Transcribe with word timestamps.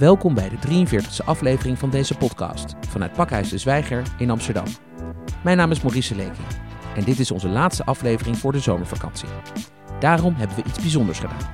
Welkom 0.00 0.34
bij 0.34 0.48
de 0.48 0.86
43e 0.86 1.24
aflevering 1.24 1.78
van 1.78 1.90
deze 1.90 2.16
podcast 2.16 2.74
vanuit 2.88 3.12
Pakhuis 3.12 3.48
de 3.48 3.58
Zwijger 3.58 4.02
in 4.18 4.30
Amsterdam. 4.30 4.64
Mijn 5.42 5.56
naam 5.56 5.70
is 5.70 5.82
Maurice 5.82 6.14
Leeking 6.14 6.46
en 6.96 7.04
dit 7.04 7.18
is 7.18 7.30
onze 7.30 7.48
laatste 7.48 7.84
aflevering 7.84 8.38
voor 8.38 8.52
de 8.52 8.58
zomervakantie. 8.58 9.28
Daarom 9.98 10.34
hebben 10.34 10.56
we 10.56 10.62
iets 10.64 10.80
bijzonders 10.80 11.18
gedaan. 11.18 11.50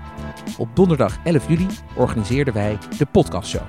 Op 0.58 0.76
donderdag 0.76 1.18
11 1.24 1.48
juli 1.48 1.66
organiseerden 1.96 2.54
wij 2.54 2.78
de 2.98 3.06
Podcastshow. 3.06 3.66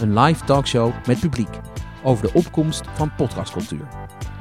Een 0.00 0.18
live 0.18 0.44
talkshow 0.44 0.92
met 1.06 1.20
publiek 1.20 1.60
over 2.02 2.26
de 2.26 2.32
opkomst 2.34 2.82
van 2.94 3.14
podcastcultuur. 3.14 3.88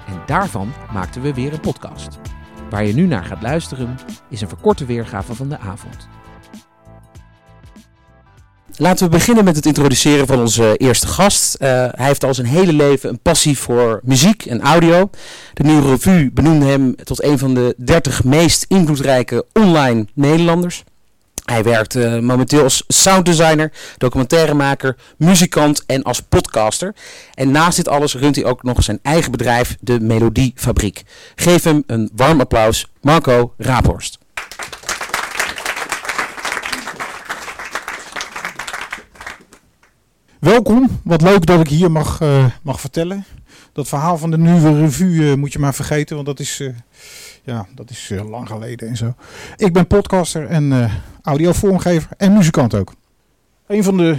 En 0.07 0.21
daarvan 0.25 0.74
maakten 0.93 1.21
we 1.21 1.34
weer 1.34 1.54
een 1.54 1.60
podcast. 1.60 2.20
Waar 2.70 2.86
je 2.86 2.93
nu 2.93 3.06
naar 3.06 3.24
gaat 3.24 3.42
luisteren 3.42 3.96
is 4.29 4.42
een 4.42 4.50
verkorte 4.50 4.86
weergave 4.86 5.36
van 5.36 5.50
de 5.50 5.60
avond. 5.60 6.10
Laten 8.77 9.05
we 9.05 9.11
beginnen 9.11 9.43
met 9.43 9.55
het 9.55 9.65
introduceren 9.65 10.27
van 10.27 10.39
onze 10.39 10.77
eerste 10.77 11.07
gast. 11.07 11.55
Uh, 11.59 11.68
hij 11.69 12.05
heeft 12.05 12.23
al 12.23 12.33
zijn 12.33 12.47
hele 12.47 12.73
leven 12.73 13.09
een 13.09 13.19
passie 13.19 13.57
voor 13.57 13.99
muziek 14.04 14.46
en 14.46 14.61
audio. 14.61 15.09
De 15.54 15.63
Nieuwe 15.63 15.89
Revue 15.89 16.32
benoemde 16.32 16.65
hem 16.65 16.96
tot 16.96 17.23
een 17.23 17.37
van 17.37 17.54
de 17.54 17.75
30 17.77 18.23
meest 18.23 18.65
invloedrijke 18.68 19.46
online 19.54 20.05
Nederlanders. 20.13 20.83
Hij 21.43 21.63
werkt 21.63 21.96
uh, 21.96 22.19
momenteel 22.19 22.63
als 22.63 22.83
sounddesigner, 22.87 23.71
documentairemaker, 23.97 24.97
muzikant 25.18 25.83
en 25.85 26.04
als 26.04 26.21
podcaster. 26.21 26.96
En 27.33 27.51
naast 27.51 27.75
dit 27.75 27.87
alles 27.87 28.15
runt 28.15 28.35
hij 28.35 28.46
ook 28.46 28.63
nog 28.63 28.83
zijn 28.83 28.99
eigen 29.01 29.32
bedrijf, 29.32 29.77
de 29.79 29.99
Melodiefabriek. 29.99 31.04
Geef 31.35 31.63
hem 31.63 31.83
een 31.87 32.09
warm 32.16 32.39
applaus, 32.39 32.88
Marco 33.02 33.53
Raaphorst. 33.58 34.22
Welkom, 40.44 40.99
wat 41.03 41.22
leuk 41.22 41.45
dat 41.45 41.59
ik 41.59 41.67
hier 41.67 41.91
mag, 41.91 42.22
uh, 42.22 42.45
mag 42.61 42.80
vertellen. 42.80 43.25
Dat 43.72 43.88
verhaal 43.88 44.17
van 44.17 44.31
de 44.31 44.38
nieuwe 44.38 44.80
revue 44.80 45.09
uh, 45.09 45.33
moet 45.33 45.53
je 45.53 45.59
maar 45.59 45.73
vergeten, 45.73 46.16
want 46.16 46.27
dat 46.27 46.39
is, 46.39 46.59
uh, 46.59 46.73
ja, 47.44 47.67
dat 47.75 47.89
is 47.89 48.11
lang 48.30 48.47
geleden 48.47 48.88
en 48.88 48.97
zo. 48.97 49.14
Ik 49.58 49.73
ben 49.73 49.88
podcaster 49.88 50.47
en 50.47 50.91
audiovormgever 51.21 52.09
en 52.17 52.33
muzikant 52.33 52.75
ook. 52.75 52.94
Een 53.67 53.83
van 53.83 53.97
de 53.97 54.17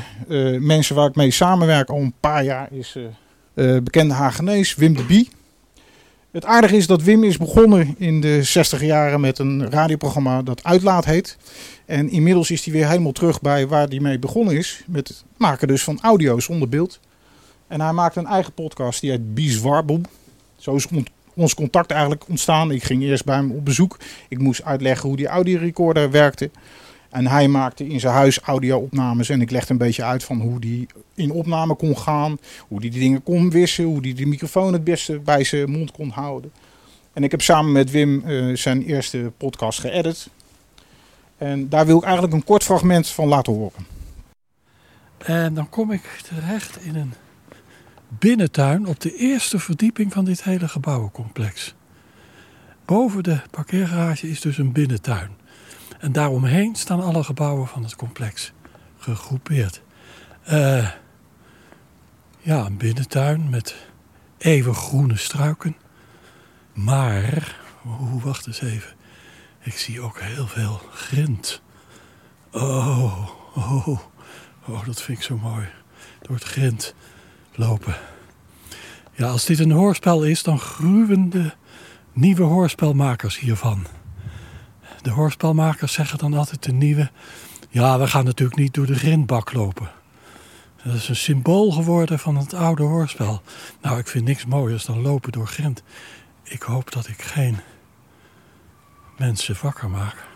mensen 0.61 0.95
waar 0.95 1.09
ik 1.09 1.15
mee 1.15 1.31
samenwerk 1.31 1.89
al 1.89 2.01
een 2.01 2.15
paar 2.21 2.45
jaar 2.45 2.73
is 2.73 2.99
bekende 3.55 4.15
Hagenees, 4.15 4.75
Wim 4.75 4.97
de 4.97 5.05
Bie. 5.05 5.29
Het 6.35 6.45
aardige 6.45 6.77
is 6.77 6.87
dat 6.87 7.03
Wim 7.03 7.25
is 7.25 7.37
begonnen 7.37 7.95
in 7.99 8.21
de 8.21 8.43
60 8.43 8.83
jaren 8.83 9.21
met 9.21 9.39
een 9.39 9.71
radioprogramma 9.71 10.43
dat 10.43 10.65
Uitlaat 10.65 11.05
heet. 11.05 11.37
En 11.87 12.11
inmiddels 12.11 12.51
is 12.51 12.65
hij 12.65 12.73
weer 12.73 12.89
helemaal 12.89 13.13
terug 13.13 13.41
bij 13.41 13.67
waar 13.67 13.89
hij 13.89 14.01
mee 14.01 14.19
begonnen 14.19 14.57
is. 14.57 14.83
Met 14.87 15.09
het 15.09 15.25
maken 15.37 15.69
dus 15.69 15.83
van 15.83 15.99
audio 16.03 16.41
zonder 16.41 16.69
beeld. 16.69 17.01
En 17.67 17.81
hij 17.81 17.93
maakt 17.93 18.17
een 18.17 18.27
eigen 18.27 18.53
podcast 18.53 19.01
die 19.01 19.11
heet 19.11 19.35
Bizwarboom. 19.35 20.03
Zo 20.57 20.75
is 20.75 20.87
ons 21.35 21.55
contact 21.55 21.91
eigenlijk 21.91 22.29
ontstaan. 22.29 22.71
Ik 22.71 22.85
ging 22.85 23.03
eerst 23.03 23.25
bij 23.25 23.37
hem 23.37 23.51
op 23.51 23.65
bezoek. 23.65 23.99
Ik 24.29 24.39
moest 24.39 24.65
uitleggen 24.65 25.09
hoe 25.09 25.17
die 25.17 25.27
audiorecorder 25.27 26.11
werkte. 26.11 26.51
En 27.15 27.27
hij 27.27 27.49
maakte 27.49 27.87
in 27.87 28.01
zijn 28.01 28.15
huis 28.15 28.39
audio-opnames. 28.39 29.29
En 29.29 29.41
ik 29.41 29.51
legde 29.51 29.73
een 29.73 29.79
beetje 29.79 30.05
uit 30.05 30.25
van 30.25 30.41
hoe 30.41 30.61
die 30.61 30.87
in 31.15 31.31
opname 31.31 31.75
kon 31.75 31.99
gaan. 31.99 32.39
Hoe 32.69 32.81
die 32.81 32.91
die 32.91 33.01
dingen 33.01 33.23
kon 33.23 33.51
wissen. 33.51 33.85
Hoe 33.85 34.03
die 34.03 34.15
de 34.15 34.27
microfoon 34.27 34.73
het 34.73 34.85
beste 34.85 35.19
bij 35.19 35.45
zijn 35.45 35.71
mond 35.71 35.93
kon 35.93 36.11
houden. 36.11 36.53
En 37.13 37.25
ik 37.25 37.31
heb 37.31 37.41
samen 37.41 37.73
met 37.73 37.91
Wim 37.91 38.23
uh, 38.27 38.57
zijn 38.57 38.83
eerste 38.83 39.33
podcast 39.37 39.81
geëdit. 39.81 40.29
En 41.39 41.69
daar 41.69 41.87
wil 41.87 41.97
ik 41.97 42.03
eigenlijk 42.03 42.35
een 42.35 42.45
kort 42.45 42.63
fragment 42.63 43.09
van 43.09 43.29
laten 43.29 43.53
horen. 43.53 43.87
En 45.19 45.55
dan 45.55 45.69
kom 45.69 45.93
ik 45.93 46.21
terecht 46.29 46.85
in 46.85 46.97
een 46.97 47.15
binnentuin 48.09 48.87
op 48.87 49.01
de 49.01 49.17
eerste 49.17 49.59
verdieping 49.59 50.13
van 50.13 50.25
dit 50.25 50.45
hele 50.45 50.69
gebouwencomplex. 50.69 51.75
Boven 52.85 53.23
de 53.23 53.41
parkeergarage 53.51 54.31
is 54.31 54.41
dus 54.41 54.59
een 54.59 54.73
binnentuin. 54.73 55.31
En 56.05 56.13
daaromheen 56.13 56.75
staan 56.75 57.01
alle 57.01 57.25
gebouwen 57.25 57.67
van 57.67 57.83
het 57.83 57.97
complex 57.97 58.53
gegroepeerd. 58.99 59.83
Uh, 60.51 60.91
ja, 62.39 62.65
een 62.65 62.77
binnentuin 62.77 63.51
met 63.51 63.75
even 64.39 64.75
groene 64.75 65.17
struiken. 65.17 65.77
Maar, 66.73 67.57
oh, 67.85 68.25
wacht 68.25 68.47
eens 68.47 68.61
even. 68.61 68.93
Ik 69.61 69.73
zie 69.73 70.01
ook 70.01 70.21
heel 70.21 70.47
veel 70.47 70.81
grind. 70.93 71.63
Oh, 72.53 73.29
oh, 73.55 73.89
oh, 74.67 74.87
dat 74.87 75.03
vind 75.03 75.19
ik 75.19 75.25
zo 75.25 75.37
mooi. 75.37 75.69
Door 76.21 76.35
het 76.35 76.45
grind 76.45 76.95
lopen. 77.53 77.95
Ja, 79.13 79.29
als 79.29 79.45
dit 79.45 79.59
een 79.59 79.71
hoorspel 79.71 80.25
is, 80.25 80.43
dan 80.43 80.59
gruwen 80.59 81.31
de 81.31 81.53
nieuwe 82.13 82.43
hoorspelmakers 82.43 83.39
hiervan. 83.39 83.87
De 85.05 85.11
hoorspelmakers 85.11 85.93
zeggen 85.93 86.19
dan 86.19 86.35
altijd 86.35 86.63
de 86.63 86.73
nieuwe... 86.73 87.11
Ja, 87.71 87.99
we 87.99 88.07
gaan 88.07 88.25
natuurlijk 88.25 88.59
niet 88.59 88.75
door 88.75 88.87
de 88.87 88.95
grindbak 88.95 89.53
lopen. 89.53 89.91
Dat 90.85 90.95
is 90.95 91.09
een 91.09 91.17
symbool 91.17 91.71
geworden 91.71 92.19
van 92.19 92.37
het 92.37 92.55
oude 92.55 92.83
hoorspel. 92.83 93.43
Nou, 93.81 93.99
ik 93.99 94.09
vind 94.09 94.25
niks 94.25 94.47
mooiers 94.47 94.85
dan 94.85 95.03
lopen 95.03 95.33
door 95.33 95.47
grind. 95.47 95.83
Ik 96.43 96.63
hoop 96.63 96.93
dat 96.93 97.09
ik 97.09 97.23
geen 97.23 97.59
mensen 99.19 99.57
wakker 99.63 99.91
maak. 99.91 100.27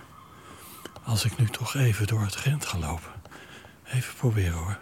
Als 1.04 1.24
ik 1.24 1.38
nu 1.38 1.46
toch 1.46 1.74
even 1.74 2.06
door 2.06 2.20
het 2.20 2.34
grind 2.34 2.66
ga 2.66 2.78
lopen. 2.78 3.12
Even 3.92 4.14
proberen 4.14 4.58
hoor. 4.58 4.78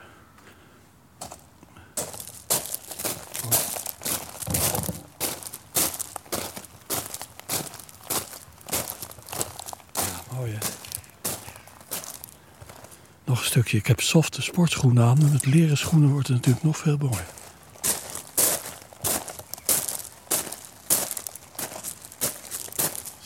Ja, 10.37 10.43
mooi 10.43 10.53
hè. 10.53 10.59
Nog 13.25 13.39
een 13.39 13.45
stukje. 13.45 13.77
Ik 13.77 13.87
heb 13.87 14.01
softe 14.01 14.43
sportschoenen 14.43 15.05
aan. 15.05 15.31
Met 15.33 15.47
leren 15.47 15.77
schoenen 15.77 16.11
wordt 16.11 16.29
het 16.29 16.37
natuurlijk 16.37 16.65
nog 16.65 16.77
veel 16.77 16.97
mooier. 16.97 17.27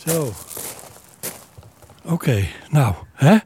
Zo. 0.05 0.33
Oké, 2.03 2.47
nou, 2.69 2.95
hè? 3.13 3.37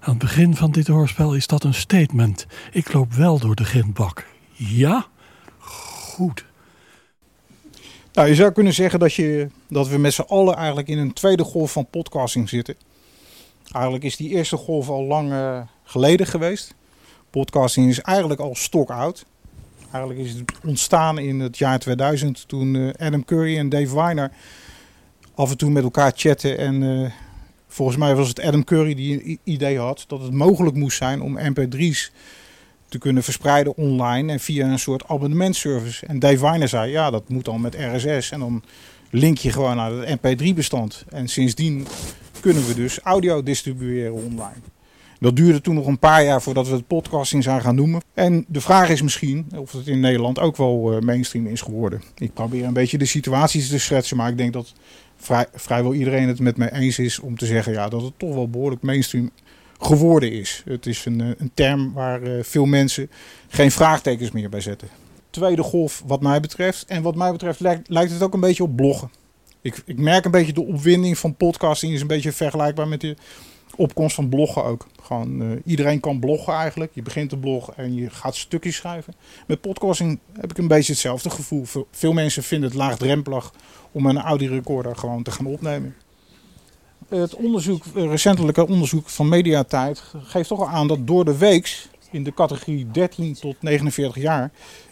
Aan 0.00 0.08
het 0.08 0.18
begin 0.18 0.56
van 0.56 0.70
dit 0.70 0.86
hoorspel 0.86 1.34
is 1.34 1.46
dat 1.46 1.64
een 1.64 1.74
statement. 1.74 2.46
Ik 2.72 2.92
loop 2.92 3.12
wel 3.12 3.38
door 3.38 3.54
de 3.54 3.64
grindbak. 3.64 4.26
Ja? 4.52 5.06
Goed. 5.58 6.44
Nou, 8.12 8.28
je 8.28 8.34
zou 8.34 8.52
kunnen 8.52 8.72
zeggen 8.72 8.98
dat, 8.98 9.14
je, 9.14 9.48
dat 9.68 9.88
we 9.88 9.98
met 9.98 10.12
z'n 10.12 10.20
allen 10.20 10.56
eigenlijk 10.56 10.88
in 10.88 10.98
een 10.98 11.12
tweede 11.12 11.44
golf 11.44 11.72
van 11.72 11.86
podcasting 11.86 12.48
zitten. 12.48 12.74
Eigenlijk 13.72 14.04
is 14.04 14.16
die 14.16 14.28
eerste 14.28 14.56
golf 14.56 14.88
al 14.88 15.04
lang 15.04 15.32
uh, 15.32 15.60
geleden 15.84 16.26
geweest. 16.26 16.74
Podcasting 17.30 17.88
is 17.88 18.00
eigenlijk 18.00 18.40
al 18.40 18.54
stok 18.54 18.90
oud. 18.90 19.24
Eigenlijk 19.92 20.20
is 20.20 20.32
het 20.32 20.52
ontstaan 20.64 21.18
in 21.18 21.40
het 21.40 21.58
jaar 21.58 21.78
2000 21.78 22.48
toen 22.48 22.74
uh, 22.74 22.90
Adam 22.98 23.24
Curry 23.24 23.58
en 23.58 23.68
Dave 23.68 23.94
Weiner 23.94 24.30
af 25.34 25.50
en 25.50 25.56
toe 25.56 25.70
met 25.70 25.82
elkaar 25.82 26.12
chatten. 26.14 26.58
En 26.58 26.82
uh, 26.82 27.10
volgens 27.68 27.96
mij 27.96 28.14
was 28.14 28.28
het 28.28 28.40
Adam 28.40 28.64
Curry 28.64 28.94
die 28.94 29.24
een 29.24 29.38
idee 29.44 29.78
had 29.78 30.04
dat 30.06 30.22
het 30.22 30.32
mogelijk 30.32 30.76
moest 30.76 30.96
zijn 30.96 31.22
om 31.22 31.38
mp3's 31.38 32.12
te 32.90 32.98
kunnen 32.98 33.22
verspreiden 33.22 33.76
online 33.76 34.32
en 34.32 34.40
via 34.40 34.66
een 34.66 34.78
soort 34.78 35.08
abonnementservice. 35.08 36.06
En 36.06 36.18
Dave 36.18 36.40
Weiner 36.40 36.68
zei, 36.68 36.90
ja, 36.90 37.10
dat 37.10 37.28
moet 37.28 37.44
dan 37.44 37.60
met 37.60 37.76
RSS 37.94 38.30
en 38.30 38.40
dan 38.40 38.62
link 39.10 39.38
je 39.38 39.52
gewoon 39.52 39.76
naar 39.76 39.92
het 39.92 40.18
mp3-bestand. 40.18 41.04
En 41.08 41.28
sindsdien 41.28 41.86
kunnen 42.40 42.66
we 42.66 42.74
dus 42.74 42.98
audio 42.98 43.42
distribueren 43.42 44.12
online. 44.12 44.60
Dat 45.20 45.36
duurde 45.36 45.60
toen 45.60 45.74
nog 45.74 45.86
een 45.86 45.98
paar 45.98 46.24
jaar 46.24 46.42
voordat 46.42 46.68
we 46.68 46.74
het 46.74 46.86
podcasting 46.86 47.42
zijn 47.42 47.60
gaan 47.60 47.74
noemen. 47.74 48.02
En 48.14 48.44
de 48.48 48.60
vraag 48.60 48.88
is 48.88 49.02
misschien 49.02 49.46
of 49.54 49.72
het 49.72 49.86
in 49.86 50.00
Nederland 50.00 50.38
ook 50.38 50.56
wel 50.56 50.92
uh, 50.92 51.00
mainstream 51.00 51.46
is 51.46 51.60
geworden. 51.60 52.02
Ik 52.18 52.34
probeer 52.34 52.64
een 52.64 52.72
beetje 52.72 52.98
de 52.98 53.04
situaties 53.04 53.68
te 53.68 53.78
schetsen, 53.78 54.16
maar 54.16 54.30
ik 54.30 54.36
denk 54.36 54.52
dat 54.52 54.72
vrij, 55.16 55.46
vrijwel 55.54 55.94
iedereen 55.94 56.28
het 56.28 56.40
met 56.40 56.56
mij 56.56 56.72
eens 56.72 56.98
is 56.98 57.18
om 57.18 57.36
te 57.36 57.46
zeggen 57.46 57.72
ja, 57.72 57.88
dat 57.88 58.02
het 58.02 58.18
toch 58.18 58.34
wel 58.34 58.48
behoorlijk 58.48 58.82
mainstream 58.82 59.30
geworden 59.80 60.32
is. 60.32 60.62
Het 60.64 60.86
is 60.86 61.04
een, 61.04 61.20
eh, 61.20 61.28
een 61.38 61.50
term 61.54 61.92
waar 61.92 62.22
uh, 62.22 62.42
veel 62.42 62.66
mensen 62.66 63.10
geen 63.48 63.70
vraagtekens 63.70 64.30
meer 64.30 64.48
bij 64.48 64.60
zetten. 64.60 64.88
Tweede 65.30 65.62
golf 65.62 66.02
wat 66.06 66.20
mij 66.20 66.40
betreft. 66.40 66.84
En 66.84 67.02
wat 67.02 67.14
mij 67.14 67.32
betreft 67.32 67.60
lijkt, 67.60 68.12
het 68.12 68.22
ook 68.22 68.34
een 68.34 68.40
beetje 68.40 68.62
op 68.62 68.76
bloggen. 68.76 69.10
Ik, 69.62 69.82
ik 69.86 69.98
merk 69.98 70.24
een 70.24 70.30
beetje 70.30 70.52
de 70.52 70.66
opwinding 70.66 71.18
van 71.18 71.36
podcasting 71.36 71.92
is 71.92 72.00
een 72.00 72.06
beetje 72.06 72.32
vergelijkbaar 72.32 72.88
met 72.88 73.00
de 73.00 73.16
opkomst 73.76 74.14
van 74.14 74.28
bloggen 74.28 74.64
ook. 74.64 74.86
Gewoon, 75.02 75.42
uh, 75.42 75.58
iedereen 75.64 76.00
kan 76.00 76.20
bloggen 76.20 76.54
eigenlijk. 76.54 76.90
Je 76.94 77.02
begint 77.02 77.28
te 77.28 77.36
bloggen 77.36 77.76
en 77.76 77.94
je 77.94 78.10
gaat 78.10 78.36
stukjes 78.36 78.76
schrijven. 78.76 79.14
Met 79.46 79.60
podcasting 79.60 80.18
heb 80.40 80.50
ik 80.50 80.58
een 80.58 80.68
beetje 80.68 80.92
hetzelfde 80.92 81.30
gevoel. 81.30 81.64
Veel 81.90 82.12
mensen 82.12 82.42
vinden 82.42 82.68
het 82.68 82.78
laagdrempelig 82.78 83.52
om 83.92 84.06
een 84.06 84.18
audiorecorder 84.18 84.96
gewoon 84.96 85.22
te 85.22 85.30
gaan 85.30 85.46
opnemen. 85.46 85.94
Het 87.10 87.34
onderzoek, 87.34 87.84
recentelijke 87.94 88.66
onderzoek 88.66 89.08
van 89.08 89.28
Mediatijd 89.28 90.02
geeft 90.22 90.48
toch 90.48 90.60
al 90.60 90.68
aan 90.68 90.88
dat 90.88 91.06
door 91.06 91.24
de 91.24 91.38
weeks 91.38 91.88
in 92.10 92.24
de 92.24 92.34
categorie 92.34 92.90
13 92.90 93.34
tot 93.34 93.56
49 93.62 94.22
jaar 94.22 94.50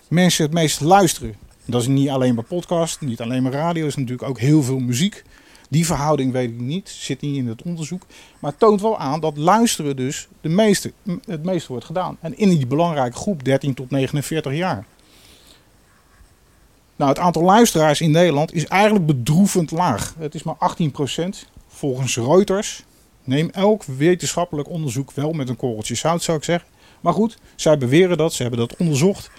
mensen 0.08 0.44
het 0.44 0.52
meest 0.52 0.80
luisteren. 0.80 1.36
Dat 1.64 1.80
is 1.80 1.86
niet 1.86 2.08
alleen 2.08 2.34
maar 2.34 2.44
podcast, 2.44 3.00
niet 3.00 3.20
alleen 3.20 3.42
maar 3.42 3.52
radio, 3.52 3.86
is 3.86 3.96
natuurlijk 3.96 4.28
ook 4.28 4.38
heel 4.38 4.62
veel 4.62 4.78
muziek. 4.78 5.24
Die 5.70 5.86
verhouding 5.86 6.32
weet 6.32 6.50
ik 6.50 6.60
niet, 6.60 6.88
zit 6.88 7.20
niet 7.20 7.36
in 7.36 7.48
het 7.48 7.62
onderzoek. 7.62 8.02
Maar 8.38 8.50
het 8.50 8.60
toont 8.60 8.80
wel 8.80 8.98
aan 8.98 9.20
dat 9.20 9.36
luisteren 9.36 9.96
dus 9.96 10.28
de 10.40 10.48
meeste, 10.48 10.92
het 11.24 11.44
meeste 11.44 11.68
wordt 11.68 11.84
gedaan. 11.84 12.16
En 12.20 12.38
in 12.38 12.48
die 12.48 12.66
belangrijke 12.66 13.16
groep 13.16 13.44
13 13.44 13.74
tot 13.74 13.90
49 13.90 14.52
jaar. 14.54 14.86
Nou, 16.96 17.10
het 17.10 17.18
aantal 17.18 17.42
luisteraars 17.42 18.00
in 18.00 18.10
Nederland 18.10 18.54
is 18.54 18.66
eigenlijk 18.66 19.06
bedroevend 19.06 19.70
laag. 19.70 20.14
Het 20.18 20.34
is 20.34 20.42
maar 20.42 20.56
18% 20.56 21.48
volgens 21.78 22.16
Reuters. 22.16 22.84
Neem 23.24 23.50
elk 23.50 23.84
wetenschappelijk 23.84 24.68
onderzoek 24.68 25.12
wel 25.12 25.32
met 25.32 25.48
een 25.48 25.56
korreltje 25.56 25.94
zout, 25.94 26.22
zou 26.22 26.38
ik 26.38 26.44
zeggen. 26.44 26.68
Maar 27.00 27.12
goed, 27.12 27.38
zij 27.56 27.78
beweren 27.78 28.16
dat, 28.16 28.32
ze 28.32 28.42
hebben 28.42 28.60
dat 28.60 28.76
onderzocht. 28.76 29.30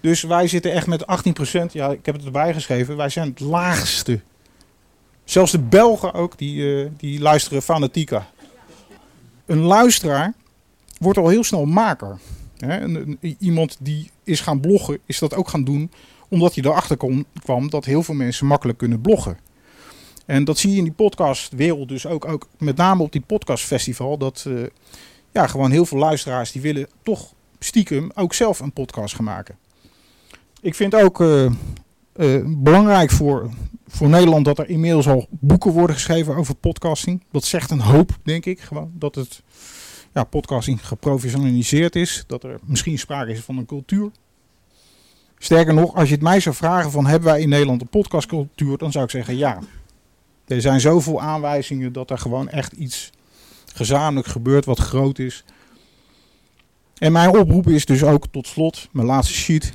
Dus 0.00 0.22
wij 0.22 0.48
zitten 0.48 0.72
echt 0.72 0.86
met 0.86 1.02
18%, 1.02 1.72
ja, 1.72 1.90
ik 1.90 2.06
heb 2.06 2.14
het 2.14 2.24
erbij 2.24 2.54
geschreven, 2.54 2.96
wij 2.96 3.08
zijn 3.08 3.28
het 3.28 3.40
laagste. 3.40 4.20
Zelfs 5.24 5.52
de 5.52 5.58
Belgen 5.58 6.14
ook, 6.14 6.38
die, 6.38 6.56
uh, 6.56 6.90
die 6.96 7.20
luisteren 7.20 7.62
fanatieker. 7.62 8.26
Een 9.46 9.62
luisteraar 9.62 10.34
wordt 10.98 11.18
al 11.18 11.28
heel 11.28 11.44
snel 11.44 11.64
maker. 11.64 12.18
Iemand 13.38 13.76
die 13.80 14.10
is 14.24 14.40
gaan 14.40 14.60
bloggen, 14.60 14.98
is 15.06 15.18
dat 15.18 15.34
ook 15.34 15.48
gaan 15.48 15.64
doen 15.64 15.90
omdat 16.28 16.54
hij 16.54 16.64
erachter 16.64 16.96
kwam 17.42 17.70
dat 17.70 17.84
heel 17.84 18.02
veel 18.02 18.14
mensen 18.14 18.46
makkelijk 18.46 18.78
kunnen 18.78 19.00
bloggen. 19.00 19.38
En 20.26 20.44
dat 20.44 20.58
zie 20.58 20.70
je 20.70 20.76
in 20.76 20.84
die 20.84 20.92
podcastwereld 20.92 21.88
dus 21.88 22.06
ook, 22.06 22.24
ook 22.24 22.48
met 22.58 22.76
name 22.76 23.02
op 23.02 23.12
die 23.12 23.20
podcastfestival. 23.20 24.18
Dat 24.18 24.44
uh, 24.48 24.66
ja, 25.32 25.46
gewoon 25.46 25.70
heel 25.70 25.86
veel 25.86 25.98
luisteraars 25.98 26.52
die 26.52 26.62
willen 26.62 26.88
toch 27.02 27.32
stiekem 27.58 28.10
ook 28.14 28.34
zelf 28.34 28.60
een 28.60 28.72
podcast 28.72 29.14
gaan 29.14 29.24
maken. 29.24 29.56
Ik 30.60 30.74
vind 30.74 30.94
ook 30.94 31.20
uh, 31.20 31.50
uh, 32.16 32.44
belangrijk 32.46 33.10
voor, 33.10 33.50
voor 33.88 34.08
Nederland 34.08 34.44
dat 34.44 34.58
er 34.58 34.68
inmiddels 34.68 35.08
al 35.08 35.26
boeken 35.30 35.72
worden 35.72 35.96
geschreven 35.96 36.36
over 36.36 36.54
podcasting. 36.54 37.22
Dat 37.30 37.44
zegt 37.44 37.70
een 37.70 37.80
hoop, 37.80 38.18
denk 38.22 38.46
ik. 38.46 38.60
Gewoon 38.60 38.90
dat 38.94 39.14
het 39.14 39.42
ja, 40.14 40.24
podcasting 40.24 40.86
geprofessionaliseerd 40.86 41.96
is. 41.96 42.24
Dat 42.26 42.44
er 42.44 42.58
misschien 42.64 42.98
sprake 42.98 43.32
is 43.32 43.40
van 43.40 43.58
een 43.58 43.66
cultuur. 43.66 44.10
Sterker 45.38 45.74
nog, 45.74 45.94
als 45.94 46.08
je 46.08 46.14
het 46.14 46.22
mij 46.22 46.40
zou 46.40 46.54
vragen 46.54 46.90
van 46.90 47.06
hebben 47.06 47.28
wij 47.28 47.40
in 47.40 47.48
Nederland 47.48 47.80
een 47.80 47.88
podcastcultuur, 47.88 48.78
dan 48.78 48.92
zou 48.92 49.04
ik 49.04 49.10
zeggen 49.10 49.36
ja. 49.36 49.58
Er 50.46 50.60
zijn 50.60 50.80
zoveel 50.80 51.20
aanwijzingen 51.20 51.92
dat 51.92 52.10
er 52.10 52.18
gewoon 52.18 52.48
echt 52.48 52.72
iets 52.72 53.10
gezamenlijk 53.74 54.26
gebeurt 54.26 54.64
wat 54.64 54.78
groot 54.78 55.18
is. 55.18 55.44
En 56.98 57.12
mijn 57.12 57.38
oproep 57.38 57.68
is 57.68 57.86
dus 57.86 58.02
ook 58.02 58.26
tot 58.30 58.46
slot, 58.46 58.88
mijn 58.92 59.06
laatste 59.06 59.34
sheet. 59.34 59.72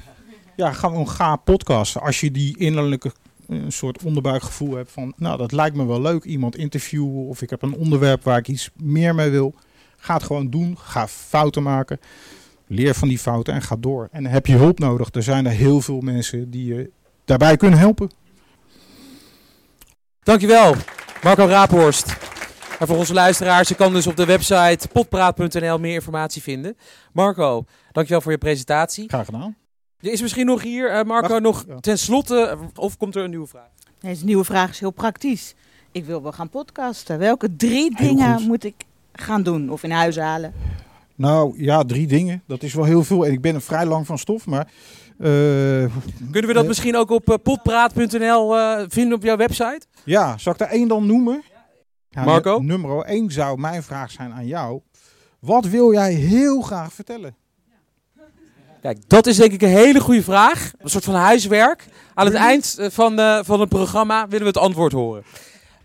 Ja, 0.55 0.71
gewoon 0.71 1.09
ga 1.09 1.35
podcasten. 1.35 2.01
Als 2.01 2.19
je 2.19 2.31
die 2.31 2.57
innerlijke 2.57 3.11
een 3.47 3.71
soort 3.71 4.03
onderbuikgevoel 4.03 4.75
hebt 4.75 4.91
van, 4.91 5.13
nou 5.17 5.37
dat 5.37 5.51
lijkt 5.51 5.75
me 5.75 5.85
wel 5.85 6.01
leuk, 6.01 6.23
iemand 6.23 6.55
interviewen 6.55 7.27
of 7.27 7.41
ik 7.41 7.49
heb 7.49 7.61
een 7.61 7.75
onderwerp 7.75 8.23
waar 8.23 8.37
ik 8.37 8.47
iets 8.47 8.69
meer 8.75 9.15
mee 9.15 9.29
wil. 9.29 9.55
Ga 9.97 10.13
het 10.13 10.23
gewoon 10.23 10.49
doen, 10.49 10.77
ga 10.77 11.07
fouten 11.07 11.63
maken, 11.63 11.99
leer 12.67 12.93
van 12.93 13.07
die 13.07 13.19
fouten 13.19 13.53
en 13.53 13.61
ga 13.61 13.75
door. 13.79 14.09
En 14.11 14.25
heb 14.25 14.45
je 14.45 14.55
hulp 14.55 14.79
nodig, 14.79 15.09
er 15.11 15.23
zijn 15.23 15.45
er 15.45 15.51
heel 15.51 15.81
veel 15.81 15.99
mensen 15.99 16.49
die 16.49 16.65
je 16.65 16.89
daarbij 17.25 17.57
kunnen 17.57 17.79
helpen. 17.79 18.09
Dankjewel, 20.23 20.75
Marco 21.23 21.45
Raaphorst. 21.45 22.17
En 22.79 22.87
voor 22.87 22.97
onze 22.97 23.13
luisteraars, 23.13 23.69
je 23.69 23.75
kan 23.75 23.93
dus 23.93 24.07
op 24.07 24.15
de 24.15 24.25
website 24.25 24.87
potpraat.nl 24.93 25.79
meer 25.79 25.93
informatie 25.93 26.41
vinden. 26.41 26.77
Marco, 27.13 27.65
dankjewel 27.91 28.21
voor 28.21 28.31
je 28.31 28.37
presentatie. 28.37 29.09
Graag 29.09 29.25
gedaan. 29.25 29.55
Er 29.99 30.11
is 30.11 30.21
misschien 30.21 30.45
nog 30.45 30.61
hier, 30.61 30.99
uh, 30.99 31.03
Marco, 31.03 31.27
Wacht, 31.27 31.41
nog 31.41 31.65
ja. 31.67 31.79
ten 31.79 31.97
slotte, 31.97 32.57
of 32.75 32.97
komt 32.97 33.15
er 33.15 33.23
een 33.23 33.29
nieuwe 33.29 33.47
vraag? 33.47 33.69
Nee, 34.01 34.17
de 34.17 34.25
nieuwe 34.25 34.43
vraag 34.43 34.69
is 34.69 34.79
heel 34.79 34.91
praktisch. 34.91 35.55
Ik 35.91 36.05
wil 36.05 36.21
wel 36.21 36.31
gaan 36.31 36.49
podcasten. 36.49 37.19
Welke 37.19 37.55
drie 37.55 37.95
dingen 37.95 38.41
moet 38.41 38.63
ik 38.63 38.75
gaan 39.13 39.43
doen 39.43 39.69
of 39.69 39.83
in 39.83 39.91
huis 39.91 40.17
halen? 40.17 40.53
Nou 41.15 41.63
ja, 41.63 41.83
drie 41.83 42.07
dingen. 42.07 42.43
Dat 42.47 42.63
is 42.63 42.73
wel 42.73 42.85
heel 42.85 43.03
veel. 43.03 43.25
En 43.25 43.31
ik 43.31 43.41
ben 43.41 43.55
er 43.55 43.61
vrij 43.61 43.85
lang 43.85 44.05
van 44.05 44.17
stof, 44.17 44.45
maar... 44.45 44.67
Uh, 45.21 45.27
Kunnen 46.31 46.49
we 46.49 46.53
dat 46.53 46.61
uh, 46.61 46.67
misschien 46.67 46.95
ook 46.95 47.09
op 47.09 47.29
uh, 47.29 47.35
potpraat.nl 47.43 48.55
vinden 48.87 49.13
op 49.13 49.23
jouw 49.23 49.37
website? 49.37 49.81
Ja, 50.03 50.37
zal 50.37 50.53
ik 50.53 50.59
er 50.59 50.67
één 50.67 50.87
dan 50.87 51.05
noemen? 51.05 51.43
Ja, 52.09 52.23
Marco? 52.23 52.59
Nummer 52.59 53.03
één 53.03 53.31
zou 53.31 53.59
mijn 53.59 53.83
vraag 53.83 54.11
zijn 54.11 54.33
aan 54.33 54.45
jou. 54.45 54.81
Wat 55.39 55.65
wil 55.65 55.93
jij 55.93 56.13
heel 56.13 56.61
graag 56.61 56.93
vertellen? 56.93 57.35
Kijk, 58.81 59.09
dat 59.09 59.27
is 59.27 59.37
denk 59.37 59.51
ik 59.51 59.61
een 59.61 59.69
hele 59.69 59.99
goede 59.99 60.23
vraag. 60.23 60.71
Een 60.77 60.89
soort 60.89 61.03
van 61.03 61.13
huiswerk. 61.13 61.85
Aan 62.13 62.25
het 62.25 62.35
eind 62.35 62.77
van, 62.79 63.19
uh, 63.19 63.39
van 63.43 63.59
het 63.59 63.69
programma 63.69 64.27
willen 64.27 64.45
we 64.45 64.51
het 64.51 64.57
antwoord 64.57 64.91
horen. 64.91 65.23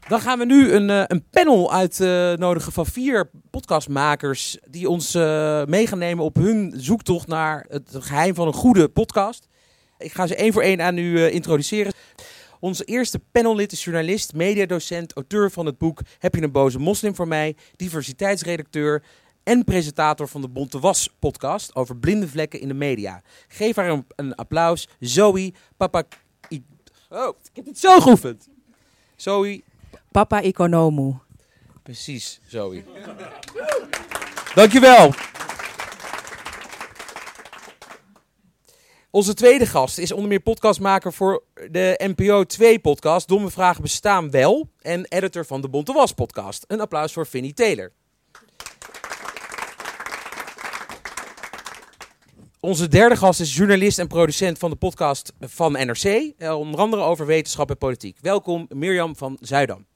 Dan 0.08 0.20
gaan 0.20 0.38
we 0.38 0.44
nu 0.44 0.72
een, 0.72 0.88
uh, 0.88 1.02
een 1.06 1.24
panel 1.30 1.72
uitnodigen 1.72 2.72
van 2.72 2.86
vier 2.86 3.30
podcastmakers. 3.50 4.58
Die 4.68 4.88
ons 4.88 5.14
uh, 5.14 5.64
mee 5.64 5.86
gaan 5.86 5.98
nemen 5.98 6.24
op 6.24 6.36
hun 6.36 6.72
zoektocht 6.76 7.26
naar 7.26 7.66
het 7.68 7.90
geheim 7.90 8.34
van 8.34 8.46
een 8.46 8.52
goede 8.52 8.88
podcast. 8.88 9.48
Ik 9.98 10.12
ga 10.12 10.26
ze 10.26 10.36
één 10.36 10.52
voor 10.52 10.62
één 10.62 10.82
aan 10.82 10.98
u 10.98 11.26
introduceren. 11.26 11.92
Onze 12.60 12.84
eerste 12.84 13.18
panellid 13.32 13.72
is 13.72 13.84
journalist, 13.84 14.34
mediadocent, 14.34 15.12
auteur 15.12 15.50
van 15.50 15.66
het 15.66 15.78
boek 15.78 16.00
Heb 16.18 16.34
je 16.34 16.42
een 16.42 16.52
boze 16.52 16.78
moslim 16.78 17.14
voor 17.14 17.28
mij? 17.28 17.56
Diversiteitsredacteur 17.76 19.02
en 19.42 19.64
presentator 19.64 20.28
van 20.28 20.40
de 20.40 20.48
Bonte 20.48 20.78
Was 20.78 21.14
podcast 21.18 21.74
over 21.74 21.96
blinde 21.96 22.28
vlekken 22.28 22.60
in 22.60 22.68
de 22.68 22.74
media. 22.74 23.22
Geef 23.48 23.76
haar 23.76 23.88
een, 23.88 24.06
een 24.16 24.34
applaus. 24.34 24.88
Zoe 25.00 25.52
Papa... 25.76 26.02
Oh, 27.08 27.36
ik 27.42 27.56
heb 27.56 27.66
het 27.66 27.78
zo 27.78 28.00
geoefend. 28.00 28.48
Zoe... 29.16 29.62
Papa 30.16 30.42
Economu. 30.42 31.14
Precies, 31.82 32.40
Zoe. 32.46 32.84
Dankjewel. 34.54 35.12
Onze 39.10 39.34
tweede 39.34 39.66
gast 39.66 39.98
is 39.98 40.12
onder 40.12 40.28
meer 40.28 40.40
podcastmaker 40.40 41.12
voor 41.12 41.42
de 41.70 42.12
NPO 42.16 42.44
2 42.44 42.78
podcast 42.78 43.28
Domme 43.28 43.50
Vragen 43.50 43.82
Bestaan 43.82 44.30
Wel 44.30 44.70
en 44.80 45.06
editor 45.08 45.44
van 45.44 45.60
de 45.60 45.68
Bonte 45.68 45.92
Was 45.92 46.12
podcast. 46.12 46.64
Een 46.66 46.80
applaus 46.80 47.12
voor 47.12 47.26
Vinnie 47.26 47.54
Taylor. 47.54 47.92
Onze 52.60 52.88
derde 52.88 53.16
gast 53.16 53.40
is 53.40 53.56
journalist 53.56 53.98
en 53.98 54.08
producent 54.08 54.58
van 54.58 54.70
de 54.70 54.76
podcast 54.76 55.32
van 55.40 55.72
NRC. 55.72 56.32
Eh, 56.38 56.58
onder 56.58 56.80
andere 56.80 57.02
over 57.02 57.26
wetenschap 57.26 57.70
en 57.70 57.78
politiek. 57.78 58.18
Welkom 58.20 58.66
Mirjam 58.68 59.16
van 59.16 59.38
Zuidam. 59.40 59.86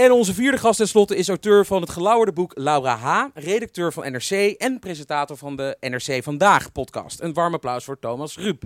En 0.00 0.12
onze 0.12 0.34
vierde 0.34 0.58
gast 0.58 0.78
tenslotte 0.78 1.16
is 1.16 1.28
auteur 1.28 1.66
van 1.66 1.80
het 1.80 1.90
gelauwerde 1.90 2.32
boek 2.32 2.52
Laura 2.54 2.96
H., 2.96 3.24
redacteur 3.34 3.92
van 3.92 4.12
NRC 4.12 4.30
en 4.58 4.78
presentator 4.78 5.36
van 5.36 5.56
de 5.56 5.76
NRC 5.80 6.22
Vandaag 6.22 6.72
podcast. 6.72 7.20
Een 7.20 7.32
warm 7.32 7.54
applaus 7.54 7.84
voor 7.84 7.98
Thomas 7.98 8.36
Rup. 8.36 8.62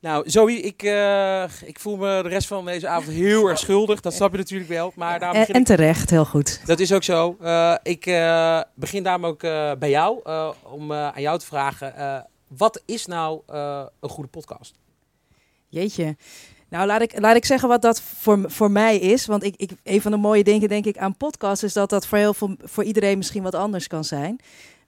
Nou, 0.00 0.30
Zoe, 0.30 0.60
ik, 0.60 0.82
uh, 0.82 1.42
ik 1.64 1.78
voel 1.78 1.96
me 1.96 2.22
de 2.22 2.28
rest 2.28 2.46
van 2.46 2.64
deze 2.64 2.88
avond 2.88 3.16
heel 3.16 3.48
erg 3.48 3.58
schuldig. 3.58 4.00
Dat 4.00 4.14
snap 4.14 4.32
je 4.32 4.38
natuurlijk 4.38 4.70
wel. 4.70 4.92
Maar 4.94 5.20
en, 5.20 5.46
en 5.46 5.64
terecht, 5.64 6.10
heel 6.10 6.24
goed. 6.24 6.60
Dat 6.64 6.80
is 6.80 6.92
ook 6.92 7.04
zo. 7.04 7.36
Uh, 7.42 7.74
ik 7.82 8.06
uh, 8.06 8.60
begin 8.74 9.02
daarom 9.02 9.26
ook 9.26 9.40
bij 9.78 9.90
jou 9.90 10.20
om 10.62 10.92
aan 10.92 11.22
jou 11.22 11.38
te 11.38 11.46
vragen. 11.46 12.26
wat 12.48 12.82
is 12.86 13.06
nou 13.06 13.40
een 14.00 14.08
goede 14.08 14.30
podcast? 14.30 14.74
Jeetje. 15.68 16.16
Nou, 16.68 16.86
laat 16.86 17.02
ik, 17.02 17.20
laat 17.20 17.36
ik 17.36 17.44
zeggen 17.44 17.68
wat 17.68 17.82
dat 17.82 18.00
voor, 18.00 18.44
voor 18.46 18.70
mij 18.70 18.98
is. 18.98 19.26
Want 19.26 19.44
ik, 19.44 19.54
ik, 19.56 19.70
een 19.82 20.00
van 20.00 20.10
de 20.10 20.16
mooie 20.16 20.44
dingen, 20.44 20.68
denk 20.68 20.84
ik, 20.84 20.98
aan 20.98 21.16
podcasts 21.16 21.64
is 21.64 21.72
dat 21.72 21.90
dat 21.90 22.06
voor, 22.06 22.18
heel 22.18 22.34
veel, 22.34 22.56
voor 22.62 22.84
iedereen 22.84 23.18
misschien 23.18 23.42
wat 23.42 23.54
anders 23.54 23.86
kan 23.86 24.04
zijn. 24.04 24.40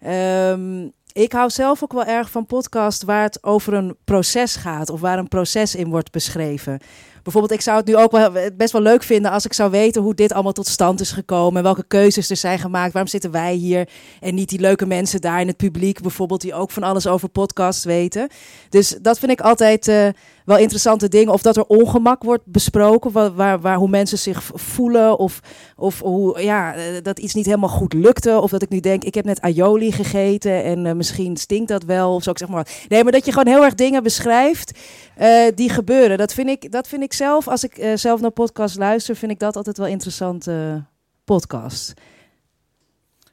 Um, 0.06 0.92
ik 1.12 1.32
hou 1.32 1.50
zelf 1.50 1.82
ook 1.82 1.92
wel 1.92 2.04
erg 2.04 2.30
van 2.30 2.46
podcasts 2.46 3.04
waar 3.04 3.22
het 3.22 3.42
over 3.42 3.72
een 3.72 3.96
proces 4.04 4.56
gaat 4.56 4.90
of 4.90 5.00
waar 5.00 5.18
een 5.18 5.28
proces 5.28 5.74
in 5.74 5.88
wordt 5.88 6.10
beschreven. 6.10 6.80
Bijvoorbeeld, 7.22 7.52
ik 7.52 7.66
zou 7.66 7.76
het 7.76 7.86
nu 7.86 7.96
ook 7.96 8.10
wel 8.10 8.32
best 8.56 8.72
wel 8.72 8.82
leuk 8.82 9.02
vinden 9.02 9.30
als 9.30 9.44
ik 9.44 9.52
zou 9.52 9.70
weten 9.70 10.02
hoe 10.02 10.14
dit 10.14 10.32
allemaal 10.32 10.52
tot 10.52 10.66
stand 10.66 11.00
is 11.00 11.12
gekomen. 11.12 11.56
En 11.56 11.62
welke 11.62 11.84
keuzes 11.88 12.30
er 12.30 12.36
zijn 12.36 12.58
gemaakt. 12.58 12.92
Waarom 12.92 13.10
zitten 13.10 13.30
wij 13.30 13.54
hier 13.54 13.88
en 14.20 14.34
niet 14.34 14.48
die 14.48 14.60
leuke 14.60 14.86
mensen 14.86 15.20
daar 15.20 15.40
in 15.40 15.46
het 15.46 15.56
publiek, 15.56 16.00
bijvoorbeeld, 16.00 16.40
die 16.40 16.54
ook 16.54 16.70
van 16.70 16.82
alles 16.82 17.06
over 17.06 17.28
podcasts 17.28 17.84
weten. 17.84 18.28
Dus 18.68 18.96
dat 19.02 19.18
vind 19.18 19.32
ik 19.32 19.40
altijd 19.40 19.88
uh, 19.88 20.08
wel 20.48 20.58
interessante 20.58 21.08
dingen. 21.08 21.32
Of 21.32 21.42
dat 21.42 21.56
er 21.56 21.64
ongemak 21.64 22.22
wordt 22.22 22.46
besproken, 22.46 23.12
waar, 23.12 23.34
waar, 23.34 23.60
waar 23.60 23.76
hoe 23.76 23.88
mensen 23.88 24.18
zich 24.18 24.42
voelen. 24.54 25.18
Of, 25.18 25.40
of 25.76 26.00
hoe 26.00 26.42
ja, 26.42 26.74
dat 27.02 27.18
iets 27.18 27.34
niet 27.34 27.46
helemaal 27.46 27.68
goed 27.68 27.92
lukte. 27.92 28.40
Of 28.40 28.50
dat 28.50 28.62
ik 28.62 28.68
nu 28.68 28.80
denk, 28.80 29.04
ik 29.04 29.14
heb 29.14 29.24
net 29.24 29.40
aioli 29.40 29.92
gegeten 29.92 30.64
en 30.64 30.84
uh, 30.84 30.92
misschien 30.92 31.36
stinkt 31.36 31.68
dat 31.68 31.82
wel. 31.82 32.14
Of 32.14 32.22
zo, 32.22 32.30
ik 32.30 32.38
zeg 32.38 32.48
maar. 32.48 32.68
Nee, 32.88 33.02
maar 33.02 33.12
dat 33.12 33.24
je 33.24 33.32
gewoon 33.32 33.54
heel 33.54 33.64
erg 33.64 33.74
dingen 33.74 34.02
beschrijft 34.02 34.78
uh, 35.20 35.46
die 35.54 35.70
gebeuren. 35.70 36.18
Dat 36.18 36.34
vind 36.34 36.48
ik, 36.48 36.72
dat 36.72 36.88
vind 36.88 37.02
ik 37.02 37.12
zelf, 37.12 37.48
als 37.48 37.64
ik 37.64 37.92
zelf 37.94 38.20
naar 38.20 38.30
podcasts 38.30 38.76
luister, 38.76 39.16
vind 39.16 39.32
ik 39.32 39.38
dat 39.38 39.56
altijd 39.56 39.78
wel 39.78 39.86
interessante 39.86 40.84
podcast. 41.24 41.94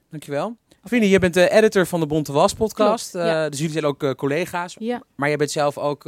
Dankjewel. 0.10 0.56
Vrienden, 0.88 1.10
je 1.10 1.20
bent 1.20 1.34
de 1.34 1.50
editor 1.50 1.86
van 1.86 2.00
de 2.00 2.06
Bonte 2.06 2.32
Was 2.32 2.54
podcast. 2.54 3.12
Klopt, 3.12 3.26
ja. 3.28 3.50
dus 3.50 3.58
jullie 3.60 3.74
zijn 3.74 3.86
ook 3.86 4.16
collega's. 4.16 4.76
Ja. 4.80 5.02
Maar 5.16 5.30
je 5.30 5.38
bent 5.38 5.52
zelf 5.52 5.78
ook 5.78 6.04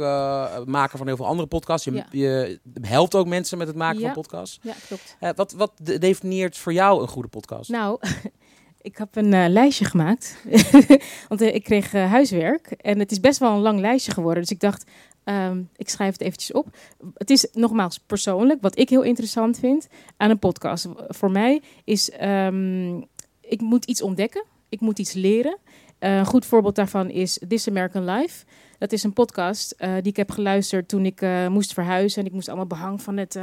maker 0.64 0.98
van 0.98 1.06
heel 1.06 1.16
veel 1.16 1.26
andere 1.26 1.48
podcasts. 1.48 1.84
Je, 1.84 1.92
Ja. 1.92 2.06
je 2.10 2.60
helpt 2.80 3.14
ook 3.14 3.26
mensen 3.26 3.58
met 3.58 3.66
het 3.66 3.76
maken 3.76 4.00
van 4.00 4.12
podcasts. 4.12 4.58
Ja, 4.62 4.74
klopt. 4.86 5.16
Eh, 5.20 5.30
wat, 5.34 5.52
wat 5.52 5.72
de- 5.82 5.98
definieert 5.98 6.58
voor 6.58 6.72
jou 6.72 7.02
een 7.02 7.08
goede 7.08 7.28
podcast? 7.28 7.70
Nou, 7.70 7.98
ik 8.80 8.96
heb 8.98 9.16
een 9.16 9.32
eh, 9.32 9.48
lijstje 9.48 9.84
gemaakt. 9.84 10.36
Want 11.28 11.40
eh, 11.40 11.54
ik 11.54 11.64
kreeg 11.64 11.92
eh, 11.94 12.10
huiswerk. 12.10 12.66
En 12.70 12.98
het 12.98 13.10
is 13.10 13.20
best 13.20 13.38
wel 13.38 13.52
een 13.52 13.60
lang 13.60 13.80
lijstje 13.80 14.12
geworden. 14.12 14.42
Dus 14.42 14.50
ik 14.50 14.60
dacht, 14.60 14.84
ehm, 15.24 15.62
ik 15.76 15.88
schrijf 15.88 16.12
het 16.12 16.20
eventjes 16.20 16.52
op. 16.52 16.66
Het 17.14 17.30
is 17.30 17.48
nogmaals 17.52 17.98
persoonlijk. 17.98 18.60
Wat 18.62 18.78
ik 18.78 18.88
heel 18.88 19.02
interessant 19.02 19.58
vind 19.58 19.86
aan 20.16 20.30
een 20.30 20.38
podcast. 20.38 20.86
Voor 21.08 21.30
mij 21.30 21.62
is, 21.84 22.10
ehm, 22.10 22.96
ik 23.40 23.60
moet 23.60 23.84
iets 23.84 24.02
ontdekken. 24.02 24.44
Ik 24.68 24.80
moet 24.80 24.98
iets 24.98 25.12
leren. 25.12 25.58
Eh, 25.98 26.16
een 26.16 26.26
goed 26.26 26.46
voorbeeld 26.46 26.74
daarvan 26.74 27.10
is 27.10 27.40
This 27.48 27.68
American 27.68 28.04
Life. 28.04 28.44
Dat 28.78 28.92
is 28.92 29.02
een 29.02 29.12
podcast 29.12 29.70
eh, 29.70 29.92
die 29.94 30.02
ik 30.02 30.16
heb 30.16 30.30
geluisterd 30.30 30.88
toen 30.88 31.06
ik 31.06 31.20
eh, 31.20 31.48
moest 31.48 31.72
verhuizen. 31.72 32.20
En 32.20 32.26
ik 32.26 32.32
moest 32.32 32.48
allemaal 32.48 32.66
behang 32.66 33.02
van 33.02 33.16
het 33.16 33.38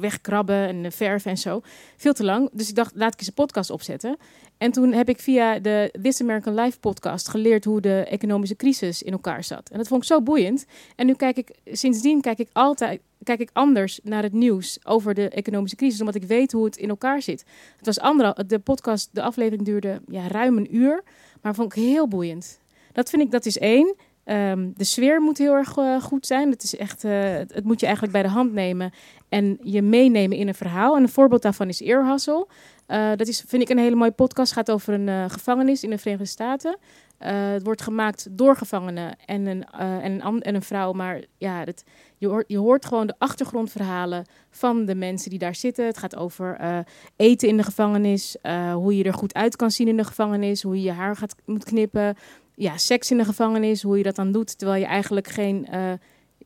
wegkrabben 0.00 0.68
en 0.68 0.92
verven 0.92 1.30
en 1.30 1.38
zo. 1.38 1.60
Veel 1.96 2.12
te 2.12 2.24
lang. 2.24 2.50
Dus 2.52 2.68
ik 2.68 2.74
dacht, 2.74 2.92
laat 2.94 3.12
ik 3.12 3.18
eens 3.18 3.28
een 3.28 3.34
podcast 3.34 3.70
opzetten. 3.70 4.16
En 4.58 4.72
toen 4.72 4.92
heb 4.92 5.08
ik 5.08 5.20
via 5.20 5.58
de 5.58 5.94
This 6.02 6.20
American 6.20 6.54
Life 6.54 6.78
podcast 6.78 7.28
geleerd 7.28 7.64
hoe 7.64 7.80
de 7.80 8.04
economische 8.08 8.56
crisis 8.56 9.02
in 9.02 9.12
elkaar 9.12 9.44
zat. 9.44 9.70
En 9.70 9.78
dat 9.78 9.88
vond 9.88 10.02
ik 10.02 10.08
zo 10.08 10.22
boeiend. 10.22 10.66
En 10.96 11.06
nu 11.06 11.14
kijk 11.14 11.36
ik, 11.36 11.50
sindsdien 11.64 12.20
kijk 12.20 12.38
ik 12.38 12.48
altijd 12.52 13.00
kijk 13.22 13.40
ik 13.40 13.50
anders 13.52 14.00
naar 14.02 14.22
het 14.22 14.32
nieuws 14.32 14.78
over 14.84 15.14
de 15.14 15.28
economische 15.28 15.76
crisis, 15.76 16.00
omdat 16.00 16.14
ik 16.14 16.24
weet 16.24 16.52
hoe 16.52 16.64
het 16.64 16.76
in 16.76 16.88
elkaar 16.88 17.22
zit. 17.22 17.44
Het 17.76 17.86
was 17.86 18.00
andere, 18.00 18.44
de 18.46 18.58
podcast, 18.58 19.08
de 19.12 19.22
aflevering 19.22 19.64
duurde 19.64 20.00
ja, 20.08 20.28
ruim 20.28 20.56
een 20.56 20.76
uur, 20.76 21.02
maar 21.42 21.54
vond 21.54 21.76
ik 21.76 21.82
heel 21.82 22.08
boeiend. 22.08 22.60
Dat 22.92 23.10
vind 23.10 23.22
ik, 23.22 23.30
dat 23.30 23.46
is 23.46 23.58
één. 23.58 23.94
Ehm, 24.24 24.70
de 24.74 24.84
sfeer 24.84 25.20
moet 25.20 25.38
heel 25.38 25.54
erg 25.54 25.76
eh, 25.76 26.02
goed 26.02 26.26
zijn. 26.26 26.50
Het, 26.50 26.62
is 26.62 26.76
echt, 26.76 27.04
eh, 27.04 27.32
het, 27.32 27.54
het 27.54 27.64
moet 27.64 27.80
je 27.80 27.86
eigenlijk 27.86 28.14
bij 28.14 28.22
de 28.22 28.28
hand 28.28 28.52
nemen 28.52 28.92
en 29.28 29.58
je 29.62 29.82
meenemen 29.82 30.36
in 30.36 30.48
een 30.48 30.54
verhaal. 30.54 30.96
En 30.96 31.02
een 31.02 31.08
voorbeeld 31.08 31.42
daarvan 31.42 31.68
is 31.68 31.80
Ear 31.80 32.06
Hustle. 32.06 32.46
Eh, 32.86 33.10
dat 33.16 33.28
is, 33.28 33.44
vind 33.46 33.62
ik, 33.62 33.68
een 33.68 33.78
hele 33.78 33.96
mooie 33.96 34.10
podcast. 34.10 34.54
Het 34.54 34.58
gaat 34.58 34.74
over 34.74 34.94
een 34.94 35.30
gevangenis 35.30 35.84
in 35.84 35.90
de 35.90 35.98
Verenigde 35.98 36.26
Staten. 36.26 36.78
Het 37.18 37.62
wordt 37.62 37.82
gemaakt 37.82 38.26
door 38.30 38.56
gevangenen 38.56 39.16
en 39.26 39.46
een, 39.46 39.64
en 39.78 40.26
een, 40.26 40.42
en 40.42 40.54
een 40.54 40.62
vrouw. 40.62 40.92
Maar 40.92 41.24
ja, 41.38 41.64
dat, 41.64 41.84
je, 42.22 42.28
hoort, 42.28 42.44
je 42.46 42.58
hoort 42.58 42.86
gewoon 42.86 43.06
de 43.06 43.14
achtergrondverhalen 43.18 44.24
van 44.50 44.84
de 44.84 44.94
mensen 44.94 45.30
die 45.30 45.38
daar 45.38 45.54
zitten. 45.54 45.86
Het 45.86 45.98
gaat 45.98 46.16
over 46.16 46.56
eh, 46.56 46.78
eten 47.16 47.48
in 47.48 47.56
de 47.56 47.62
gevangenis, 47.62 48.36
eh, 48.40 48.74
hoe 48.74 48.96
je 48.96 49.04
er 49.04 49.14
goed 49.14 49.34
uit 49.34 49.56
kan 49.56 49.70
zien 49.70 49.88
in 49.88 49.96
de 49.96 50.04
gevangenis, 50.04 50.62
hoe 50.62 50.76
je 50.76 50.82
je 50.82 50.92
haar 50.92 51.16
gaat, 51.16 51.34
moet 51.44 51.64
knippen. 51.64 52.16
Ja, 52.54 52.76
seks 52.76 53.10
in 53.10 53.16
de 53.16 53.24
gevangenis, 53.24 53.82
hoe 53.82 53.96
je 53.96 54.02
dat 54.02 54.16
dan 54.16 54.32
doet 54.32 54.58
terwijl 54.58 54.80
je 54.80 54.86
eigenlijk 54.86 55.28
geen... 55.28 55.66
eh, 55.66 55.92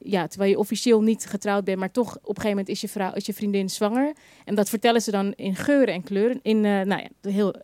ja, 0.00 0.26
terwijl 0.26 0.50
je 0.50 0.58
officieel 0.58 1.02
niet 1.02 1.26
getrouwd 1.26 1.64
bent, 1.64 1.78
maar 1.78 1.90
toch 1.90 2.16
op 2.16 2.20
een 2.20 2.26
gegeven 2.26 2.48
moment 2.48 2.68
is 2.68 2.80
je, 2.80 2.88
vrouw, 2.88 3.12
is 3.12 3.26
je 3.26 3.34
vriendin 3.34 3.70
zwanger. 3.70 4.12
En 4.44 4.54
dat 4.54 4.68
vertellen 4.68 5.02
ze 5.02 5.10
dan 5.10 5.32
in 5.32 5.54
geuren 5.54 5.94
en 5.94 6.02
kleuren, 6.02 6.40
in, 6.42 6.60
nou 6.60 6.88
ja, 6.88 7.08
heel 7.20 7.54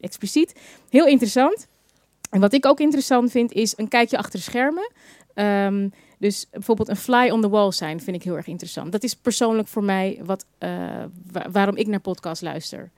expliciet. 0.00 0.60
Heel 0.88 1.06
interessant. 1.06 1.66
En 2.30 2.40
wat 2.40 2.52
ik 2.52 2.66
ook 2.66 2.80
interessant 2.80 3.30
vind, 3.30 3.52
is 3.52 3.74
een 3.76 3.88
kijkje 3.88 4.18
achter 4.18 4.38
de 4.38 4.44
schermen. 4.44 4.92
Ehm, 5.34 5.88
dus 6.22 6.46
bijvoorbeeld 6.50 6.88
een 6.88 6.96
fly 6.96 7.28
on 7.30 7.40
the 7.40 7.48
wall 7.48 7.70
zijn 7.72 8.00
vind 8.00 8.16
ik 8.16 8.22
heel 8.22 8.36
erg 8.36 8.46
interessant. 8.46 8.92
Dat 8.92 9.02
is 9.02 9.14
persoonlijk 9.14 9.68
voor 9.68 9.84
mij 9.84 10.20
wat, 10.24 10.44
eh, 10.58 10.70
wa- 11.32 11.50
waarom 11.50 11.76
ik 11.76 11.86
naar 11.86 12.00
podcasts 12.00 12.42
luister. 12.44 12.90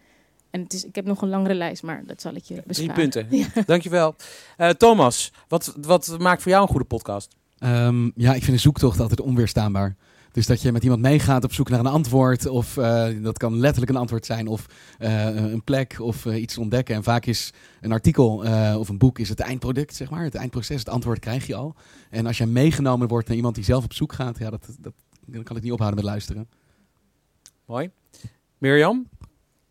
En 0.50 0.60
het 0.62 0.72
is, 0.72 0.84
ik 0.84 0.94
heb 0.94 1.04
nog 1.04 1.22
een 1.22 1.28
langere 1.28 1.54
lijst, 1.54 1.82
maar 1.82 2.02
dat 2.06 2.20
zal 2.20 2.34
ik 2.34 2.44
je 2.44 2.54
Drie 2.54 2.66
besparen. 2.66 2.94
punten. 2.94 3.28
Dankjewel. 3.66 4.14
Eh 4.56 4.68
Thomas, 4.68 5.32
wat, 5.48 5.74
wat 5.80 6.14
maakt 6.18 6.42
voor 6.42 6.50
jou 6.50 6.62
een 6.62 6.68
goede 6.68 6.84
podcast? 6.84 7.34
Ehm, 7.58 8.04
ja, 8.14 8.34
ik 8.34 8.42
vind 8.42 8.52
een 8.56 8.60
zoektocht 8.60 9.00
altijd 9.00 9.20
onweerstaanbaar. 9.20 9.96
Dus 10.34 10.46
dat 10.46 10.62
je 10.62 10.72
met 10.72 10.82
iemand 10.82 11.00
meegaat 11.00 11.44
op 11.44 11.52
zoek 11.52 11.68
naar 11.68 11.78
een 11.78 11.86
antwoord. 11.86 12.46
Of 12.46 12.76
eh, 12.76 13.08
dat 13.22 13.38
kan 13.38 13.58
letterlijk 13.58 13.92
een 13.92 13.98
antwoord 13.98 14.26
zijn. 14.26 14.46
Of 14.46 14.66
eh, 14.98 15.24
een 15.26 15.64
plek 15.64 15.96
of 16.00 16.26
eh, 16.26 16.40
iets 16.40 16.58
ontdekken. 16.58 16.94
En 16.94 17.02
vaak 17.02 17.26
is 17.26 17.52
een 17.80 17.92
artikel 17.92 18.44
eh, 18.44 18.76
of 18.78 18.88
een 18.88 18.98
boek 18.98 19.18
is 19.18 19.28
het 19.28 19.40
eindproduct, 19.40 19.94
zeg 19.94 20.10
maar. 20.10 20.22
Het 20.24 20.34
eindproces, 20.34 20.78
het 20.78 20.88
antwoord 20.88 21.18
krijg 21.18 21.46
je 21.46 21.54
al. 21.54 21.74
En 22.10 22.26
als 22.26 22.38
je 22.38 22.46
meegenomen 22.46 23.08
wordt 23.08 23.26
naar 23.28 23.36
iemand 23.36 23.54
die 23.54 23.64
zelf 23.64 23.84
op 23.84 23.92
zoek 23.92 24.12
gaat. 24.12 24.38
Ja, 24.38 24.50
dat, 24.50 24.66
dat, 24.80 24.92
dan 25.26 25.42
kan 25.42 25.56
ik 25.56 25.62
niet 25.62 25.72
ophouden 25.72 26.00
met 26.00 26.10
luisteren. 26.10 26.48
Mooi. 27.64 27.90
Mirjam, 28.58 29.08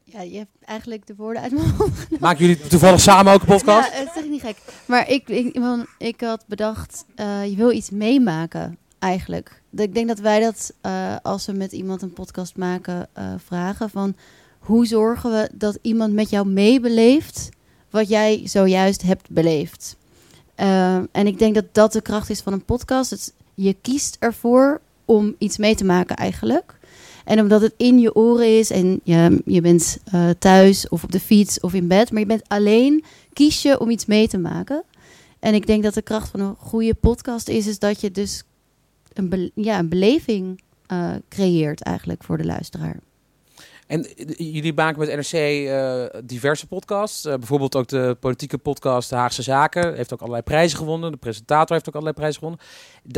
Ja, 0.04 0.22
je 0.22 0.38
hebt 0.38 0.52
eigenlijk 0.60 1.08
de 1.08 1.16
woorden 1.16 1.42
uit 1.42 1.52
mijn 1.52 1.76
mond. 1.78 2.20
maken 2.20 2.46
jullie 2.46 2.68
toevallig 2.68 3.00
samen 3.00 3.34
ook 3.34 3.42
een 3.42 3.48
podcast? 3.48 3.92
Ja, 3.92 4.00
het 4.00 4.10
is 4.10 4.16
echt 4.16 4.30
niet 4.30 4.42
gek. 4.42 4.58
Maar 4.86 5.10
ik, 5.10 5.30
ik, 5.30 5.62
ik 5.98 6.22
had 6.22 6.46
bedacht, 6.48 7.06
eh, 7.16 7.50
je 7.50 7.56
wil 7.56 7.72
iets 7.72 7.90
meemaken 7.90 8.78
eigenlijk. 9.04 9.62
Ik 9.76 9.94
denk 9.94 10.08
dat 10.08 10.20
wij 10.20 10.40
dat, 10.40 10.74
eh, 10.82 11.16
als 11.22 11.46
we 11.46 11.52
met 11.52 11.72
iemand 11.72 12.02
een 12.02 12.14
podcast 12.14 12.56
maken, 12.56 13.08
eh, 13.14 13.34
vragen 13.46 13.90
van... 13.90 14.16
Hoe 14.60 14.86
zorgen 14.86 15.32
we 15.32 15.50
dat 15.54 15.78
iemand 15.82 16.14
met 16.14 16.30
jou 16.30 16.48
meebeleeft 16.48 17.50
wat 17.90 18.10
jij 18.10 18.42
zojuist 18.44 19.02
hebt 19.02 19.30
beleefd? 19.30 19.96
Eh, 20.56 20.96
en 20.96 21.28
ik 21.28 21.40
denk 21.40 21.56
dat 21.56 21.66
dat 21.72 21.94
de 21.94 22.02
kracht 22.02 22.30
is 22.30 22.42
van 22.42 22.54
een 22.54 22.66
podcast. 22.66 23.10
Het, 23.10 23.34
je 23.54 23.76
kiest 23.82 24.18
ervoor 24.20 24.82
om 25.06 25.36
iets 25.38 25.58
mee 25.58 25.76
te 25.76 25.84
maken 25.84 26.16
eigenlijk. 26.16 26.78
En 27.26 27.40
omdat 27.40 27.62
het 27.62 27.74
in 27.78 28.00
je 28.00 28.16
oren 28.16 28.58
is 28.58 28.70
en 28.70 29.00
je, 29.04 29.42
je 29.46 29.62
bent 29.62 29.98
thuis 30.40 30.90
of 30.90 31.04
op 31.04 31.12
de 31.12 31.20
fiets 31.20 31.60
of 31.60 31.74
in 31.74 31.88
bed, 31.88 32.12
maar 32.12 32.20
je 32.20 32.28
bent 32.28 32.48
alleen, 32.48 33.04
kies 33.34 33.62
je 33.62 33.80
om 33.80 33.90
iets 33.90 34.06
mee 34.06 34.28
te 34.28 34.38
maken. 34.38 34.84
En 35.40 35.54
ik 35.54 35.68
denk 35.68 35.84
dat 35.84 35.94
de 35.94 36.02
kracht 36.02 36.30
van 36.30 36.40
een 36.40 36.56
goede 36.58 36.94
podcast 36.94 37.48
is, 37.50 37.68
is 37.68 37.80
dat 37.80 38.02
je 38.02 38.12
dus 38.12 38.44
een, 39.14 39.52
ja, 39.56 39.80
een 39.80 39.90
beleving 39.90 40.62
eh, 40.88 41.14
creëert 41.30 41.82
eigenlijk 41.82 42.24
voor 42.24 42.38
de 42.38 42.46
luisteraar. 42.46 43.00
En 43.88 44.06
eh, 44.06 44.54
jullie 44.54 44.74
maken 44.74 45.00
met 45.00 45.16
NRC 45.16 45.68
eh, 45.68 46.22
diverse 46.26 46.68
podcasts. 46.68 47.22
Bijvoorbeeld 47.24 47.76
ook 47.76 47.88
de 47.88 48.18
politieke 48.20 48.58
podcast 48.58 49.12
Haagse 49.12 49.42
Zaken. 49.42 49.96
Heeft 49.96 50.14
ook 50.14 50.20
allerlei 50.20 50.44
prijzen 50.44 50.78
gewonnen. 50.78 51.12
De 51.12 51.18
presentator 51.18 51.76
heeft 51.76 51.88
ook 51.88 51.94
allerlei 51.94 52.16
prijzen 52.16 52.40
gewonnen. 52.40 52.66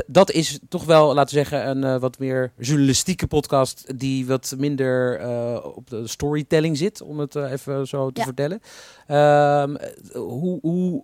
Dat 0.08 0.32
is 0.32 0.60
toch 0.70 0.84
wel, 0.86 1.14
laten 1.14 1.36
we 1.38 1.44
zeggen, 1.46 1.70
een 1.70 1.84
eh, 1.84 2.00
wat 2.00 2.20
meer 2.20 2.52
journalistieke 2.58 3.28
podcast. 3.28 4.00
Die 4.00 4.26
wat 4.28 4.54
minder 4.58 5.20
eh, 5.20 5.66
op 5.76 5.90
de 5.90 6.08
storytelling 6.08 6.78
zit, 6.78 7.02
om 7.02 7.20
het 7.20 7.36
eh, 7.36 7.52
even 7.52 7.88
zo 7.88 8.12
te 8.12 8.20
Ja. 8.20 8.26
vertellen. 8.26 8.62
Ehm, 9.08 9.76
hoe, 10.14 10.60
hoe, 10.62 11.04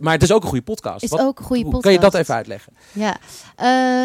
maar 0.00 0.12
het 0.12 0.22
is 0.22 0.32
ook 0.32 0.42
een 0.42 0.48
goede 0.48 0.64
podcast. 0.64 1.02
Is 1.02 1.10
Wat- 1.10 1.20
ook 1.20 1.38
een 1.38 1.44
goede 1.44 1.62
hoe- 1.62 1.72
podcast. 1.72 1.94
Kan 1.96 2.04
je 2.04 2.10
dat 2.10 2.20
even 2.20 2.34
uitleggen? 2.34 2.72
Ja, 2.92 3.16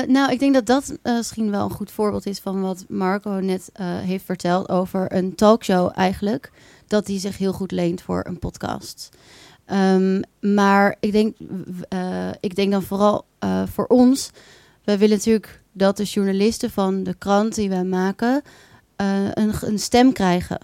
nou, 0.08 0.32
ik 0.32 0.40
denk 0.40 0.54
dat 0.54 0.66
dat 0.66 0.98
misschien 1.04 1.52
wel 1.52 1.64
een 1.64 1.72
goed 1.76 1.92
voorbeeld 1.92 2.26
is 2.26 2.40
van 2.40 2.62
wat 2.62 2.86
Marco 2.88 3.30
net 3.30 3.70
heeft 3.82 4.26
verteld 4.26 4.70
over 4.70 5.14
een 5.14 5.36
talkshow 5.36 5.92
eigenlijk. 5.96 6.52
Dat 6.88 7.06
die 7.06 7.20
zich 7.20 7.38
heel 7.38 7.54
goed 7.54 7.72
leent 7.72 8.02
voor 8.02 8.26
een 8.28 8.40
podcast. 8.40 9.10
Ehm, 9.66 10.22
maar 10.42 10.96
ik 11.00 11.12
denk, 11.12 11.38
eh, 11.90 12.30
ik 12.40 12.56
denk 12.56 12.72
dan 12.72 12.84
vooral 12.84 13.26
eh, 13.40 13.64
voor 13.74 13.86
ons. 13.86 14.30
Wij 14.84 14.98
willen 14.98 15.16
natuurlijk 15.18 15.62
dat 15.72 15.98
de 15.98 16.04
journalisten 16.04 16.70
van 16.72 17.04
de 17.04 17.14
krant 17.14 17.56
die 17.56 17.70
wij 17.70 17.84
maken 17.84 18.42
eh, 18.96 19.26
een, 19.34 19.54
een 19.62 19.80
stem 19.80 20.14
krijgen. 20.14 20.60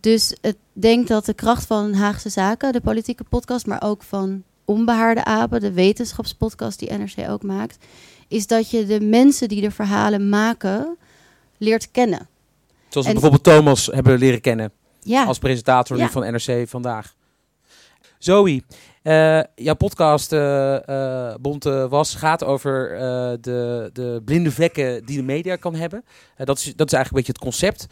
Dus 0.00 0.36
ik 0.40 0.56
denk 0.72 1.08
dat 1.08 1.24
de 1.26 1.34
kracht 1.34 1.66
van 1.66 1.92
Haagse 1.94 2.28
Zaken, 2.28 2.72
de 2.72 2.80
politieke 2.80 3.24
podcast, 3.24 3.66
maar 3.66 3.82
ook 3.82 4.02
van 4.02 4.42
Onbehaarde 4.64 5.24
Apen, 5.24 5.60
de 5.60 5.72
wetenschapspodcast 5.72 6.78
die 6.78 6.92
NRC 6.92 7.28
ook 7.30 7.42
maakt, 7.42 7.84
is 8.28 8.46
dat 8.46 8.70
je 8.70 8.86
de 8.86 9.00
mensen 9.00 9.48
die 9.48 9.60
de 9.60 9.70
verhalen 9.70 10.28
maken 10.28 10.96
leert 11.58 11.90
kennen. 11.90 12.28
Zoals 12.88 13.06
we 13.06 13.12
En- 13.12 13.20
bijvoorbeeld 13.20 13.56
Thomas 13.56 13.86
hebben 13.86 14.18
leren 14.18 14.40
kennen. 14.40 14.72
Ja, 15.00 15.24
als 15.24 15.38
presentator 15.38 15.96
Ja. 15.96 16.08
van 16.10 16.22
NRC 16.32 16.68
vandaag. 16.68 17.14
Zoe, 18.22 18.62
eh, 19.02 19.40
jouw 19.54 19.74
podcast 19.74 20.32
eh 20.32 20.88
eh, 20.88 21.34
Bonte 21.40 21.86
Was 21.88 22.14
gaat 22.14 22.44
over 22.44 22.88
de, 23.40 23.90
de 23.92 24.22
blinde 24.24 24.50
vlekken 24.50 25.04
die 25.04 25.16
de 25.16 25.22
media 25.22 25.56
kan 25.56 25.74
hebben. 25.74 26.04
Dat, 26.36 26.58
is, 26.58 26.76
dat 26.76 26.86
is 26.86 26.92
eigenlijk 26.92 27.10
een 27.10 27.14
beetje 27.14 27.32
het 27.32 27.38
concept. 27.38 27.86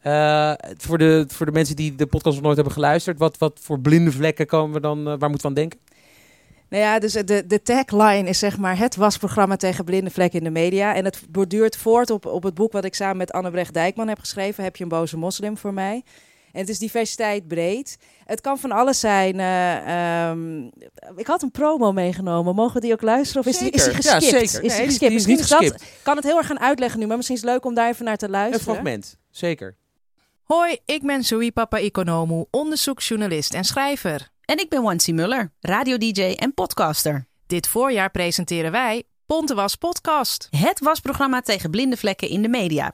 Eh, 0.00 0.52
voor, 0.76 0.98
de, 0.98 1.24
voor 1.28 1.46
de 1.46 1.52
mensen 1.52 1.76
die 1.76 1.94
de 1.94 2.06
podcast 2.06 2.34
nog 2.34 2.44
nooit 2.44 2.56
hebben 2.56 2.74
geluisterd, 2.74 3.18
wat, 3.18 3.38
wat 3.38 3.58
voor 3.62 3.80
blinde 3.80 4.12
vlekken 4.12 4.46
komen 4.46 4.74
we 4.74 4.80
dan, 4.80 5.04
waar 5.04 5.30
moeten 5.30 5.40
we 5.40 5.46
aan 5.46 5.54
denken? 5.54 5.78
Nou 6.68 6.82
ja, 6.82 6.98
dus 6.98 7.12
de, 7.12 7.46
de 7.46 7.62
tagline 7.62 8.28
is 8.28 8.38
zeg 8.38 8.58
maar 8.58 8.78
het 8.78 8.96
wasprogramma 8.96 9.56
tegen 9.56 9.84
blinde 9.84 10.10
vlekken 10.10 10.38
in 10.38 10.44
de 10.44 10.60
media. 10.60 10.94
En 10.94 11.04
het 11.04 11.22
borduurt 11.28 11.76
voort 11.76 12.10
op, 12.10 12.26
op 12.26 12.42
het 12.42 12.54
boek 12.54 12.72
wat 12.72 12.84
ik 12.84 12.94
samen 12.94 13.16
met 13.16 13.32
Annebrecht 13.32 13.74
Dijkman 13.74 14.08
heb 14.08 14.18
geschreven. 14.18 14.64
Heb 14.64 14.76
je 14.76 14.82
een 14.82 14.88
boze 14.88 15.16
moslim 15.16 15.56
voor 15.56 15.74
mij? 15.74 16.02
En 16.52 16.60
het 16.60 16.68
is 16.68 16.78
diversiteit 16.78 17.48
breed. 17.48 17.98
Het 18.24 18.40
kan 18.40 18.58
van 18.58 18.72
alles 18.72 19.00
zijn. 19.00 19.40
eh, 19.40 20.28
ehm, 20.28 20.62
ik 21.16 21.26
had 21.26 21.42
een 21.42 21.50
promo 21.50 21.92
meegenomen. 21.92 22.54
Mogen 22.54 22.74
we 22.74 22.80
die 22.80 22.92
ook 22.92 23.02
luisteren? 23.02 23.42
Of 23.42 23.48
is 23.48 23.58
die, 23.58 23.70
is 23.70 23.84
die 23.84 23.92
Zeker. 23.92 24.04
Ja, 24.10 24.14
geskipt? 24.14 24.30
zeker. 24.50 24.64
Is 24.64 24.70
Nee, 24.72 24.78
die 24.78 24.86
geskipt? 24.86 25.02
is 25.02 25.12
Misschien 25.12 25.36
niet 25.36 25.48
dat- 25.48 25.58
geskipt. 25.58 25.82
Ik 25.82 26.00
kan 26.02 26.16
het 26.16 26.24
heel 26.24 26.36
erg 26.36 26.46
gaan 26.46 26.60
uitleggen 26.60 27.00
nu, 27.00 27.06
maar 27.06 27.16
misschien 27.16 27.36
is 27.36 27.42
het 27.42 27.50
leuk 27.50 27.64
om 27.64 27.74
daar 27.74 27.88
even 27.88 28.04
naar 28.04 28.16
te 28.16 28.24
Een 28.24 28.30
luisteren. 28.30 28.64
fragment, 28.74 29.16
zeker. 29.30 29.76
Hoi, 30.42 30.78
ik 30.84 31.02
ben 31.06 31.22
Zoe 31.24 31.52
Papa 31.52 31.78
Economu, 31.78 32.44
onderzoeksjournalist 32.50 33.54
en 33.54 33.64
schrijver. 33.64 34.28
En 34.44 34.58
ik 34.58 34.68
ben 34.68 34.82
Wansi 34.82 35.12
Muller, 35.12 35.52
radio-dj 35.60 36.22
en 36.22 36.54
podcaster. 36.54 37.26
Dit 37.46 37.66
voorjaar 37.68 38.10
presenteren 38.10 38.70
wij 38.70 39.02
Pontewas 39.34 39.76
Podcast. 39.76 40.48
Het 40.56 40.80
wasprogramma 40.80 41.40
tegen 41.40 41.70
blinde 41.70 41.96
vlekken 41.96 42.28
in 42.28 42.42
de 42.42 42.48
media. 42.48 42.92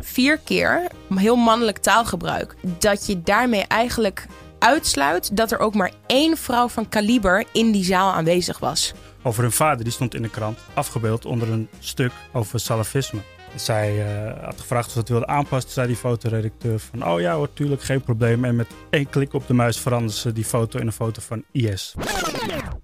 vier 0.00 0.38
keer 0.38 0.90
heel 1.14 1.36
mannelijk 1.36 1.78
taalgebruik. 1.78 2.54
Dat 2.78 3.06
je 3.06 3.22
daarmee 3.22 3.62
eigenlijk 3.62 4.26
uitsluit 4.58 5.36
dat 5.36 5.52
er 5.52 5.58
ook 5.58 5.74
maar 5.74 5.92
één 6.06 6.36
vrouw 6.36 6.68
van 6.68 6.88
kaliber 6.88 7.44
in 7.52 7.72
die 7.72 7.84
zaal 7.84 8.12
aanwezig 8.12 8.58
was. 8.58 8.92
over 9.22 9.42
hun 9.42 9.52
vader. 9.52 9.84
Die 9.84 9.92
stond 9.92 10.14
in 10.14 10.22
de 10.22 10.30
krant 10.30 10.58
afgebeeld 10.74 11.24
onder 11.24 11.48
een 11.50 11.68
stuk 11.78 12.12
over 12.32 12.60
salafisme. 12.60 13.20
Zij 13.54 14.06
eh, 14.06 14.44
had 14.44 14.60
gevraagd 14.60 14.86
of 14.86 14.92
ze 14.92 14.98
het 14.98 15.08
wilde 15.08 15.26
aanpassen. 15.26 15.64
Toen 15.64 15.72
zei 15.72 15.86
die 15.86 15.96
fotoredacteur 15.96 16.78
van... 16.78 17.06
oh 17.06 17.20
ja 17.20 17.34
hoor, 17.34 17.52
tuurlijk, 17.52 17.82
geen 17.82 18.02
probleem. 18.02 18.44
En 18.44 18.56
met 18.56 18.68
één 18.90 19.10
klik 19.10 19.34
op 19.34 19.46
de 19.46 19.54
muis 19.54 19.78
veranderde 19.78 20.16
ze 20.16 20.32
die 20.32 20.44
foto 20.44 20.78
in 20.78 20.86
een 20.86 20.92
foto 20.92 21.20
van 21.20 21.44
IS. 21.52 21.94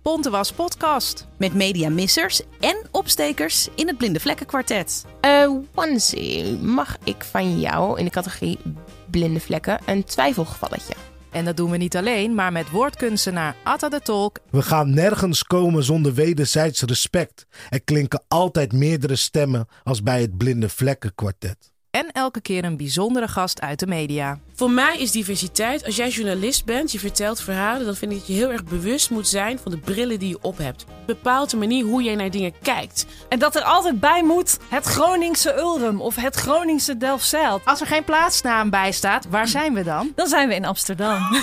Pontewas 0.08 0.52
Podcast. 0.52 1.26
Met 1.36 1.54
mediamissers 1.54 2.42
en 2.60 2.76
opstekers 2.90 3.68
in 3.74 3.86
het 3.86 3.96
blinde 3.96 4.20
vlekkenkwartet. 4.20 5.04
Eh 5.20 5.50
Wansi, 5.74 6.58
mag 6.62 6.96
ik 7.04 7.24
van 7.24 7.60
jou 7.60 7.98
in 7.98 8.04
de 8.04 8.10
categorie 8.10 8.58
blinde 9.10 9.40
vlekken 9.40 9.80
een 9.86 10.04
twijfelgevalletje? 10.04 10.94
En 11.30 11.44
dat 11.44 11.56
doen 11.56 11.70
we 11.70 11.76
niet 11.76 11.96
alleen, 11.96 12.34
maar 12.34 12.52
met 12.52 12.70
woordkunstenaar 12.70 13.56
Atta 13.64 13.88
de 13.88 14.00
Tolk 14.00 14.38
We 14.50 14.62
gaan 14.62 14.94
nergens 14.94 15.42
komen 15.42 15.84
zonder 15.84 16.14
wederzijds 16.14 16.82
respect. 16.82 17.46
Er 17.68 17.82
klinken 17.82 18.22
altijd 18.28 18.72
meerdere 18.72 19.16
stemmen 19.16 19.68
als 19.82 20.02
bij 20.02 20.20
het 20.20 20.36
Blinde 20.36 20.68
Vlekken 20.68 21.14
Kwartet. 21.14 21.72
En 21.98 22.12
elke 22.12 22.40
keer 22.40 22.64
een 22.64 22.76
bijzondere 22.76 23.28
gast 23.28 23.60
uit 23.60 23.78
de 23.78 23.86
media. 23.86 24.38
Voor 24.54 24.70
mij 24.70 24.98
is 24.98 25.10
diversiteit, 25.10 25.84
als 25.84 25.96
jij 25.96 26.08
journalist 26.08 26.64
bent, 26.64 26.92
je 26.92 26.98
vertelt 26.98 27.40
verhalen, 27.40 27.84
dan 27.84 27.94
vind 27.94 28.12
ik 28.12 28.18
dat 28.18 28.26
je 28.26 28.32
heel 28.32 28.50
erg 28.50 28.64
bewust 28.64 29.10
moet 29.10 29.28
zijn 29.28 29.58
van 29.58 29.70
de 29.70 29.78
brillen 29.78 30.18
die 30.18 30.28
je 30.28 30.38
op 30.42 30.58
hebt. 30.58 30.84
Bepaalt 31.06 31.50
de 31.50 31.56
manier 31.56 31.84
hoe 31.84 32.02
jij 32.02 32.14
naar 32.14 32.30
dingen 32.30 32.52
kijkt. 32.62 33.06
En 33.28 33.38
dat 33.38 33.56
er 33.56 33.62
altijd 33.62 34.00
bij 34.00 34.22
moet 34.22 34.58
het 34.68 34.84
Groningse 34.84 35.54
Ulrum 35.54 36.00
of 36.00 36.16
het 36.16 36.34
Groningse 36.34 36.96
Delfzijl. 36.96 37.60
Als 37.64 37.80
er 37.80 37.86
geen 37.86 38.04
plaatsnaam 38.04 38.70
bij 38.70 38.92
staat, 38.92 39.26
waar 39.28 39.48
zijn 39.48 39.74
we 39.74 39.82
dan? 39.82 40.12
Dan 40.14 40.26
zijn 40.26 40.48
we 40.48 40.54
in 40.54 40.64
Amsterdam. 40.64 41.22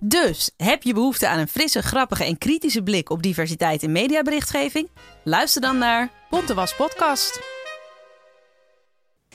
Dus, 0.00 0.50
heb 0.56 0.82
je 0.82 0.94
behoefte 0.94 1.28
aan 1.28 1.38
een 1.38 1.48
frisse, 1.48 1.82
grappige 1.82 2.24
en 2.24 2.38
kritische 2.38 2.82
blik 2.82 3.10
op 3.10 3.22
diversiteit 3.22 3.82
in 3.82 3.92
mediaberichtgeving? 3.92 4.90
Luister 5.24 5.60
dan 5.60 5.78
naar 5.78 6.10
Pontewas 6.30 6.76
Podcast. 6.76 7.51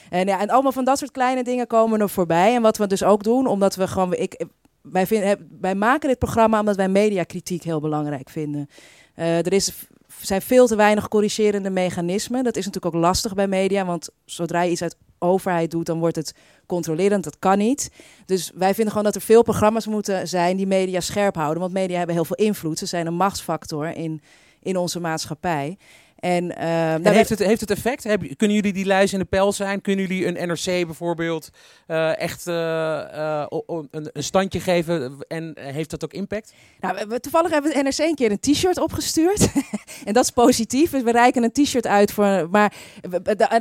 En, 0.09 0.27
en 0.27 0.49
allemaal 0.49 0.71
van 0.71 0.85
dat 0.85 0.97
soort 0.97 1.11
kleine 1.11 1.43
dingen 1.43 1.67
komen 1.67 2.01
er 2.01 2.09
voorbij. 2.09 2.55
En 2.55 2.61
wat 2.61 2.77
we 2.77 2.87
dus 2.87 3.03
ook 3.03 3.23
doen, 3.23 3.47
omdat 3.47 3.75
we 3.75 3.87
gewoon. 3.87 4.13
Ik, 4.13 4.45
wij, 4.81 5.07
vinden, 5.07 5.57
wij 5.59 5.75
maken 5.75 6.09
dit 6.09 6.19
programma 6.19 6.59
omdat 6.59 6.75
wij 6.75 6.89
mediakritiek 6.89 7.63
heel 7.63 7.79
belangrijk 7.79 8.29
vinden. 8.29 8.69
Eh, 9.15 9.37
er 9.37 9.53
is, 9.53 9.73
zijn 10.21 10.41
veel 10.41 10.67
te 10.67 10.75
weinig 10.75 11.07
corrigerende 11.07 11.69
mechanismen. 11.69 12.43
Dat 12.43 12.55
is 12.55 12.65
natuurlijk 12.65 12.95
ook 12.95 13.01
lastig 13.01 13.33
bij 13.33 13.47
media, 13.47 13.85
want 13.85 14.09
zodra 14.25 14.61
je 14.61 14.71
iets 14.71 14.81
uit 14.81 14.97
overheid 15.19 15.71
doet, 15.71 15.85
dan 15.85 15.99
wordt 15.99 16.15
het 16.15 16.33
controlerend. 16.65 17.23
Dat 17.23 17.39
kan 17.39 17.57
niet. 17.57 17.91
Dus 18.25 18.51
wij 18.55 18.73
vinden 18.73 18.87
gewoon 18.87 19.03
dat 19.03 19.15
er 19.15 19.21
veel 19.21 19.43
programma's 19.43 19.87
moeten 19.87 20.27
zijn 20.27 20.57
die 20.57 20.67
media 20.67 20.99
scherp 20.99 21.35
houden. 21.35 21.59
Want 21.59 21.73
media 21.73 21.97
hebben 21.97 22.15
heel 22.15 22.25
veel 22.25 22.45
invloed. 22.45 22.79
Ze 22.79 22.85
zijn 22.85 23.07
een 23.07 23.13
machtsfactor 23.13 23.95
in, 23.95 24.21
in 24.61 24.77
onze 24.77 24.99
maatschappij. 24.99 25.77
En, 26.19 26.55
eh, 26.55 26.67
nou, 26.67 27.09
heeft, 27.09 27.29
het, 27.29 27.39
heeft 27.39 27.61
het 27.61 27.71
effect? 27.71 28.01
Kunnen 28.37 28.55
jullie 28.55 28.73
die 28.73 28.85
lijst 28.85 29.13
in 29.13 29.19
de 29.19 29.25
pijl 29.25 29.51
zijn? 29.51 29.81
Kunnen 29.81 30.07
jullie 30.07 30.25
een 30.27 30.47
NRC 30.47 30.85
bijvoorbeeld 30.85 31.49
eh, 31.87 32.19
echt 32.19 32.47
eh, 32.47 33.41
eh, 33.41 33.45
een, 33.67 34.09
een 34.13 34.23
standje 34.23 34.59
geven? 34.59 35.17
En 35.27 35.53
heeft 35.59 35.89
dat 35.89 36.03
ook 36.03 36.13
impact? 36.13 36.53
Nou, 36.79 37.07
we- 37.07 37.19
toevallig 37.19 37.51
hebben 37.51 37.71
we 37.71 37.77
het 37.77 37.97
NRC 37.97 38.07
een 38.07 38.15
keer 38.15 38.31
een 38.31 38.39
t-shirt 38.39 38.79
opgestuurd. 38.79 39.51
en 40.05 40.13
dat 40.13 40.23
is 40.23 40.31
positief. 40.31 40.91
Dus 40.91 41.03
we 41.03 41.11
reiken 41.11 41.43
een 41.43 41.51
t-shirt 41.51 41.87
uit 41.87 42.11
voor. 42.11 42.47
Maar 42.51 42.73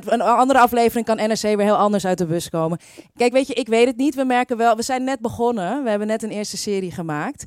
een 0.07 0.21
andere 0.21 0.59
aflevering 0.59 1.07
kan 1.07 1.16
NRC 1.16 1.40
weer 1.40 1.61
heel 1.61 1.77
anders 1.77 2.07
uit 2.07 2.19
de 2.19 2.27
bus 2.27 2.51
komen. 2.51 2.79
Kijk, 3.16 3.33
weet 3.33 3.47
je, 3.47 3.55
ik 3.55 3.69
weet 3.69 3.87
het 3.87 3.97
niet. 3.97 4.14
We 4.14 4.25
merken 4.25 4.57
wel, 4.57 4.77
we 4.77 4.83
zijn 4.83 5.05
net 5.05 5.21
begonnen. 5.21 5.83
We 5.83 5.90
hebben 5.90 6.09
net 6.09 6.23
een 6.23 6.31
eerste 6.31 6.57
serie 6.57 6.90
gemaakt. 6.90 7.45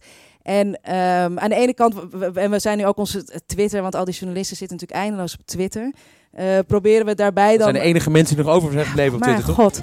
En 0.50 0.80
ehm, 0.82 1.40
aan 1.40 1.50
de 1.50 1.56
ene 1.56 1.74
kant, 1.74 1.96
en 2.34 2.52
we 2.52 2.60
zijn 2.60 2.78
nu 2.78 2.86
ook 2.86 2.98
onze 2.98 3.42
Twitter, 3.46 3.82
want 3.82 3.96
al 3.96 4.06
die 4.06 4.14
journalisten 4.14 4.58
zitten 4.58 4.78
natuurlijk 4.78 5.06
eindeloos 5.08 5.34
op 5.34 5.46
Twitter. 5.46 5.94
eh, 6.32 6.58
proberen 6.68 7.06
we 7.06 7.16
daarbij 7.16 7.50
Dat 7.50 7.60
dan. 7.60 7.70
zijn 7.70 7.82
de 7.84 7.90
enige 7.90 8.10
mensen 8.10 8.36
die 8.36 8.46
nog 8.46 8.54
over 8.54 8.72
zijn 8.72 8.86
gebleven 8.86 9.14
op 9.14 9.20
Maar 9.20 9.30
Twitter, 9.30 9.56
toch? 9.56 9.64
god. 9.64 9.82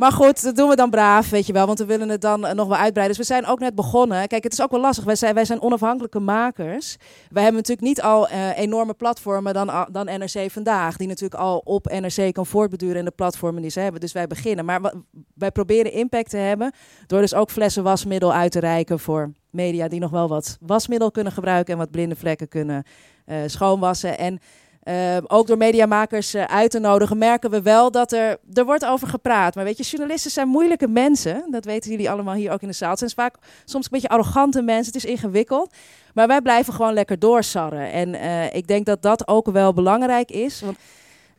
Maar 0.00 0.12
goed, 0.12 0.42
dat 0.42 0.56
doen 0.56 0.68
we 0.68 0.76
dan 0.76 0.90
braaf, 0.90 1.30
weet 1.30 1.46
je 1.46 1.52
wel. 1.52 1.66
Want 1.66 1.78
we 1.78 1.84
willen 1.84 2.08
het 2.08 2.20
dan 2.20 2.46
eh, 2.46 2.54
nog 2.54 2.68
wel 2.68 2.76
uitbreiden. 2.76 3.16
Dus 3.16 3.28
we 3.28 3.34
zijn 3.34 3.46
ook 3.46 3.58
net 3.58 3.74
begonnen. 3.74 4.28
Kijk, 4.28 4.42
het 4.42 4.52
is 4.52 4.62
ook 4.62 4.70
wel 4.70 4.80
lastig. 4.80 5.04
Wij 5.04 5.14
zijn, 5.14 5.34
wij 5.34 5.44
zijn 5.44 5.62
onafhankelijke 5.62 6.20
makers. 6.20 6.96
Wij 7.30 7.42
hebben 7.42 7.60
natuurlijk 7.60 7.86
niet 7.88 8.02
al 8.02 8.28
eh, 8.28 8.58
enorme 8.58 8.94
platformen 8.94 9.54
dan, 9.54 9.86
dan 9.92 10.04
NRC 10.04 10.50
Vandaag. 10.50 10.96
Die 10.96 11.08
natuurlijk 11.08 11.40
al 11.40 11.58
op 11.58 11.86
NRC 12.00 12.32
kan 12.32 12.46
voortbeduren 12.46 12.96
in 12.96 13.04
de 13.04 13.10
platformen 13.10 13.62
die 13.62 13.70
ze 13.70 13.80
hebben. 13.80 14.00
Dus 14.00 14.12
wij 14.12 14.26
beginnen. 14.26 14.64
Maar 14.64 14.92
wij 15.34 15.50
proberen 15.50 15.92
impact 15.92 16.30
te 16.30 16.36
hebben. 16.36 16.72
Door 17.06 17.20
dus 17.20 17.34
ook 17.34 17.50
flessen 17.50 17.82
wasmiddel 17.82 18.32
uit 18.32 18.52
te 18.52 18.60
reiken 18.60 18.98
voor 18.98 19.32
media 19.50 19.88
die 19.88 20.00
nog 20.00 20.10
wel 20.10 20.28
wat 20.28 20.58
wasmiddel 20.60 21.10
kunnen 21.10 21.32
gebruiken. 21.32 21.72
En 21.72 21.78
wat 21.78 21.90
blinde 21.90 22.16
vlekken 22.16 22.48
kunnen 22.48 22.84
eh, 23.24 23.36
schoonwassen. 23.46 24.18
En 24.18 24.40
eh, 24.80 25.16
ook 25.26 25.46
door 25.46 25.56
mediamakers 25.56 26.34
eh, 26.34 26.44
uit 26.44 26.70
te 26.70 26.78
nodigen, 26.78 27.18
merken 27.18 27.50
we 27.50 27.62
wel 27.62 27.90
dat 27.90 28.12
er, 28.12 28.38
er 28.52 28.64
wordt 28.64 28.84
over 28.84 29.08
gepraat. 29.08 29.54
Maar 29.54 29.64
weet 29.64 29.76
je, 29.76 29.82
journalisten 29.82 30.30
zijn 30.30 30.48
moeilijke 30.48 30.88
mensen. 30.88 31.46
Dat 31.50 31.64
weten 31.64 31.90
jullie 31.90 32.10
allemaal 32.10 32.34
hier 32.34 32.52
ook 32.52 32.62
in 32.62 32.68
de 32.68 32.74
zaal. 32.74 32.90
Het 32.90 32.98
zijn 32.98 33.10
vaak 33.10 33.34
soms 33.64 33.84
een 33.84 33.90
beetje 33.90 34.08
arrogante 34.08 34.62
mensen. 34.62 34.92
Het 34.92 35.04
is 35.04 35.10
ingewikkeld. 35.10 35.74
Maar 36.14 36.26
wij 36.26 36.40
blijven 36.40 36.72
gewoon 36.72 36.92
lekker 36.92 37.18
doorsarren. 37.18 37.92
En 37.92 38.14
eh, 38.14 38.54
ik 38.54 38.66
denk 38.66 38.86
dat 38.86 39.02
dat 39.02 39.28
ook 39.28 39.50
wel 39.50 39.72
belangrijk 39.72 40.30
is. 40.30 40.60
Want 40.60 40.76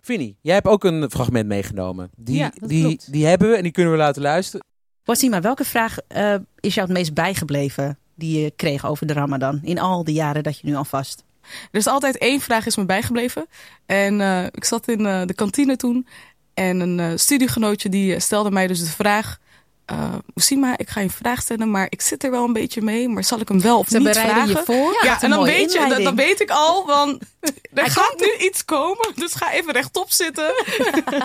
Vinnie, 0.01 0.37
jij 0.41 0.53
hebt 0.53 0.67
ook 0.67 0.83
een 0.83 1.09
fragment 1.09 1.47
meegenomen. 1.47 2.09
Die, 2.15 2.37
Ja, 2.37 2.51
dat 2.55 2.69
die, 2.69 2.83
klopt. 2.83 3.11
die 3.11 3.25
hebben 3.25 3.49
we 3.49 3.55
en 3.55 3.63
die 3.63 3.71
kunnen 3.71 3.91
we 3.91 3.99
laten 3.99 4.21
luisteren. 4.21 4.65
Wasima, 5.03 5.41
welke 5.41 5.63
vraag 5.63 5.97
eh, 6.07 6.35
is 6.59 6.73
jou 6.73 6.87
het 6.87 6.97
meest 6.97 7.13
bijgebleven 7.13 7.97
die 8.15 8.41
je 8.41 8.51
kreeg 8.51 8.85
over 8.85 9.07
de 9.07 9.13
Ramadan 9.13 9.59
in 9.63 9.79
al 9.79 10.03
die 10.03 10.15
jaren 10.15 10.43
dat 10.43 10.59
je 10.59 10.67
nu 10.67 10.75
al 10.75 10.85
vast? 10.85 11.23
Er 11.71 11.79
is 11.79 11.87
altijd 11.87 12.17
één 12.17 12.41
vraag 12.41 12.65
is 12.65 12.75
me 12.75 12.85
bijgebleven. 12.85 13.47
En 13.85 14.21
eh, 14.21 14.43
ik 14.43 14.63
zat 14.63 14.87
in 14.87 15.05
eh, 15.05 15.21
de 15.25 15.33
kantine 15.33 15.75
toen. 15.75 16.07
En 16.53 16.79
een 16.79 16.99
eh, 16.99 17.11
studiegenootje 17.15 17.89
die 17.89 18.19
stelde 18.19 18.51
mij 18.51 18.67
dus 18.67 18.79
de 18.79 18.85
vraag... 18.85 19.37
eh 19.85 20.15
Oesima, 20.35 20.77
ik 20.77 20.89
ga 20.89 20.99
je 20.99 21.05
een 21.05 21.11
vraag 21.11 21.41
stellen, 21.41 21.71
maar 21.71 21.87
ik 21.89 22.01
zit 22.01 22.23
er 22.23 22.31
wel 22.31 22.43
een 22.43 22.53
beetje 22.53 22.81
mee. 22.81 23.09
Maar 23.09 23.23
zal 23.23 23.39
ik 23.39 23.47
hem 23.47 23.61
wel 23.61 23.77
of 23.77 23.87
Ze 23.87 23.97
niet 23.97 24.07
bereiden 24.07 24.47
je 24.47 24.51
vragen? 24.51 24.65
voor? 24.65 24.99
Ja, 25.03 25.15
een 25.15 25.21
en 25.21 25.29
dan 25.29 25.43
weet, 25.43 25.71
je, 25.73 25.99
dan, 26.03 26.15
weet 26.15 26.41
ik 26.41 26.49
al, 26.49 26.85
want 26.85 27.23
er 27.73 27.89
gaat 27.89 28.15
nu 28.17 28.45
iets 28.45 28.65
komen. 28.65 29.11
Dus 29.15 29.33
ga 29.33 29.51
even 29.51 29.73
rechtop 29.73 30.11
zitten. 30.11 30.53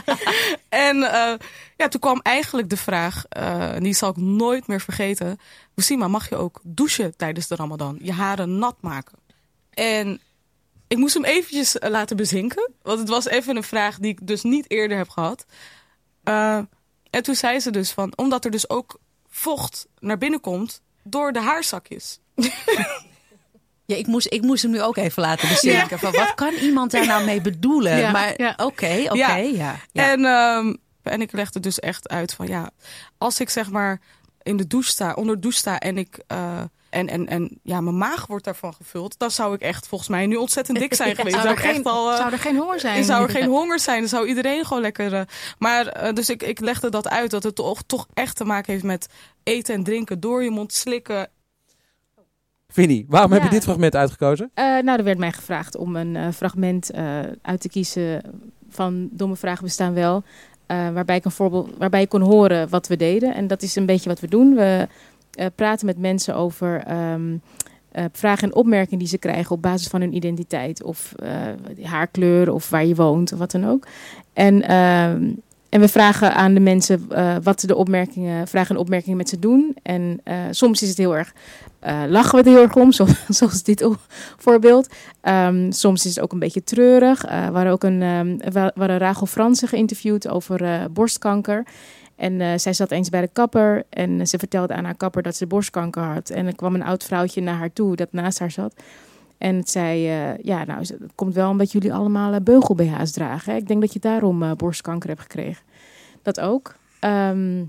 en 0.69 0.97
ja, 1.77 1.89
toen 1.89 2.01
kwam 2.01 2.21
eigenlijk 2.23 2.71
de 2.71 2.77
vraag, 2.77 3.25
en 3.29 3.83
die 3.83 3.95
zal 3.95 4.11
ik 4.11 4.17
nooit 4.17 4.67
meer 4.67 4.81
vergeten. 4.81 5.41
Oesima, 5.77 6.09
mag 6.09 6.29
je 6.29 6.37
ook 6.37 6.61
douchen 6.63 7.17
tijdens 7.17 7.47
de 7.47 7.57
ramadan? 7.57 7.99
Je 8.03 8.13
haren 8.13 8.59
nat 8.59 8.77
maken? 8.81 9.26
En 9.77 10.21
ik 10.87 10.97
moest 10.97 11.15
hem 11.15 11.25
eventjes 11.25 11.79
eh, 11.79 11.91
laten 11.91 12.17
bezinken. 12.17 12.71
Want 12.83 12.99
het 12.99 13.09
was 13.09 13.27
even 13.27 13.57
een 13.57 13.63
vraag 13.63 13.99
die 13.99 14.11
ik 14.11 14.27
dus 14.27 14.43
niet 14.43 14.71
eerder 14.71 14.97
heb 14.97 15.09
gehad. 15.09 15.47
Eh, 16.23 16.59
en 17.11 17.23
toen 17.23 17.35
zei 17.35 17.61
ze 17.61 17.71
dus 17.71 17.91
van, 17.91 18.13
omdat 18.17 18.45
er 18.45 18.51
dus 18.51 18.71
ook 18.71 19.01
vocht 19.29 19.87
naar 19.99 20.19
binnen 20.19 20.41
komt 20.41 20.83
door 21.03 21.33
de 21.33 21.41
haarzakjes. 21.41 22.19
Ja, 23.87 23.97
ik 23.97 24.07
moest, 24.07 24.33
ik 24.33 24.43
moest 24.43 24.63
hem 24.63 24.71
nu 24.71 24.83
ook 24.83 24.97
even 24.97 25.23
laten 25.23 25.49
bezinken. 25.49 25.99
Van 25.99 26.13
wat 26.13 26.35
kan 26.35 26.55
iemand 26.55 26.91
daar 26.91 27.07
nou 27.07 27.25
mee 27.25 27.41
bedoelen? 27.41 27.99
Ja, 27.99 28.11
maar 28.11 28.33
oké, 28.57 29.05
oké, 29.09 29.35
ja. 29.35 29.77
ja. 29.93 30.11
En, 30.13 30.25
ehm, 30.25 30.75
en 31.03 31.21
ik 31.21 31.33
legde 31.33 31.61
dus 31.61 31.81
echt 31.81 32.09
uit 32.09 32.35
van 32.35 32.47
ja, 32.47 32.71
als 33.19 33.41
ik 33.41 33.51
zeg 33.51 33.71
maar 33.71 34.01
in 34.43 34.57
de 34.57 34.67
douche 34.67 34.91
sta, 34.91 35.13
onder 35.13 35.35
de 35.35 35.41
douche 35.41 35.59
sta 35.59 35.79
en 35.79 35.99
ik 35.99 36.19
eh, 36.27 36.63
en, 36.97 37.09
en, 37.09 37.27
en 37.29 37.59
ja, 37.63 37.81
mijn 37.81 37.99
maag 37.99 38.27
wordt 38.27 38.45
daarvan 38.45 38.75
gevuld, 38.75 39.19
dan 39.19 39.31
zou 39.31 39.55
ik 39.55 39.61
echt 39.61 39.87
volgens 39.89 40.11
mij 40.11 40.27
nu 40.27 40.37
ontzettend 40.37 40.79
dik 40.79 40.95
zijn 40.95 41.15
geweest. 41.17 41.35
Zou 41.37 41.47
er 41.49 41.53
ik 41.55 41.59
geen- 41.59 41.75
echt 41.75 41.85
al, 41.85 42.11
eh, 42.11 42.17
zou 42.17 42.33
er 42.33 42.39
geen 42.39 42.57
honger 42.57 42.81
zijn? 42.81 43.05
Zou 43.05 43.23
er 43.23 43.29
geen 43.31 43.49
honger 43.49 43.79
zijn? 43.81 44.01
Dan 44.01 44.09
zou 44.09 44.27
iedereen 44.27 44.65
gewoon 44.65 44.83
lekker. 44.83 45.15
eh, 45.15 45.21
maar 45.59 45.87
eh, 45.87 46.13
dus 46.15 46.29
ik, 46.31 46.43
ik 46.43 46.61
legde 46.61 46.91
dat 46.91 47.09
uit 47.09 47.31
dat 47.31 47.43
het 47.43 47.55
toch, 47.55 47.83
toch 47.87 48.07
echt 48.15 48.37
te 48.37 48.45
maken 48.45 48.73
heeft 48.73 48.85
met 48.85 49.09
eten 49.43 49.75
en 49.75 49.83
drinken 49.85 50.21
door 50.21 50.43
je 50.43 50.51
mond 50.51 50.73
slikken. 50.73 51.29
Vinnie, 52.69 53.07
waarom 53.09 53.33
heb 53.33 53.43
je 53.43 53.49
dit 53.49 53.63
fragment 53.63 53.95
uitgekozen? 53.97 54.51
Eh, 54.55 54.65
nou, 54.65 54.99
er 54.99 55.05
werd 55.05 55.19
mij 55.19 55.33
gevraagd 55.33 55.77
om 55.77 55.97
een 55.97 56.17
eh, 56.17 56.29
fragment 56.35 56.91
eh, 56.91 57.19
uit 57.43 57.61
te 57.61 57.69
kiezen 57.69 58.23
van 58.71 59.09
Domme 59.13 59.37
Vragen 59.37 59.65
Bestaan 59.65 59.95
Wel. 59.95 60.23
eh, 60.67 60.91
waarbij, 60.91 61.17
ik 61.17 61.25
een 61.25 61.31
voorbeeld, 61.31 61.71
waarbij 61.79 62.01
je 62.01 62.07
kon 62.07 62.21
horen 62.21 62.69
wat 62.69 62.87
we 62.87 62.97
deden. 62.97 63.35
En 63.35 63.47
dat 63.47 63.63
is 63.63 63.77
een 63.77 63.87
beetje 63.87 64.09
wat 64.09 64.21
we 64.21 64.29
doen. 64.29 64.55
We 64.55 64.89
eh, 65.37 65.47
praten 65.55 65.87
met 65.87 65.99
mensen 65.99 66.35
over 66.35 66.83
ehm, 66.87 67.37
eh, 67.93 68.05
vragen 68.13 68.49
en 68.49 68.55
opmerkingen 68.55 68.99
die 68.99 69.09
ze 69.09 69.19
krijgen 69.19 69.57
op 69.57 69.63
basis 69.63 69.87
van 69.89 70.01
hun 70.01 70.15
identiteit. 70.15 70.83
Of 70.83 71.13
eh, 71.17 71.31
haarkleur 71.83 72.53
of 72.53 72.71
waar 72.71 72.85
je 72.87 72.95
woont 72.95 73.33
of 73.33 73.39
wat 73.39 73.51
dan 73.51 73.67
ook. 73.69 73.87
En, 74.33 74.63
ehm, 74.63 75.31
en 75.69 75.81
we 75.81 75.89
vragen 75.89 76.35
aan 76.35 76.55
de 76.55 76.61
mensen 76.61 77.09
wat 77.43 77.61
de 77.61 77.75
opmerkingen, 77.77 78.49
vragen 78.49 78.75
en 78.75 78.81
opmerkingen 78.81 79.17
met 79.17 79.29
ze 79.29 79.39
doen. 79.39 79.77
En 79.83 80.21
soms 80.51 80.83
is 80.83 80.89
het 80.89 80.99
heel 80.99 81.17
erg, 81.17 81.33
lachen 82.09 82.39
we 82.39 82.45
er 82.45 82.57
heel 82.57 82.63
erg 82.63 82.75
om, 82.75 82.93
zo- 82.99 83.07
zoals 83.29 83.63
dit 83.63 83.89
voorbeeld. 84.37 84.89
Ehm, 85.21 85.71
soms 85.71 86.05
is 86.07 86.15
het 86.15 86.25
ook 86.25 86.33
een 86.33 86.39
beetje 86.39 86.65
treurig. 86.65 87.25
Eh, 87.25 87.47
we 87.47 87.55
hadden 87.55 87.73
ook 87.73 87.85
een, 87.85 88.03
hadden 88.75 88.99
Rachel 88.99 89.27
Fransen 89.27 89.69
geïnterviewd 89.69 90.29
over 90.29 90.91
borstkanker. 90.93 91.65
En 92.17 92.41
eh, 92.41 92.59
zij 92.59 92.73
zat 92.73 92.91
eens 92.91 93.09
bij 93.09 93.21
de 93.21 93.31
kapper 93.33 93.85
en 93.89 94.27
ze 94.27 94.39
vertelde 94.39 94.75
aan 94.75 94.85
haar 94.85 94.97
kapper 94.97 95.23
dat 95.23 95.37
ze 95.37 95.47
borstkanker 95.47 96.03
had. 96.03 96.31
En 96.31 96.47
er 96.47 96.55
kwam 96.55 96.75
een 96.75 96.83
oud 96.83 97.05
vrouwtje 97.05 97.41
naar 97.41 97.57
haar 97.57 97.73
toe 97.73 97.97
dat 97.97 98.13
naast 98.13 98.39
haar 98.39 98.51
zat. 98.51 98.75
En 99.39 99.57
het 99.57 99.71
zei, 99.71 100.09
eh, 100.09 100.39
ja, 100.43 100.65
nou, 100.65 100.79
het 100.81 101.13
komt 101.15 101.35
wel 101.35 101.51
omdat 101.51 101.73
jullie 101.73 101.93
allemaal 101.93 102.33
eh, 102.33 102.41
beugel-BH's 102.41 103.13
dragen. 103.13 103.53
Hè? 103.53 103.59
Ik 103.59 103.69
denk 103.69 103.81
dat 103.81 103.93
je 103.93 103.99
daarom 103.99 104.43
eh, 104.43 104.53
borstkanker 104.53 105.09
hebt 105.09 105.21
gekregen. 105.21 105.65
Dat 106.23 106.41
ook. 106.41 106.77
Ehm, 107.01 107.63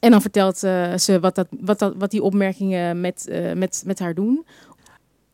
en 0.00 0.10
dan 0.10 0.20
vertelt 0.20 0.62
eh, 0.62 0.96
ze 0.96 1.20
wat, 1.20 1.34
dat, 1.34 1.46
wat, 1.60 1.78
dat, 1.78 1.94
wat 1.98 2.10
die 2.10 2.22
opmerkingen 2.22 3.00
met, 3.00 3.28
eh, 3.28 3.52
met, 3.52 3.82
met 3.86 3.98
haar 3.98 4.14
doen. 4.14 4.46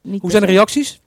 Niet 0.03 0.21
Hoe 0.21 0.31
zijn 0.31 0.43
de 0.43 0.49
reacties? 0.49 1.01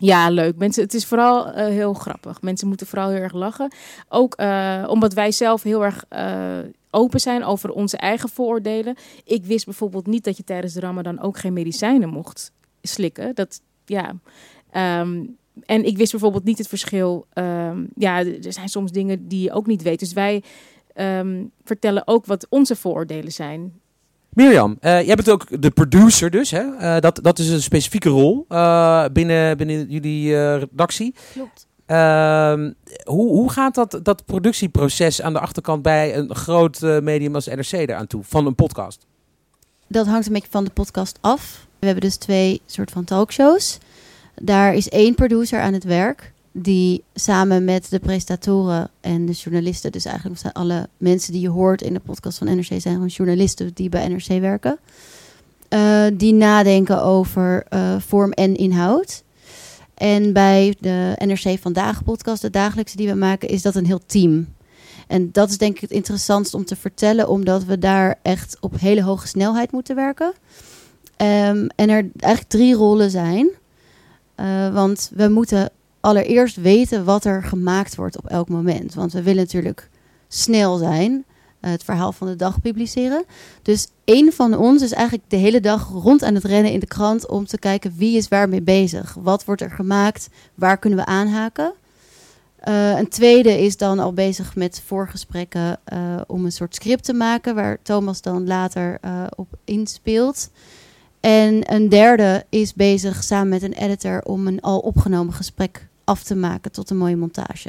Ja, 0.00 0.30
leuk. 0.30 0.56
Mensen, 0.56 0.82
het 0.82 0.94
is 0.94 1.06
vooral 1.06 1.46
eh, 1.46 1.66
heel 1.66 1.94
grappig. 1.94 2.42
Mensen 2.42 2.68
moeten 2.68 2.86
vooral 2.86 3.08
heel 3.08 3.20
erg 3.20 3.32
lachen. 3.32 3.72
Ook 4.08 4.34
eh, 4.34 4.84
omdat 4.88 5.12
wij 5.12 5.32
zelf 5.32 5.62
heel 5.62 5.84
erg 5.84 6.04
eh, 6.08 6.58
open 6.90 7.20
zijn 7.20 7.44
over 7.44 7.70
onze 7.70 7.96
eigen 7.96 8.28
vooroordelen. 8.28 8.96
Ik 9.24 9.44
wist 9.44 9.64
bijvoorbeeld 9.64 10.06
niet 10.06 10.24
dat 10.24 10.36
je 10.36 10.44
tijdens 10.44 10.72
de 10.72 10.80
Ramadan 10.80 11.20
ook 11.20 11.38
geen 11.38 11.52
medicijnen 11.52 12.08
mocht 12.08 12.52
slikken. 12.82 13.34
Dat, 13.34 13.60
ja. 13.84 14.14
Ehm, 14.70 15.24
en 15.64 15.84
ik 15.84 15.96
wist 15.96 16.10
bijvoorbeeld 16.10 16.44
niet 16.44 16.58
het 16.58 16.68
verschil. 16.68 17.26
ehm, 17.32 17.84
ja, 17.96 18.18
er 18.24 18.52
zijn 18.52 18.68
soms 18.68 18.92
dingen 18.92 19.28
die 19.28 19.42
je 19.42 19.52
ook 19.52 19.66
niet 19.66 19.82
weet. 19.82 19.98
Dus 19.98 20.12
wij 20.12 20.42
ehm, 20.94 21.44
vertellen 21.64 22.06
ook 22.06 22.26
wat 22.26 22.46
onze 22.48 22.76
vooroordelen 22.76 23.32
zijn. 23.32 23.80
Mirjam, 24.34 24.76
eh, 24.80 25.06
jij 25.06 25.14
bent 25.14 25.30
ook 25.30 25.62
de 25.62 25.70
producer 25.70 26.30
dus. 26.30 26.50
Hè? 26.50 26.76
Eh, 26.76 27.00
dat, 27.00 27.18
dat 27.22 27.38
is 27.38 27.48
een 27.48 27.62
specifieke 27.62 28.08
rol 28.08 28.44
eh, 28.48 29.04
binnen, 29.12 29.56
binnen 29.56 29.86
jullie 29.88 30.54
redactie. 30.56 31.14
Klopt. 31.32 31.66
Ehm, 31.86 32.72
hoe, 33.04 33.28
hoe 33.28 33.50
gaat 33.50 33.74
dat, 33.74 34.00
dat 34.02 34.24
productieproces 34.24 35.22
aan 35.22 35.32
de 35.32 35.38
achterkant 35.38 35.82
bij 35.82 36.16
een 36.16 36.34
groot 36.34 36.80
medium 36.80 37.34
als 37.34 37.46
NRC 37.46 37.72
eraan 37.72 38.06
toe, 38.06 38.22
van 38.24 38.46
een 38.46 38.54
podcast? 38.54 39.06
Dat 39.86 40.06
hangt 40.06 40.26
een 40.26 40.32
beetje 40.32 40.50
van 40.50 40.64
de 40.64 40.70
podcast 40.70 41.18
af. 41.20 41.66
We 41.78 41.86
hebben 41.86 42.04
dus 42.04 42.16
twee 42.16 42.60
soort 42.66 42.90
van 42.90 43.04
talkshows. 43.04 43.78
Daar 44.34 44.74
is 44.74 44.88
één 44.88 45.14
producer 45.14 45.60
aan 45.60 45.72
het 45.72 45.84
werk. 45.84 46.32
Die 46.56 47.04
samen 47.14 47.64
met 47.64 47.90
de 47.90 47.98
presentatoren 47.98 48.90
en 49.00 49.26
de 49.26 49.32
journalisten, 49.32 49.92
dus 49.92 50.04
eigenlijk 50.04 50.40
zijn 50.40 50.52
alle 50.52 50.88
mensen 50.96 51.32
die 51.32 51.40
je 51.40 51.48
hoort 51.48 51.82
in 51.82 51.92
de 51.92 52.00
podcast 52.00 52.38
van 52.38 52.46
NRC, 52.46 52.64
zijn 52.64 52.80
gewoon 52.82 53.06
journalisten 53.06 53.70
die 53.74 53.88
bij 53.88 54.08
NRC 54.08 54.40
werken. 54.40 54.78
eh, 55.68 56.04
die 56.12 56.32
nadenken 56.34 57.02
over 57.02 57.64
eh, 57.68 57.96
vorm 57.98 58.32
en 58.32 58.56
inhoud. 58.56 59.22
En 59.94 60.32
bij 60.32 60.76
de 60.80 61.12
NRC 61.24 61.58
Vandaag 61.60 62.04
podcast, 62.04 62.42
de 62.42 62.50
dagelijkse 62.50 62.96
die 62.96 63.08
we 63.08 63.14
maken, 63.14 63.48
is 63.48 63.62
dat 63.62 63.74
een 63.74 63.86
heel 63.86 64.00
team. 64.06 64.54
En 65.06 65.32
dat 65.32 65.50
is 65.50 65.58
denk 65.58 65.74
ik 65.74 65.80
het 65.80 65.90
interessantst 65.90 66.54
om 66.54 66.64
te 66.64 66.76
vertellen, 66.76 67.28
omdat 67.28 67.64
we 67.64 67.78
daar 67.78 68.18
echt 68.22 68.56
op 68.60 68.80
hele 68.80 69.02
hoge 69.02 69.26
snelheid 69.26 69.72
moeten 69.72 69.94
werken. 69.96 70.32
Ehm, 71.16 71.66
en 71.76 71.90
er 71.90 72.10
eigenlijk 72.18 72.48
drie 72.48 72.74
rollen 72.74 73.10
zijn. 73.10 73.48
Eh, 74.34 74.74
want 74.74 75.10
we 75.14 75.28
moeten 75.28 75.70
allereerst 76.04 76.56
weten 76.56 77.04
wat 77.04 77.24
er 77.24 77.42
gemaakt 77.42 77.94
wordt 77.94 78.18
op 78.18 78.26
elk 78.26 78.48
moment. 78.48 78.94
Want 78.94 79.12
we 79.12 79.22
willen 79.22 79.42
natuurlijk 79.42 79.88
snel 80.28 80.76
zijn, 80.76 81.24
eh, 81.60 81.70
het 81.70 81.84
verhaal 81.84 82.12
van 82.12 82.26
de 82.26 82.36
dag 82.36 82.60
publiceren. 82.60 83.24
Dus 83.62 83.88
één 84.04 84.32
van 84.32 84.56
ons 84.56 84.82
is 84.82 84.92
eigenlijk 84.92 85.30
de 85.30 85.36
hele 85.36 85.60
dag 85.60 85.88
rond 85.88 86.22
aan 86.22 86.34
het 86.34 86.44
rennen 86.44 86.72
in 86.72 86.80
de 86.80 86.86
krant 86.86 87.28
om 87.28 87.46
te 87.46 87.58
kijken 87.58 87.94
wie 87.96 88.16
is 88.16 88.28
waarmee 88.28 88.62
bezig. 88.62 89.16
Wat 89.20 89.44
wordt 89.44 89.60
er 89.60 89.70
gemaakt? 89.70 90.28
Waar 90.54 90.78
kunnen 90.78 90.98
we 90.98 91.04
aanhaken? 91.04 91.72
Eh, 92.56 92.98
een 92.98 93.08
tweede 93.08 93.60
is 93.60 93.76
dan 93.76 93.98
al 93.98 94.12
bezig 94.12 94.56
met 94.56 94.82
voorgesprekken 94.86 95.80
eh, 95.84 96.20
om 96.26 96.44
een 96.44 96.52
soort 96.52 96.74
script 96.74 97.04
te 97.04 97.14
maken, 97.14 97.54
waar 97.54 97.78
Thomas 97.82 98.20
dan 98.20 98.46
later 98.46 98.98
op 99.36 99.48
inspeelt. 99.64 100.50
En 101.20 101.72
een 101.74 101.88
derde 101.88 102.44
is 102.48 102.74
bezig 102.74 103.22
samen 103.22 103.48
met 103.48 103.62
een 103.62 103.72
editor 103.72 104.22
om 104.22 104.46
een 104.46 104.60
al 104.60 104.78
opgenomen 104.78 105.34
gesprek 105.34 105.88
af 106.04 106.22
te 106.22 106.34
maken 106.34 106.72
tot 106.72 106.90
een 106.90 106.96
mooie 106.96 107.16
montage. 107.16 107.68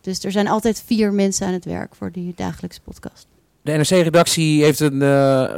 Dus 0.00 0.24
er 0.24 0.32
zijn 0.32 0.48
altijd 0.48 0.82
vier 0.86 1.12
mensen 1.12 1.46
aan 1.46 1.52
het 1.52 1.64
werk 1.64 1.94
voor 1.94 2.12
die 2.12 2.32
dagelijkse 2.36 2.80
podcast. 2.80 3.26
De 3.62 3.72
NRC-redactie 3.72 4.62
heeft 4.64 4.80
een 4.80 5.02
eh, 5.02 5.54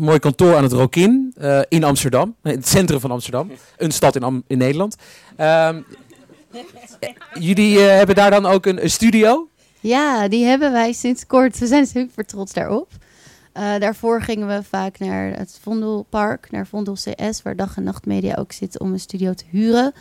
mooi 0.00 0.18
kantoor 0.18 0.56
aan 0.56 0.62
het 0.62 0.72
Rokin 0.72 1.32
eh, 1.36 1.60
in 1.68 1.84
Amsterdam. 1.84 2.34
In 2.42 2.50
het 2.50 2.68
centrum 2.68 3.00
van 3.00 3.10
Amsterdam. 3.10 3.50
Een 3.76 3.90
stad 3.90 4.16
in, 4.16 4.22
Am- 4.22 4.42
in 4.46 4.58
Nederland. 4.58 4.96
Ehm, 5.36 5.80
jullie 7.48 7.78
eh, 7.80 7.96
hebben 7.96 8.14
daar 8.14 8.30
dan 8.30 8.46
ook 8.46 8.66
een, 8.66 8.82
een 8.82 8.90
studio? 8.90 9.48
Ja, 9.80 10.28
die 10.28 10.44
hebben 10.44 10.72
wij 10.72 10.92
sinds 10.92 11.26
kort. 11.26 11.58
We 11.58 11.66
zijn 11.66 11.86
super 11.86 12.24
trots 12.26 12.52
daarop. 12.52 12.88
Daarvoor 13.78 14.22
gingen 14.22 14.48
we 14.48 14.62
vaak 14.62 14.98
naar 14.98 15.36
het 15.36 15.58
Vondelpark, 15.62 16.50
naar 16.50 16.66
Vondel 16.66 16.94
CS, 16.94 17.42
waar 17.42 17.56
dag 17.56 17.76
en 17.76 17.82
nacht 17.82 18.06
media 18.06 18.34
ook 18.34 18.52
zit, 18.52 18.78
om 18.78 18.92
een 18.92 19.00
studio 19.00 19.34
te 19.34 19.44
huren. 19.50 19.92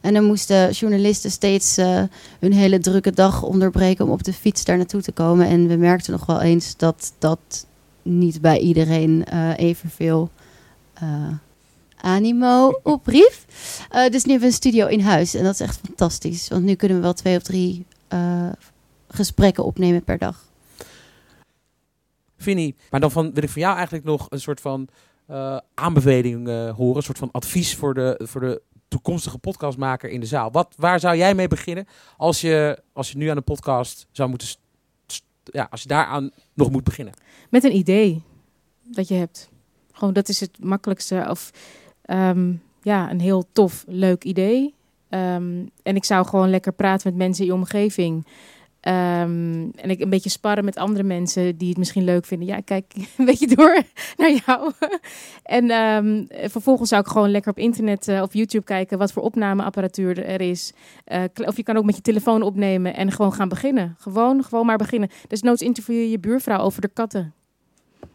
En 0.00 0.14
dan 0.14 0.24
moesten 0.24 0.70
journalisten 0.70 1.30
steeds 1.30 1.76
eh, 1.76 2.02
hun 2.38 2.52
hele 2.52 2.78
drukke 2.78 3.12
dag 3.12 3.42
onderbreken 3.42 4.04
om 4.04 4.10
op 4.10 4.24
de 4.24 4.32
fiets 4.32 4.64
daar 4.64 4.76
naartoe 4.76 5.02
te 5.02 5.12
komen. 5.12 5.46
En 5.46 5.68
we 5.68 5.76
merkten 5.76 6.12
nog 6.12 6.26
wel 6.26 6.40
eens 6.40 6.76
dat 6.76 7.12
dat 7.18 7.66
niet 8.02 8.40
bij 8.40 8.58
iedereen 8.58 9.24
eh, 9.24 9.58
evenveel 9.58 10.30
eh, 10.94 11.28
animo 12.00 12.80
oprief. 12.82 13.44
Dus 14.10 14.24
nu 14.24 14.30
hebben 14.30 14.40
we 14.40 14.46
een 14.46 14.52
studio 14.52 14.86
in 14.86 15.00
huis 15.00 15.34
en 15.34 15.44
dat 15.44 15.54
is 15.54 15.60
echt 15.60 15.80
fantastisch. 15.86 16.48
Want 16.48 16.64
nu 16.64 16.74
kunnen 16.74 16.96
we 16.96 17.02
wel 17.02 17.12
twee 17.12 17.36
of 17.36 17.42
drie 17.42 17.86
gesprekken 19.08 19.64
opnemen 19.64 20.04
per 20.04 20.18
dag. 20.18 20.44
Vinnie. 22.36 22.76
Maar 22.90 23.00
dan 23.00 23.10
van, 23.10 23.32
wil 23.34 23.42
ik 23.42 23.48
van 23.50 23.62
jou 23.62 23.74
eigenlijk 23.74 24.04
nog 24.04 24.26
een 24.28 24.40
soort 24.40 24.60
van 24.60 24.88
eh, 25.26 25.56
aanbeveling 25.74 26.46
horen. 26.76 26.96
Een 26.96 27.02
soort 27.02 27.18
van 27.18 27.30
advies 27.32 27.76
voor 27.76 27.94
de, 27.94 28.20
voor 28.22 28.40
de 28.40 28.62
toekomstige 28.90 29.38
podcastmaker 29.38 30.10
in 30.10 30.20
de 30.20 30.26
zaal. 30.26 30.50
Wat, 30.50 30.74
waar 30.76 31.00
zou 31.00 31.16
jij 31.16 31.34
mee 31.34 31.48
beginnen 31.48 31.86
als 32.16 32.40
je, 32.40 32.82
als 32.92 33.10
je 33.10 33.16
nu 33.16 33.28
aan 33.28 33.36
een 33.36 33.44
podcast 33.44 34.06
zou 34.10 34.28
moeten... 34.28 34.48
Ja, 35.44 35.66
als 35.70 35.82
je 35.82 35.88
daaraan 35.88 36.30
nog 36.54 36.70
moet 36.70 36.84
beginnen. 36.84 37.14
Met 37.50 37.64
een 37.64 37.76
idee 37.76 38.22
dat 38.82 39.08
je 39.08 39.14
hebt. 39.14 39.48
Gewoon, 39.92 40.14
dat 40.14 40.28
is 40.28 40.40
het 40.40 40.64
makkelijkste. 40.64 41.26
Of 41.28 41.50
ehm, 42.02 42.52
ja, 42.82 43.10
een 43.10 43.20
heel 43.20 43.44
tof, 43.52 43.84
leuk 43.86 44.24
idee. 44.24 44.74
Ehm, 45.08 45.66
en 45.82 45.96
ik 45.96 46.04
zou 46.04 46.26
gewoon 46.26 46.50
lekker 46.50 46.72
praten 46.72 47.08
met 47.08 47.18
mensen 47.18 47.44
in 47.44 47.50
je 47.50 47.56
omgeving. 47.56 48.26
Ehm, 48.80 49.68
en 49.74 49.90
ik 49.90 50.00
een 50.00 50.10
beetje 50.10 50.30
sparren 50.30 50.64
met 50.64 50.76
andere 50.76 51.04
mensen 51.04 51.56
die 51.56 51.68
het 51.68 51.78
misschien 51.78 52.04
leuk 52.04 52.24
vinden. 52.24 52.48
Ja, 52.48 52.60
kijk 52.60 52.92
een 53.18 53.24
beetje 53.24 53.54
door 53.54 53.82
naar 54.16 54.40
jou. 54.46 54.72
en 55.42 55.70
ehm, 55.70 56.24
vervolgens 56.50 56.88
zou 56.88 57.02
ik 57.02 57.08
gewoon 57.08 57.30
lekker 57.30 57.50
op 57.50 57.58
internet 57.58 58.08
uh, 58.08 58.22
of 58.22 58.34
YouTube 58.34 58.64
kijken 58.64 58.98
wat 58.98 59.12
voor 59.12 59.22
opnameapparatuur 59.22 60.24
er 60.24 60.40
is. 60.40 60.72
Uh, 61.06 61.24
of 61.34 61.56
je 61.56 61.62
kan 61.62 61.76
ook 61.76 61.84
met 61.84 61.96
je 61.96 62.02
telefoon 62.02 62.42
opnemen 62.42 62.94
en 62.96 63.12
gewoon 63.12 63.32
gaan 63.32 63.48
beginnen. 63.48 63.96
Gewoon, 63.98 64.44
gewoon 64.44 64.66
maar 64.66 64.78
beginnen. 64.78 65.08
Dus 65.28 65.42
noods 65.42 65.62
interview 65.62 65.96
je 65.96 66.10
je 66.10 66.18
buurvrouw 66.18 66.60
over 66.60 66.80
de 66.80 66.88
katten. 66.88 67.34
Er 68.00 68.08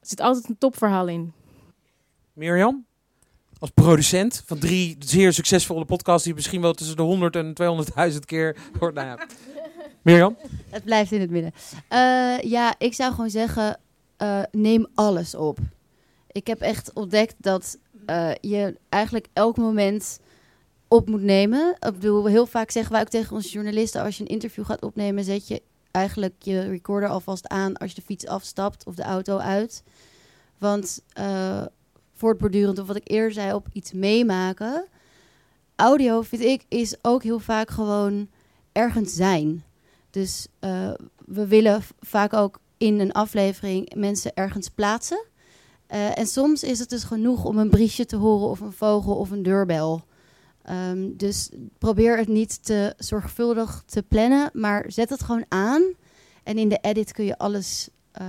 zit 0.00 0.20
altijd 0.20 0.48
een 0.48 0.58
topverhaal 0.58 1.08
in. 1.08 1.32
Mirjam? 2.32 2.86
Als 3.58 3.70
producent 3.70 4.42
van 4.46 4.58
drie 4.58 4.96
zeer 4.98 5.32
succesvolle 5.32 5.84
podcasts 5.84 6.24
die 6.24 6.34
misschien 6.34 6.60
wel 6.60 6.72
tussen 6.72 6.96
de 6.96 7.02
100 7.02 7.36
en 7.36 7.52
200.000 8.12 8.18
keer 8.24 8.56
hoort. 8.78 8.94
Nou 8.94 9.06
ja. 9.06 9.26
Mirjam? 10.08 10.36
Het 10.68 10.84
blijft 10.84 11.12
in 11.12 11.20
het 11.20 11.30
midden. 11.30 11.52
Uh, 11.92 12.38
ja, 12.40 12.74
ik 12.78 12.94
zou 12.94 13.14
gewoon 13.14 13.30
zeggen, 13.30 13.80
uh, 14.22 14.42
neem 14.50 14.86
alles 14.94 15.34
op. 15.34 15.58
Ik 16.30 16.46
heb 16.46 16.60
echt 16.60 16.92
ontdekt 16.92 17.34
dat 17.38 17.78
uh, 18.06 18.30
je 18.40 18.76
eigenlijk 18.88 19.26
elk 19.32 19.56
moment 19.56 20.18
op 20.88 21.08
moet 21.08 21.22
nemen. 21.22 21.76
Ik 21.78 21.92
bedoel, 21.92 22.26
heel 22.26 22.46
vaak 22.46 22.70
zeggen 22.70 22.92
wij 22.92 23.00
ook 23.00 23.08
tegen 23.08 23.36
onze 23.36 23.48
journalisten... 23.48 24.02
als 24.02 24.16
je 24.16 24.22
een 24.22 24.28
interview 24.28 24.64
gaat 24.64 24.82
opnemen, 24.82 25.24
zet 25.24 25.48
je 25.48 25.62
eigenlijk 25.90 26.34
je 26.38 26.60
recorder 26.60 27.08
alvast 27.08 27.48
aan... 27.48 27.76
als 27.76 27.90
je 27.90 27.96
de 27.96 28.06
fiets 28.06 28.26
afstapt 28.26 28.86
of 28.86 28.94
de 28.94 29.02
auto 29.02 29.38
uit. 29.38 29.82
Want 30.58 31.02
voortbordurend, 32.14 32.78
of 32.78 32.86
wat 32.86 32.96
ik 32.96 33.10
eerder 33.10 33.32
zei, 33.32 33.52
op 33.52 33.66
iets 33.72 33.92
meemaken... 33.92 34.86
audio, 35.76 36.22
vind 36.22 36.42
ik, 36.42 36.64
is 36.68 36.96
ook 37.02 37.22
heel 37.22 37.38
vaak 37.38 37.70
gewoon 37.70 38.28
ergens 38.72 39.14
zijn... 39.14 39.62
Dus 40.18 40.46
eh, 40.58 40.90
we 41.24 41.46
willen 41.46 41.82
vaak 42.00 42.32
ook 42.32 42.60
in 42.76 43.00
een 43.00 43.12
aflevering 43.12 43.94
mensen 43.94 44.34
ergens 44.34 44.68
plaatsen. 44.68 45.24
Eh, 45.86 46.18
en 46.18 46.26
soms 46.26 46.62
is 46.62 46.78
het 46.78 46.90
dus 46.90 47.04
genoeg 47.04 47.44
om 47.44 47.58
een 47.58 47.70
briesje 47.70 48.06
te 48.06 48.16
horen 48.16 48.48
of 48.48 48.60
een 48.60 48.72
vogel 48.72 49.16
of 49.16 49.30
een 49.30 49.42
deurbel. 49.42 50.04
Ehm, 50.62 51.08
dus 51.16 51.48
probeer 51.78 52.16
het 52.16 52.28
niet 52.28 52.64
te 52.64 52.94
zorgvuldig 52.96 53.82
te 53.86 54.02
plannen, 54.02 54.50
maar 54.52 54.84
zet 54.88 55.10
het 55.10 55.22
gewoon 55.22 55.44
aan. 55.48 55.82
En 56.42 56.58
in 56.58 56.68
de 56.68 56.78
edit 56.80 57.12
kun 57.12 57.24
je 57.24 57.38
alles 57.38 57.88
eh, 58.12 58.26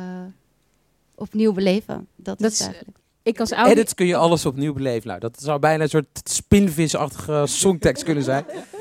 opnieuw 1.15 1.51
beleven. 1.51 2.07
Dat, 2.15 2.39
Dat 2.39 2.51
is 2.51 2.59
eigenlijk. 2.59 2.97
Ik 3.23 3.39
als 3.39 3.51
ouder... 3.51 3.71
Edits 3.71 3.93
kun 3.93 4.05
je 4.05 4.15
alles 4.15 4.45
opnieuw 4.45 4.73
beleven. 4.73 5.07
Nou, 5.07 5.19
dat 5.19 5.41
zou 5.41 5.59
bijna 5.59 5.83
een 5.83 5.89
soort 5.89 6.21
spinvisachtige 6.23 7.43
songtekst 7.47 8.03
kunnen 8.03 8.23
zijn. 8.23 8.45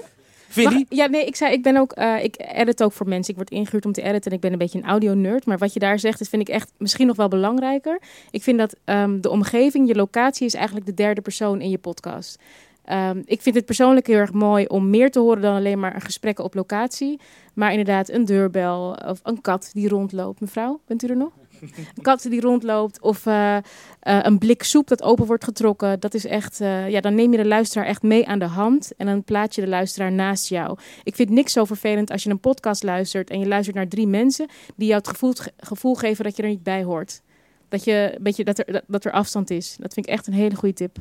Vinnie? 0.48 0.86
Ja, 0.88 1.06
nee, 1.06 1.26
ik 1.26 1.36
zei, 1.36 1.52
ik 1.52 1.62
ben 1.62 1.76
ook, 1.76 1.92
eh, 1.92 2.24
ik 2.24 2.34
edit 2.38 2.82
ook 2.82 2.92
voor 2.92 3.08
mensen. 3.08 3.30
Ik 3.30 3.36
word 3.36 3.50
ingehuurd 3.50 3.86
om 3.86 3.92
te 3.92 4.02
editen 4.02 4.30
en 4.30 4.36
ik 4.36 4.42
ben 4.42 4.52
een 4.52 4.58
beetje 4.58 4.78
een 4.78 4.84
audio-nerd. 4.84 5.46
Maar 5.46 5.58
wat 5.58 5.72
je 5.72 5.78
daar 5.78 5.98
zegt, 5.98 6.18
dat 6.18 6.28
vind 6.28 6.48
ik 6.48 6.54
echt 6.54 6.72
misschien 6.76 7.06
nog 7.06 7.16
wel 7.16 7.28
belangrijker. 7.28 8.00
Ik 8.30 8.42
vind 8.42 8.58
dat 8.58 8.76
ehm, 8.84 9.20
de 9.20 9.30
omgeving, 9.30 9.88
je 9.88 9.94
locatie, 9.94 10.46
is 10.46 10.54
eigenlijk 10.54 10.86
de 10.86 10.94
derde 10.94 11.20
persoon 11.20 11.60
in 11.60 11.70
je 11.70 11.78
podcast. 11.78 12.38
Ehm, 12.84 13.22
ik 13.24 13.42
vind 13.42 13.54
het 13.54 13.64
persoonlijk 13.64 14.06
heel 14.06 14.16
erg 14.16 14.32
mooi 14.32 14.66
om 14.66 14.90
meer 14.90 15.10
te 15.10 15.18
horen 15.18 15.42
dan 15.42 15.54
alleen 15.54 15.80
maar 15.80 15.94
een 15.94 16.00
gesprek 16.00 16.38
op 16.38 16.54
locatie. 16.54 17.20
Maar 17.54 17.70
inderdaad, 17.70 18.08
een 18.08 18.24
deurbel 18.24 18.96
of 19.06 19.20
een 19.22 19.40
kat 19.40 19.70
die 19.72 19.88
rondloopt. 19.88 20.40
Mevrouw, 20.40 20.80
bent 20.86 21.02
u 21.02 21.06
er 21.06 21.16
nog? 21.16 21.32
Een 21.60 22.02
kat 22.02 22.22
die 22.22 22.40
rondloopt 22.40 23.00
of 23.00 23.26
eh, 23.26 23.56
eh, 23.56 23.62
een 24.00 24.38
blik 24.38 24.62
soep 24.62 24.88
dat 24.88 25.02
open 25.02 25.26
wordt 25.26 25.44
getrokken. 25.44 26.00
Dat 26.00 26.14
is 26.14 26.26
echt, 26.26 26.60
eh, 26.60 26.88
ja, 26.88 27.00
dan 27.00 27.14
neem 27.14 27.32
je 27.32 27.38
de 27.38 27.46
luisteraar 27.46 27.86
echt 27.86 28.02
mee 28.02 28.26
aan 28.26 28.38
de 28.38 28.44
hand 28.44 28.92
en 28.96 29.06
dan 29.06 29.24
plaats 29.24 29.54
je 29.54 29.60
de 29.60 29.68
luisteraar 29.68 30.12
naast 30.12 30.48
jou. 30.48 30.78
Ik 31.02 31.14
vind 31.14 31.30
niks 31.30 31.52
zo 31.52 31.64
vervelend 31.64 32.10
als 32.10 32.22
je 32.22 32.30
een 32.30 32.40
podcast 32.40 32.82
luistert 32.82 33.30
en 33.30 33.38
je 33.38 33.46
luistert 33.46 33.76
naar 33.76 33.88
drie 33.88 34.06
mensen 34.06 34.48
die 34.76 34.86
jou 34.86 34.98
het 34.98 35.08
gevoel, 35.08 35.32
gevoel 35.56 35.94
geven 35.94 36.24
dat 36.24 36.36
je 36.36 36.42
er 36.42 36.48
niet 36.48 36.62
bij 36.62 36.82
hoort. 36.82 37.20
Dat, 37.68 37.84
je, 37.84 38.12
een 38.16 38.22
beetje, 38.22 38.44
dat, 38.44 38.58
er, 38.58 38.72
dat, 38.72 38.82
dat 38.86 39.04
er 39.04 39.12
afstand 39.12 39.50
is. 39.50 39.76
Dat 39.80 39.94
vind 39.94 40.06
ik 40.06 40.12
echt 40.12 40.26
een 40.26 40.32
hele 40.32 40.54
goede 40.54 40.74
tip. 40.74 40.96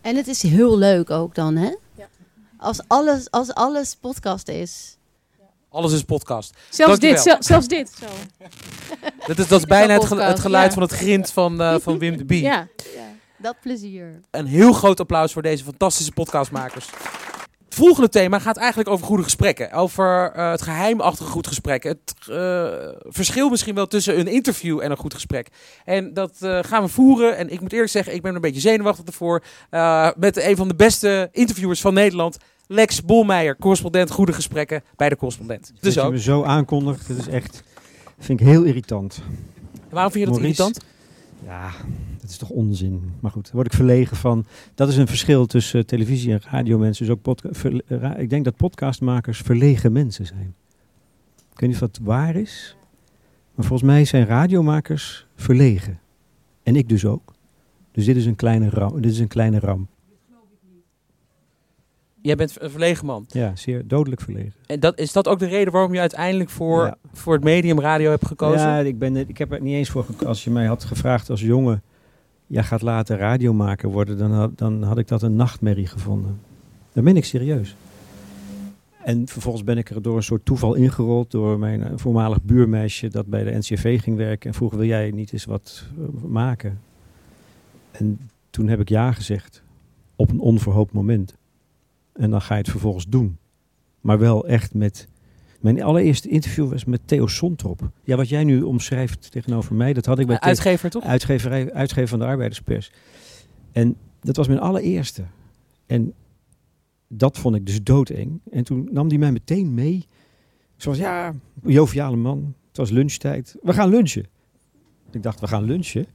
En 0.00 0.16
het 0.16 0.26
is 0.26 0.42
heel 0.42 0.78
leuk 0.78 1.10
ook 1.10 1.34
dan, 1.34 1.56
hè? 1.56 1.74
Als, 2.56 2.80
alles, 2.86 3.30
als 3.30 3.54
alles 3.54 3.94
podcast 3.94 4.48
is. 4.48 4.96
Alles 5.70 5.92
is 5.92 6.02
podcast. 6.02 6.54
Zelfs 6.70 6.98
dit, 6.98 7.10
Dankjewel. 7.10 7.42
zelfs 7.42 7.68
dit. 7.68 7.92
Zo. 8.00 8.06
Dat 9.26 9.38
is, 9.38 9.48
dat 9.48 9.58
is 9.60 9.66
bijna 9.66 9.92
het, 9.92 10.04
gelu- 10.04 10.08
podcast, 10.08 10.28
het 10.30 10.40
geluid 10.40 10.66
ja. 10.66 10.72
van 10.72 10.82
het 10.82 10.92
grind 10.92 11.30
van, 11.30 11.60
eh, 11.60 11.74
van 11.80 11.98
Wim 11.98 12.16
de 12.16 12.24
Bie. 12.24 12.42
Ja. 12.42 12.68
Dat 13.36 13.56
plezier. 13.60 14.20
Een 14.30 14.46
heel 14.46 14.72
groot 14.72 15.00
applaus 15.00 15.32
voor 15.32 15.42
deze 15.42 15.64
fantastische 15.64 16.12
podcastmakers. 16.12 16.88
Het 17.70 17.78
volgende 17.78 18.08
thema 18.08 18.38
gaat 18.38 18.56
eigenlijk 18.56 18.88
over 18.88 19.06
goede 19.06 19.22
gesprekken. 19.22 19.72
Over 19.72 20.32
eh, 20.34 20.50
het 20.50 20.62
geheimachtige 20.62 21.30
goed 21.30 21.46
gesprek. 21.46 21.82
Het 21.82 22.14
eh, 22.30 22.68
verschil 23.02 23.48
misschien 23.48 23.74
wel 23.74 23.86
tussen 23.86 24.18
een 24.18 24.26
interview 24.26 24.80
en 24.80 24.90
een 24.90 24.96
goed 24.96 25.14
gesprek. 25.14 25.48
En 25.84 26.14
dat 26.14 26.36
eh, 26.40 26.58
gaan 26.62 26.82
we 26.82 26.88
voeren. 26.88 27.36
En 27.36 27.52
ik 27.52 27.60
moet 27.60 27.72
eerlijk 27.72 27.90
zeggen, 27.90 28.14
ik 28.14 28.22
ben 28.22 28.30
er 28.30 28.36
een 28.36 28.42
beetje 28.42 28.60
zenuwachtig 28.60 29.04
ervoor. 29.04 29.42
Met 30.16 30.36
een 30.36 30.56
van 30.56 30.68
de 30.68 30.74
beste 30.74 31.28
interviewers 31.32 31.80
van 31.80 31.94
Nederland. 31.94 32.36
Lex 32.66 33.04
Bolmeijer, 33.04 33.56
correspondent 33.56 34.10
Goede 34.10 34.32
Gesprekken 34.32 34.82
bij 34.96 35.08
de 35.08 35.16
correspondent. 35.16 35.72
Dus 35.80 35.94
dat 35.94 36.04
ook. 36.04 36.10
je 36.10 36.16
me 36.16 36.22
zo 36.22 36.42
aankondigt, 36.42 37.08
dat 37.08 37.16
is 37.16 37.28
echt, 37.28 37.62
vind 38.18 38.40
ik 38.40 38.46
heel 38.46 38.62
irritant. 38.62 39.22
Waarom 39.90 40.12
vind 40.12 40.24
je 40.24 40.30
dat 40.30 40.40
Maurice, 40.40 40.62
irritant? 40.62 40.84
Ja, 41.46 41.70
dat 42.30 42.40
is 42.42 42.48
toch 42.48 42.56
onzin. 42.56 43.12
Maar 43.20 43.30
goed, 43.30 43.44
daar 43.44 43.54
word 43.54 43.66
ik 43.66 43.72
verlegen 43.72 44.16
van. 44.16 44.44
Dat 44.74 44.88
is 44.88 44.96
een 44.96 45.06
verschil 45.06 45.46
tussen 45.46 45.86
televisie 45.86 46.32
en 46.32 46.40
radio 46.50 46.78
mensen. 46.78 47.06
Dus 47.06 47.16
ook 47.24 47.38
ra- 47.86 48.16
ik 48.16 48.30
denk 48.30 48.44
dat 48.44 48.56
podcastmakers 48.56 49.38
verlegen 49.38 49.92
mensen 49.92 50.26
zijn. 50.26 50.54
Ik 51.52 51.60
weet 51.60 51.68
niet 51.70 51.82
of 51.82 51.88
dat 51.90 51.98
waar 52.02 52.36
is. 52.36 52.76
Maar 53.54 53.66
volgens 53.66 53.90
mij 53.90 54.04
zijn 54.04 54.26
radiomakers 54.26 55.26
verlegen. 55.36 56.00
En 56.62 56.76
ik 56.76 56.88
dus 56.88 57.04
ook. 57.04 57.32
Dus 57.92 58.04
dit 58.04 58.16
is 58.16 58.26
een 58.26 58.36
kleine 58.36 58.68
ram. 58.70 59.00
Dit 59.00 59.10
is 59.12 59.18
een 59.18 59.28
kleine 59.28 59.58
ram. 59.58 59.88
Jij 62.22 62.36
bent 62.36 62.56
een 62.60 62.70
verlegen 62.70 63.06
man. 63.06 63.24
Ja, 63.28 63.56
zeer 63.56 63.86
dodelijk 63.86 64.20
verlegen. 64.20 64.52
En 64.66 64.80
dat, 64.80 64.98
is 64.98 65.12
dat 65.12 65.28
ook 65.28 65.38
de 65.38 65.46
reden 65.46 65.72
waarom 65.72 65.94
je 65.94 66.00
uiteindelijk 66.00 66.50
voor, 66.50 66.84
Ja. 66.84 66.96
voor 67.12 67.32
het 67.34 67.44
medium 67.44 67.80
radio 67.80 68.10
hebt 68.10 68.26
gekozen? 68.26 68.60
Ja, 68.68 68.78
ik, 68.78 68.98
ben, 68.98 69.16
ik 69.16 69.38
heb 69.38 69.52
er 69.52 69.60
niet 69.60 69.74
eens 69.74 69.88
voor 69.90 70.04
gekozen. 70.04 70.26
Als 70.26 70.44
je 70.44 70.50
mij 70.50 70.66
had 70.66 70.84
gevraagd 70.84 71.30
als 71.30 71.40
jongen, 71.40 71.82
jij 72.50 72.62
gaat 72.62 72.82
later 72.82 73.18
radiomaker 73.18 73.88
worden, 73.88 74.18
dan 74.18 74.52
dan 74.56 74.82
had 74.82 74.98
ik 74.98 75.08
dat 75.08 75.22
een 75.22 75.36
nachtmerrie 75.36 75.86
gevonden. 75.86 76.40
Dan 76.92 77.04
ben 77.04 77.16
ik 77.16 77.24
serieus. 77.24 77.76
En 79.04 79.28
vervolgens 79.28 79.64
ben 79.64 79.78
ik 79.78 79.90
er 79.90 80.02
door 80.02 80.16
een 80.16 80.22
soort 80.22 80.44
toeval 80.44 80.74
ingerold 80.74 81.30
door 81.30 81.58
mijn 81.58 81.82
eh, 81.82 81.92
voormalig 81.94 82.42
buurmeisje 82.42 83.08
dat 83.08 83.26
bij 83.26 83.44
de 83.44 83.56
NCV 83.58 84.00
ging 84.02 84.16
werken 84.16 84.50
en 84.50 84.56
vroeg 84.56 84.74
wil 84.74 84.84
jij 84.84 85.10
niet 85.10 85.32
eens 85.32 85.44
wat 85.44 85.86
eh, 85.98 86.22
maken? 86.24 86.80
En 87.90 88.30
toen 88.50 88.68
heb 88.68 88.80
ik 88.80 88.88
ja 88.88 89.12
gezegd 89.12 89.62
op 90.16 90.30
een 90.30 90.40
onverhoopt 90.40 90.92
moment. 90.92 91.36
En 92.12 92.30
dan 92.30 92.42
ga 92.42 92.54
je 92.54 92.60
het 92.60 92.70
vervolgens 92.70 93.06
doen. 93.08 93.38
Maar 94.00 94.18
wel 94.18 94.46
echt 94.46 94.74
met 94.74 95.08
mijn 95.60 95.82
allereerste 95.82 96.28
interview 96.28 96.70
was 96.70 96.84
met 96.84 97.00
Theo 97.04 97.26
Sontrop. 97.26 97.90
Ja, 98.04 98.16
wat 98.16 98.28
jij 98.28 98.44
nu 98.44 98.62
omschrijft 98.62 99.30
tegenover 99.30 99.74
mij, 99.74 99.92
dat 99.92 100.06
had 100.06 100.18
ik 100.18 100.26
bij 100.26 100.36
Uh, 100.36 100.42
uitgever, 100.42 100.90
toch? 100.90 101.04
Uitgeverij, 101.04 101.72
uitgever 101.72 102.08
van 102.08 102.18
de 102.18 102.24
Arbeiderspers. 102.24 102.92
En 103.72 103.96
dat 104.20 104.36
was 104.36 104.48
mijn 104.48 104.60
allereerste. 104.60 105.24
En 105.86 106.14
dat 107.08 107.38
vond 107.38 107.56
ik 107.56 107.66
dus 107.66 107.82
doodeng. 107.82 108.40
En 108.50 108.64
toen 108.64 108.88
nam 108.92 109.08
hij 109.08 109.18
mij 109.18 109.32
meteen 109.32 109.74
mee. 109.74 110.06
Zoals, 110.76 110.98
ja, 110.98 111.34
joviale 111.62 112.16
man. 112.16 112.54
Het 112.68 112.76
was 112.76 112.90
lunchtijd. 112.90 113.56
We 113.62 113.72
gaan 113.72 113.88
lunchen. 113.88 114.26
Ik 115.10 115.22
dacht, 115.22 115.40
we 115.40 115.46
gaan 115.46 115.64
lunchen. 115.64 116.06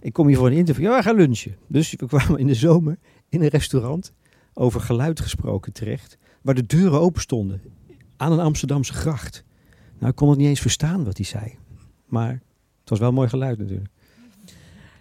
Ik 0.00 0.12
kom 0.12 0.26
hier 0.26 0.36
voor 0.36 0.46
een 0.46 0.56
interview. 0.56 0.84
Ja, 0.84 0.96
we 0.96 1.02
gaan 1.02 1.16
lunchen. 1.16 1.56
Dus 1.66 1.94
we 1.96 2.06
kwamen 2.06 2.38
in 2.38 2.46
de 2.46 2.54
zomer 2.54 2.98
in 3.28 3.42
een 3.42 3.48
restaurant 3.48 4.12
over 4.54 4.80
geluid 4.80 5.20
gesproken 5.20 5.72
terecht. 5.72 6.18
Waar 6.42 6.54
de 6.54 6.66
deuren 6.66 7.00
open 7.00 7.20
stonden. 7.20 7.60
Aan 8.20 8.32
een 8.32 8.40
Amsterdamse 8.40 8.92
gracht. 8.92 9.44
Nou, 9.98 10.10
ik 10.10 10.16
kon 10.16 10.28
het 10.28 10.38
niet 10.38 10.48
eens 10.48 10.60
verstaan 10.60 11.04
wat 11.04 11.16
hij 11.16 11.26
zei. 11.26 11.54
Maar 12.06 12.30
het 12.80 12.88
was 12.90 12.98
wel 12.98 13.12
mooi 13.12 13.28
geluid 13.28 13.58
natuurlijk. 13.58 13.88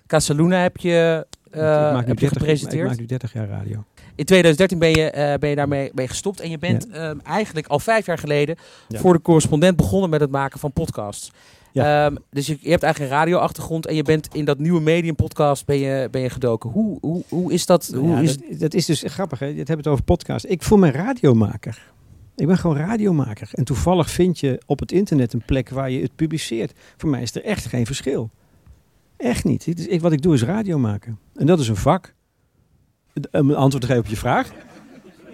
Casaluna 0.07 0.61
heb 0.61 0.77
je, 0.77 1.25
eh, 1.51 1.95
heb 1.95 2.07
je 2.07 2.13
30, 2.15 2.29
gepresenteerd. 2.29 2.81
ik 2.83 2.89
maak 2.89 2.99
nu 2.99 3.05
30 3.05 3.33
jaar 3.33 3.47
radio. 3.47 3.83
In 4.15 4.25
2013 4.25 4.79
ben 4.79 4.89
je, 4.89 5.09
eh, 5.11 5.39
ben 5.39 5.49
je 5.49 5.55
daarmee 5.55 5.91
mee 5.93 6.07
gestopt. 6.07 6.39
En 6.39 6.49
je 6.49 6.57
bent 6.57 6.89
ehm, 6.89 7.17
eigenlijk 7.23 7.67
al 7.67 7.79
vijf 7.79 8.05
jaar 8.05 8.17
geleden 8.17 8.55
Ja. 8.87 8.99
voor 8.99 9.13
de 9.13 9.21
correspondent 9.21 9.75
begonnen 9.77 10.09
met 10.09 10.21
het 10.21 10.31
maken 10.31 10.59
van 10.59 10.73
podcasts. 10.73 11.31
Ja. 11.71 12.05
Ehm, 12.05 12.15
dus 12.29 12.47
je, 12.47 12.57
je 12.61 12.69
hebt 12.69 12.83
eigenlijk 12.83 13.13
een 13.13 13.17
radioachtergrond 13.17 13.85
en 13.85 13.95
je 13.95 14.03
bent 14.03 14.27
in 14.33 14.45
dat 14.45 14.59
nieuwe 14.59 14.81
medium 14.81 15.15
podcast 15.15 15.65
ben 15.65 15.77
je, 15.77 16.07
ben 16.11 16.21
je 16.21 16.29
gedoken. 16.29 16.69
Hoe, 16.69 16.97
hoe, 17.01 17.23
hoe 17.29 17.53
is 17.53 17.65
dat? 17.65 17.91
Hoe 17.95 18.21
is 18.23 18.37
dat, 18.37 18.59
dat 18.59 18.73
is 18.73 18.85
dus 18.85 19.03
grappig, 19.07 19.39
hè? 19.39 19.45
Je 19.45 19.55
hebt 19.55 19.69
het 19.69 19.87
over 19.87 20.03
podcast. 20.03 20.45
Ik 20.45 20.63
voel 20.63 20.77
me 20.77 20.91
radiomaker. 20.91 21.91
Ik 22.39 22.47
ben 22.47 22.57
gewoon 22.57 22.77
radiomaker. 22.77 23.49
En 23.53 23.63
toevallig 23.63 24.09
vind 24.09 24.39
je 24.39 24.61
op 24.65 24.79
het 24.79 24.91
internet 24.91 25.33
een 25.33 25.45
plek 25.45 25.69
waar 25.69 25.91
je 25.91 26.01
het 26.01 26.15
publiceert. 26.15 26.73
Voor 26.97 27.09
mij 27.09 27.21
is 27.21 27.35
er 27.35 27.43
echt 27.43 27.65
geen 27.65 27.85
verschil. 27.85 28.29
Echt 29.17 29.43
niet. 29.43 29.89
Ik, 29.91 30.01
wat 30.01 30.11
ik 30.11 30.21
doe 30.21 30.33
is 30.33 30.43
radio 30.43 30.77
maken. 30.77 31.19
En 31.35 31.45
dat 31.45 31.59
is 31.59 31.67
een 31.67 31.75
vak. 31.75 32.13
Om 33.31 33.49
een 33.49 33.55
antwoord 33.55 33.81
te 33.81 33.87
geven 33.87 34.03
op 34.03 34.09
je 34.09 34.17
vraag. 34.17 34.51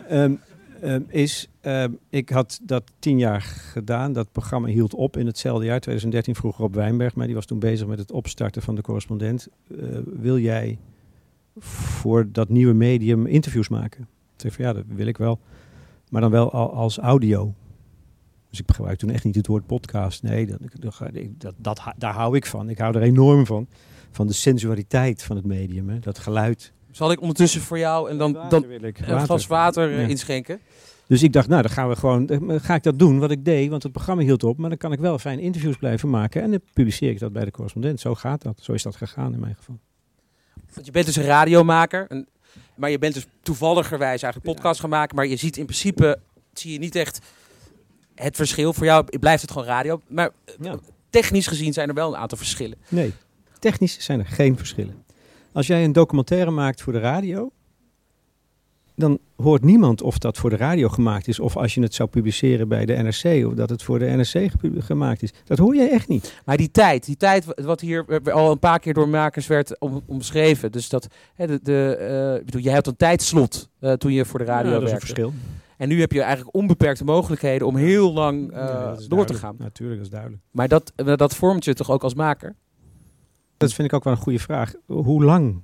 Ehm, 0.09 0.35
ehm, 0.81 1.01
is, 1.07 1.49
ehm, 1.61 1.91
ik 2.09 2.29
had 2.29 2.59
dat 2.63 2.83
tien 2.99 3.17
jaar 3.17 3.41
gedaan. 3.41 4.13
Dat 4.13 4.31
programma 4.31 4.67
hield 4.67 4.93
op 4.93 5.17
in 5.17 5.25
hetzelfde 5.25 5.65
jaar, 5.65 5.79
2013, 5.79 6.35
vroeger 6.35 6.63
op 6.63 6.73
Wijnberg. 6.73 7.15
Maar 7.15 7.25
die 7.25 7.35
was 7.35 7.45
toen 7.45 7.59
bezig 7.59 7.87
met 7.87 7.99
het 7.99 8.11
opstarten 8.11 8.61
van 8.61 8.75
de 8.75 8.81
correspondent. 8.81 9.47
Eh, 9.67 9.77
wil 10.05 10.39
jij 10.39 10.77
voor 11.57 12.31
dat 12.31 12.49
nieuwe 12.49 12.73
medium 12.73 13.25
interviews 13.25 13.69
maken? 13.69 14.01
Ik 14.01 14.41
zei 14.41 14.53
van 14.53 14.65
ja, 14.65 14.73
dat 14.73 14.83
wil 14.87 15.07
ik 15.07 15.17
wel. 15.17 15.39
Maar 16.09 16.21
dan 16.21 16.31
wel 16.31 16.51
al, 16.51 16.73
als 16.73 16.97
audio. 16.97 17.53
Dus 18.49 18.59
ik 18.59 18.65
gebruik 18.75 18.97
toen 18.97 19.09
echt 19.09 19.23
niet 19.23 19.35
het 19.35 19.47
woord 19.47 19.65
podcast. 19.65 20.23
Nee, 20.23 20.45
dat, 20.45 20.59
dat, 20.79 21.01
dat, 21.37 21.53
dat, 21.57 21.81
daar 21.97 22.13
hou 22.13 22.35
ik 22.35 22.45
van. 22.45 22.69
Ik 22.69 22.77
hou 22.77 22.95
er 22.95 23.01
enorm 23.01 23.45
van. 23.45 23.67
Van 24.11 24.27
de 24.27 24.33
sensualiteit 24.33 25.23
van 25.23 25.35
het 25.35 25.45
medium. 25.45 25.89
Hè? 25.89 25.99
Dat 25.99 26.19
geluid. 26.19 26.73
Zal 26.91 27.11
ik 27.11 27.21
ondertussen 27.21 27.61
voor 27.61 27.77
jou 27.79 28.09
en 28.09 28.17
dan, 28.17 28.37
dan 28.49 28.67
wil 28.67 28.83
ik. 28.83 28.99
een 28.99 29.05
Water. 29.07 29.25
glas 29.25 29.47
water 29.47 29.91
eh, 29.91 30.01
Ja. 30.01 30.07
inschenken? 30.07 30.59
Dus 31.07 31.23
ik 31.23 31.33
dacht, 31.33 31.47
nou, 31.47 31.61
dan 31.61 31.71
gaan 31.71 31.89
we 31.89 31.95
gewoon, 31.95 32.25
dan 32.25 32.59
ga 32.61 32.75
ik 32.75 32.83
dat 32.83 32.99
doen 32.99 33.19
wat 33.19 33.31
ik 33.31 33.45
deed, 33.45 33.69
want 33.69 33.83
het 33.83 33.91
programma 33.91 34.21
hield 34.23 34.43
op. 34.43 34.57
Maar 34.57 34.69
dan 34.69 34.77
kan 34.77 34.91
ik 34.91 34.99
wel 34.99 35.19
fijn 35.19 35.39
interviews 35.39 35.77
blijven 35.77 36.09
maken 36.09 36.41
en 36.41 36.51
dan 36.51 36.59
publiceer 36.73 37.09
ik 37.09 37.19
dat 37.19 37.33
bij 37.33 37.45
de 37.45 37.51
correspondent. 37.51 37.99
Zo 37.99 38.15
gaat 38.15 38.41
dat. 38.41 38.59
Zo 38.61 38.73
is 38.73 38.83
dat 38.83 38.95
gegaan 38.95 39.33
in 39.33 39.39
mijn 39.39 39.55
geval. 39.55 39.79
Want 40.73 40.85
je 40.85 40.91
bent 40.91 41.05
dus 41.05 41.15
een 41.15 41.23
radiomaker. 41.23 42.07
En, 42.07 42.27
maar 42.75 42.89
je 42.89 42.99
bent 42.99 43.13
dus 43.13 43.25
toevalligerwijs 43.41 44.21
eigenlijk 44.21 44.55
podcast 44.55 44.79
gaan 44.79 44.89
maken. 44.89 45.15
Maar 45.15 45.27
je 45.27 45.35
ziet 45.35 45.57
in 45.57 45.65
principe, 45.65 46.19
zie 46.53 46.71
je 46.71 46.79
niet 46.79 46.95
echt 46.95 47.19
het 48.15 48.35
verschil. 48.35 48.73
Voor 48.73 48.85
jou 48.85 49.19
blijft 49.19 49.41
het 49.41 49.51
gewoon 49.51 49.67
radio. 49.67 50.01
Maar 50.07 50.29
technisch 51.09 51.47
gezien 51.47 51.73
zijn 51.73 51.87
er 51.89 51.95
wel 51.95 52.13
een 52.13 52.19
aantal 52.19 52.37
verschillen. 52.37 52.77
Nee, 52.87 53.13
technisch 53.59 53.99
zijn 53.99 54.19
er 54.19 54.25
geen 54.25 54.57
verschillen. 54.57 55.03
Als 55.51 55.67
jij 55.67 55.83
een 55.83 55.91
documentaire 55.91 56.51
maakt 56.51 56.81
voor 56.81 56.93
de 56.93 56.99
radio, 56.99 57.51
dan 58.95 59.19
hoort 59.35 59.63
niemand 59.63 60.01
of 60.01 60.17
dat 60.17 60.37
voor 60.37 60.49
de 60.49 60.55
radio 60.55 60.89
gemaakt 60.89 61.27
is. 61.27 61.39
Of 61.39 61.57
als 61.57 61.73
je 61.73 61.81
het 61.81 61.93
zou 61.93 62.09
publiceren 62.09 62.67
bij 62.67 62.85
de 62.85 62.93
NRC. 62.93 63.45
Of 63.47 63.53
dat 63.53 63.69
het 63.69 63.83
voor 63.83 63.99
de 63.99 64.05
NRC 64.05 64.51
gemaakt 64.83 65.23
is. 65.23 65.33
Dat 65.43 65.57
hoor 65.57 65.75
je 65.75 65.89
echt 65.89 66.07
niet. 66.07 66.41
Maar 66.45 66.57
die 66.57 66.71
tijd, 66.71 67.05
die 67.05 67.17
tijd 67.17 67.45
wa- 67.45 67.63
wat 67.63 67.81
hier 67.81 68.21
al 68.31 68.51
een 68.51 68.59
paar 68.59 68.79
keer 68.79 68.93
door 68.93 69.09
makers 69.09 69.47
werd 69.47 69.79
om, 69.79 70.01
omschreven. 70.05 70.71
Dus 70.71 70.89
dat, 70.89 71.07
hè, 71.35 71.47
de, 71.47 71.59
de, 71.63 71.95
eh, 72.39 72.45
bedoel, 72.45 72.61
je 72.61 72.69
hebt 72.69 72.87
een 72.87 72.95
tijdslot 72.95 73.69
eh, 73.79 73.93
toen 73.93 74.11
je 74.13 74.25
voor 74.25 74.39
de 74.39 74.45
radio 74.45 74.71
Ja, 74.71 74.79
dat 74.79 74.83
is 74.83 74.91
een 74.91 74.97
werkte. 74.97 75.13
verschil. 75.15 75.33
En 75.77 75.87
nu 75.87 75.99
heb 75.99 76.11
je 76.11 76.21
eigenlijk 76.21 76.55
onbeperkte 76.55 77.03
mogelijkheden 77.03 77.67
om 77.67 77.75
heel 77.75 78.13
lang 78.13 78.51
eh, 78.51 78.57
Ja, 78.57 78.95
door 79.07 79.25
te 79.25 79.33
gaan. 79.33 79.55
Natuurlijk, 79.59 79.97
dat 79.97 80.05
is 80.05 80.11
duidelijk. 80.13 80.41
Maar 80.51 80.67
dat, 80.67 80.93
dat 80.95 81.35
vormt 81.35 81.65
je 81.65 81.73
toch 81.73 81.91
ook 81.91 82.03
als 82.03 82.13
maker? 82.13 82.55
Dat 83.57 83.73
vind 83.73 83.87
ik 83.87 83.93
ook 83.93 84.03
wel 84.03 84.13
een 84.13 84.19
goede 84.19 84.39
vraag. 84.39 84.73
Hoe 84.85 85.23
lang 85.23 85.61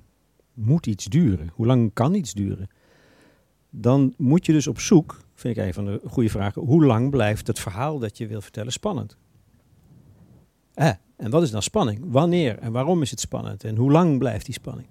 moet 0.54 0.86
iets 0.86 1.04
duren? 1.04 1.50
Hoe 1.54 1.66
lang 1.66 1.90
kan 1.92 2.14
iets 2.14 2.32
duren? 2.32 2.68
Dan 3.74 4.14
moet 4.16 4.46
je 4.46 4.52
dus 4.52 4.66
op 4.66 4.80
zoek, 4.80 5.18
vind 5.34 5.56
ik 5.56 5.64
een 5.64 5.74
van 5.74 5.84
de 5.84 6.00
goede 6.06 6.28
vragen, 6.28 6.62
hoe 6.62 6.84
lang 6.84 7.10
blijft 7.10 7.46
het 7.46 7.58
verhaal 7.58 7.98
dat 7.98 8.18
je 8.18 8.26
wil 8.26 8.40
vertellen 8.40 8.72
spannend? 8.72 9.16
Eh, 10.74 10.90
en 11.16 11.30
wat 11.30 11.42
is 11.42 11.50
dan 11.50 11.62
spanning? 11.62 11.98
Wanneer 12.04 12.58
en 12.58 12.72
waarom 12.72 13.02
is 13.02 13.10
het 13.10 13.20
spannend? 13.20 13.64
En 13.64 13.76
hoe 13.76 13.90
lang 13.90 14.18
blijft 14.18 14.44
die 14.44 14.54
spanning? 14.54 14.88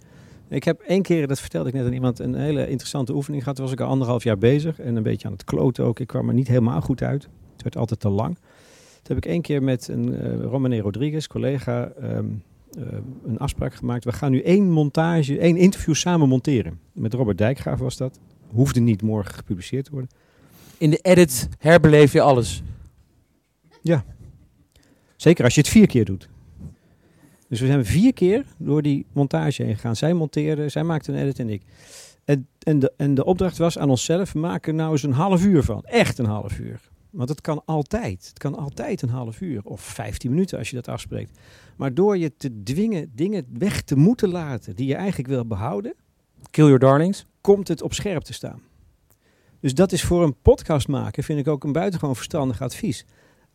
Ik 0.50 0.64
heb 0.64 0.80
één 0.82 1.02
keer, 1.02 1.28
dat 1.28 1.40
vertelde 1.40 1.70
ik 1.70 1.76
net 1.76 1.86
aan 1.86 1.94
iemand, 1.94 2.20
een 2.20 2.36
hele 2.36 2.68
interessante 2.68 3.14
oefening 3.14 3.42
gehad. 3.42 3.58
Toen 3.58 3.66
was 3.66 3.74
ik 3.74 3.82
al 3.82 3.88
anderhalf 3.88 4.24
jaar 4.24 4.38
bezig 4.38 4.80
en 4.80 4.96
een 4.96 5.04
beetje 5.04 5.28
aan 5.28 5.34
het 5.34 5.44
kloten 5.44 5.86
ook. 5.86 6.00
Ik 6.00 6.08
kwam 6.08 6.28
er 6.28 6.34
niet 6.34 6.48
helemaal 6.48 6.82
goed 6.82 7.02
uit. 7.02 7.30
Het 7.54 7.64
werd 7.64 7.78
altijd 7.78 8.00
te 8.00 8.10
lang. 8.10 8.36
Toen 8.36 9.16
heb 9.16 9.18
ik 9.18 9.26
één 9.26 9.42
keer 9.42 9.64
met 9.64 9.88
een 9.88 10.16
eh 10.16 10.42
Romane 10.42 10.80
Rodriguez, 10.80 11.28
collega, 11.28 11.92
ehm, 12.02 12.26
eh, 12.72 12.84
een 13.26 13.38
afspraak 13.38 13.74
gemaakt. 13.74 14.04
We 14.04 14.12
gaan 14.12 14.32
nu 14.32 14.42
één 14.42 14.70
montage, 14.70 15.40
één 15.40 15.58
interview 15.58 15.96
samen 15.96 16.28
monteren. 16.28 16.80
Met 16.92 17.14
Robert 17.14 17.38
Dijkgraaf 17.38 17.80
was 17.80 17.98
dat. 17.98 18.20
Hoefde 18.54 18.80
niet 18.80 19.02
morgen 19.02 19.34
gepubliceerd 19.34 19.86
te 19.86 19.92
worden. 19.92 20.10
In 20.78 20.90
de 20.90 20.98
edit 20.98 21.50
herbeleef 21.58 22.14
je 22.14 22.22
alles. 22.22 22.62
Ja. 23.82 24.06
Zeker 25.16 25.44
als 25.44 25.56
je 25.56 25.62
het 25.62 25.70
vier 25.70 25.88
keer 25.88 26.06
doet. 26.06 26.30
Dus 27.48 27.60
we 27.60 27.66
zijn 27.66 27.86
vier 27.86 28.14
keer 28.14 28.46
door 28.58 28.82
die 28.82 29.06
montage 29.14 29.64
heen 29.64 29.76
gegaan. 29.76 29.96
Zij 29.96 30.14
monteerde, 30.14 30.70
zij 30.70 30.84
maakte 30.84 31.12
een 31.12 31.18
edit 31.18 31.40
en 31.40 31.50
ik. 31.50 31.62
En, 32.26 32.48
en, 32.60 32.80
de, 32.80 32.94
en 32.98 33.16
de 33.16 33.26
opdracht 33.26 33.58
was 33.58 33.78
aan 33.78 33.90
onszelf, 33.90 34.36
maak 34.36 34.68
er 34.68 34.74
nou 34.74 34.92
eens 34.92 35.04
een 35.04 35.12
half 35.12 35.46
uur 35.46 35.64
van. 35.64 35.84
Echt 35.84 36.18
een 36.18 36.26
half 36.26 36.60
uur. 36.60 36.90
Want 37.10 37.30
het 37.30 37.42
kan 37.42 37.62
altijd. 37.66 38.28
Het 38.28 38.38
kan 38.38 38.56
altijd 38.56 39.02
een 39.02 39.10
half 39.10 39.42
uur. 39.42 39.62
Of 39.64 39.82
15 39.82 40.30
minuten 40.30 40.58
als 40.58 40.70
je 40.70 40.76
dat 40.76 40.88
afspreekt. 40.88 41.40
Maar 41.76 41.94
door 41.94 42.18
je 42.18 42.36
te 42.36 42.64
dwingen 42.64 43.12
dingen 43.16 43.46
weg 43.58 43.82
te 43.82 43.96
moeten 43.96 44.30
laten 44.30 44.76
die 44.76 44.88
je 44.88 44.96
eigenlijk 44.96 45.30
wil 45.30 45.46
behouden. 45.46 45.94
Kill 46.50 46.66
your 46.66 46.80
darlings. 46.80 47.26
Komt 47.42 47.68
het 47.68 47.82
op 47.82 47.94
scherp 47.94 48.24
te 48.24 48.34
staan. 48.34 48.62
Dus 49.60 49.74
dat 49.74 49.92
is 49.92 50.04
voor 50.04 50.24
een 50.24 50.36
podcast 50.42 50.88
maken, 50.88 51.24
vind 51.24 51.40
ik 51.40 51.48
ook 51.48 51.64
een 51.64 51.72
buitengewoon 51.72 52.16
verstandig 52.16 52.62
advies. 52.62 53.06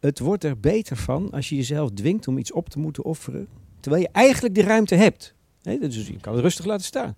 Het 0.01 0.19
wordt 0.19 0.45
er 0.45 0.61
beter 0.61 0.97
van 0.97 1.31
als 1.31 1.49
je 1.49 1.57
jezelf 1.57 1.91
dwingt 1.91 2.29
om 2.29 2.39
iets 2.39 2.53
op 2.53 2.69
te 2.69 2.79
moeten 2.79 3.05
offeren. 3.05 3.49
Terwijl 3.81 4.03
je 4.03 4.09
eigenlijk 4.13 4.55
de 4.55 4.63
ruimte 4.63 4.95
hebt. 4.95 5.35
Hè, 5.63 5.79
dus 5.79 6.07
je 6.07 6.21
kan 6.21 6.33
het 6.33 6.43
rustig 6.43 6.65
laten 6.65 6.87
staan. 6.87 7.17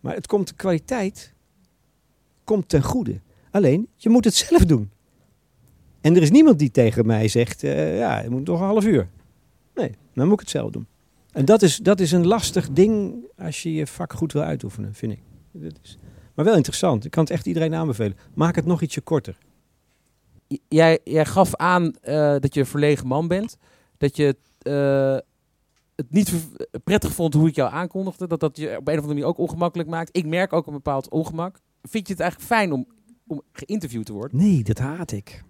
Maar 0.00 0.14
het 0.14 0.26
komt 0.26 0.48
de 0.48 0.54
kwaliteit 0.54 1.34
komt 2.44 2.68
ten 2.68 2.82
goede. 2.82 3.20
Alleen, 3.50 3.88
je 3.96 4.08
moet 4.08 4.24
het 4.24 4.34
zelf 4.34 4.64
doen. 4.64 4.90
En 6.00 6.16
er 6.16 6.22
is 6.22 6.30
niemand 6.30 6.58
die 6.58 6.70
tegen 6.70 7.06
mij 7.06 7.28
zegt, 7.28 7.62
eh, 7.62 7.98
ja, 7.98 8.20
je 8.20 8.30
moet 8.30 8.46
nog 8.46 8.60
een 8.60 8.66
half 8.66 8.84
uur. 8.84 9.08
Nee, 9.74 9.90
dan 10.14 10.24
moet 10.24 10.34
ik 10.34 10.40
het 10.40 10.50
zelf 10.50 10.70
doen. 10.70 10.86
En 11.34 11.44
dat 11.44 11.62
is, 11.62 11.76
dat 11.76 12.00
is 12.00 12.12
een 12.12 12.26
lastig 12.26 12.70
ding 12.70 13.14
als 13.36 13.62
je 13.62 13.72
je 13.74 13.86
vak 13.86 14.12
goed 14.12 14.32
wil 14.32 14.42
uitoefenen, 14.42 14.94
vind 14.94 15.12
ik. 15.12 15.22
Dat 15.52 15.72
is, 15.82 15.98
maar 16.34 16.44
wel 16.44 16.56
interessant. 16.56 17.04
Ik 17.04 17.10
kan 17.10 17.22
het 17.22 17.32
echt 17.32 17.46
iedereen 17.46 17.74
aanbevelen. 17.74 18.16
Maak 18.34 18.54
het 18.56 18.66
nog 18.66 18.82
ietsje 18.82 19.00
korter. 19.00 19.38
J- 20.46 20.56
Jij, 20.68 20.98
jij 21.04 21.24
gaf 21.26 21.54
aan 21.56 21.92
eh, 22.00 22.14
dat 22.38 22.54
je 22.54 22.60
een 22.60 22.66
verlegen 22.66 23.06
man 23.06 23.28
bent. 23.28 23.56
Dat 23.96 24.16
je 24.16 24.36
eh, 24.58 25.16
het 25.96 26.10
niet 26.10 26.30
ver- 26.30 26.68
prettig 26.84 27.12
vond 27.12 27.34
hoe 27.34 27.48
ik 27.48 27.54
jou 27.54 27.72
aankondigde. 27.72 28.26
Dat 28.26 28.40
dat 28.40 28.56
je 28.56 28.66
op 28.66 28.72
een 28.72 28.78
of 28.80 28.86
andere 28.88 29.06
manier 29.06 29.24
ook 29.24 29.38
ongemakkelijk 29.38 29.88
maakt. 29.88 30.16
Ik 30.16 30.26
merk 30.26 30.52
ook 30.52 30.66
een 30.66 30.72
bepaald 30.72 31.08
ongemak. 31.10 31.58
Vind 31.82 32.06
je 32.06 32.12
het 32.12 32.22
eigenlijk 32.22 32.52
fijn 32.52 32.72
om, 32.72 32.86
om 33.26 33.42
geïnterviewd 33.52 34.06
te 34.06 34.12
worden? 34.12 34.36
Nee, 34.38 34.62
dat 34.64 34.78
haat 34.78 35.12
ik. 35.12 35.42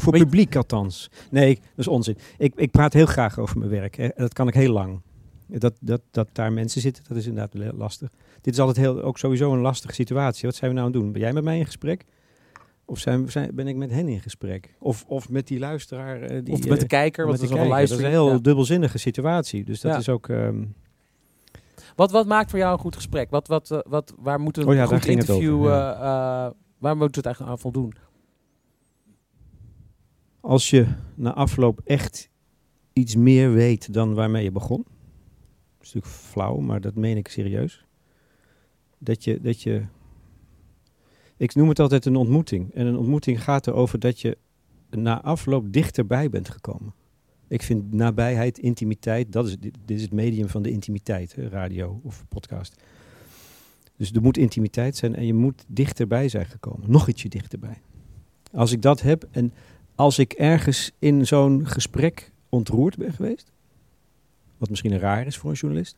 Voor 0.00 0.12
publiek 0.12 0.56
althans. 0.56 1.10
Nee, 1.30 1.54
dat 1.54 1.62
is 1.76 1.88
onzin. 1.88 2.16
Ik, 2.38 2.52
ik 2.56 2.70
praat 2.70 2.92
heel 2.92 3.06
graag 3.06 3.38
over 3.38 3.58
mijn 3.58 3.70
werk. 3.70 3.96
Hè. 3.96 4.08
Dat 4.16 4.32
kan 4.32 4.48
ik 4.48 4.54
heel 4.54 4.72
lang. 4.72 5.00
Dat, 5.46 5.74
dat, 5.80 6.00
dat 6.10 6.28
daar 6.32 6.52
mensen 6.52 6.80
zitten, 6.80 7.04
dat 7.08 7.16
is 7.16 7.26
inderdaad 7.26 7.74
lastig. 7.76 8.10
Dit 8.40 8.52
is 8.54 8.60
altijd 8.60 8.76
heel, 8.76 9.02
ook 9.02 9.18
sowieso 9.18 9.52
een 9.52 9.60
lastige 9.60 9.94
situatie. 9.94 10.46
Wat 10.46 10.54
zijn 10.54 10.70
we 10.70 10.76
nou 10.76 10.88
aan 10.88 10.92
het 10.92 11.02
doen? 11.02 11.12
Ben 11.12 11.20
jij 11.20 11.32
met 11.32 11.44
mij 11.44 11.58
in 11.58 11.64
gesprek? 11.66 12.04
Of 12.84 12.98
zijn, 12.98 13.30
zijn, 13.30 13.50
ben 13.54 13.66
ik 13.66 13.76
met 13.76 13.90
hen 13.90 14.08
in 14.08 14.20
gesprek? 14.20 14.74
Of, 14.78 15.04
of 15.06 15.28
met 15.28 15.46
die 15.46 15.58
luisteraar? 15.58 16.20
eh, 16.22 16.44
die, 16.44 16.54
Of 16.54 16.60
met 16.68 16.76
de 16.78 16.82
eh, 16.82 16.88
kijker, 16.88 17.26
want 17.26 17.38
de 17.38 17.44
is 17.44 17.50
wel 17.50 17.62
een. 17.62 17.68
Dat 17.70 17.80
is 17.80 17.90
een 17.90 18.04
heel 18.04 18.30
ja. 18.30 18.38
dubbelzinnige 18.38 18.98
situatie. 18.98 19.64
Dus 19.64 19.80
dat 19.80 19.92
Ja. 19.92 19.98
is 19.98 20.08
ook... 20.08 20.28
ehm, 20.28 20.64
Wat, 21.96 22.10
wat 22.10 22.26
maakt 22.26 22.50
voor 22.50 22.58
jou 22.58 22.72
een 22.72 22.78
goed 22.78 22.96
gesprek? 22.96 23.30
Wat, 23.30 23.48
wat, 23.48 23.70
eh, 23.70 23.78
wat, 23.88 24.14
waar 24.18 24.40
moet 24.40 24.56
een 24.56 24.66
Oh 24.66 24.74
ja, 24.74 24.86
daar 24.86 25.00
goed 25.00 25.08
interview... 25.08 25.54
over, 25.54 25.70
waar 26.78 26.96
moet 26.96 27.16
het 27.16 27.24
eigenlijk 27.26 27.54
aan 27.54 27.60
voldoen? 27.60 27.92
Als 30.42 30.70
je 30.70 30.86
na 31.14 31.34
afloop 31.34 31.80
echt 31.84 32.30
iets 32.92 33.16
meer 33.16 33.52
weet 33.52 33.92
dan 33.92 34.14
waarmee 34.14 34.44
je 34.44 34.52
begon. 34.52 34.82
Dat 34.82 35.86
is 35.86 35.92
natuurlijk 35.92 36.22
flauw, 36.22 36.56
maar 36.56 36.80
dat 36.80 36.94
meen 36.94 37.16
ik 37.16 37.28
serieus. 37.28 37.86
Dat 38.98 39.24
je, 39.24 39.40
dat 39.40 39.62
je. 39.62 39.82
Ik 41.36 41.54
noem 41.54 41.68
het 41.68 41.78
altijd 41.78 42.04
een 42.04 42.16
ontmoeting. 42.16 42.74
En 42.74 42.86
een 42.86 42.96
ontmoeting 42.96 43.42
gaat 43.42 43.66
erover 43.66 43.98
dat 43.98 44.20
je 44.20 44.38
na 44.90 45.22
afloop 45.22 45.72
dichterbij 45.72 46.30
bent 46.30 46.50
gekomen. 46.50 46.94
Ik 47.48 47.62
vind 47.62 47.92
nabijheid, 47.92 48.58
intimiteit, 48.58 49.32
dat 49.32 49.46
is, 49.46 49.58
dit, 49.58 49.76
is 49.86 50.02
het 50.02 50.12
medium 50.12 50.48
van 50.48 50.62
de 50.62 50.70
intimiteit, 50.70 51.34
radio 51.34 52.00
of 52.02 52.24
podcast. 52.28 52.82
Dus 53.96 54.12
er 54.12 54.22
moet 54.22 54.36
intimiteit 54.36 54.96
zijn 54.96 55.14
en 55.14 55.26
je 55.26 55.34
moet 55.34 55.64
dichterbij 55.68 56.28
zijn 56.28 56.46
gekomen. 56.46 56.90
Nog 56.90 57.08
ietsje 57.08 57.28
dichterbij. 57.28 57.80
Als 58.52 58.72
ik 58.72 58.82
dat 58.82 59.00
heb 59.00 59.28
en 59.30 59.52
als 59.94 60.18
ik 60.18 60.32
ergens 60.32 60.90
in 60.98 61.26
zo'n 61.26 61.66
gesprek 61.66 62.32
ontroerd 62.48 62.96
ben 62.96 63.12
geweest, 63.12 63.52
wat 64.58 64.70
misschien 64.70 64.98
raar 64.98 65.26
is 65.26 65.36
voor 65.36 65.50
een 65.50 65.56
journalist, 65.56 65.96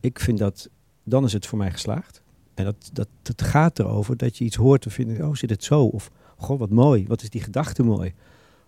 ik 0.00 0.20
vind 0.20 0.38
dat, 0.38 0.68
dan 1.02 1.24
is 1.24 1.32
het 1.32 1.46
voor 1.46 1.58
mij 1.58 1.70
geslaagd. 1.70 2.22
En 2.54 2.64
dat, 2.64 2.90
dat, 2.92 3.08
dat 3.22 3.42
gaat 3.42 3.78
erover 3.78 4.16
dat 4.16 4.36
je 4.36 4.44
iets 4.44 4.56
hoort 4.56 4.84
en 4.84 4.90
vindt, 4.90 5.20
oh 5.20 5.34
zit 5.34 5.50
het 5.50 5.64
zo? 5.64 5.84
Of, 5.84 6.10
goh 6.36 6.58
wat 6.58 6.70
mooi, 6.70 7.06
wat 7.06 7.22
is 7.22 7.30
die 7.30 7.42
gedachte 7.42 7.82
mooi? 7.82 8.14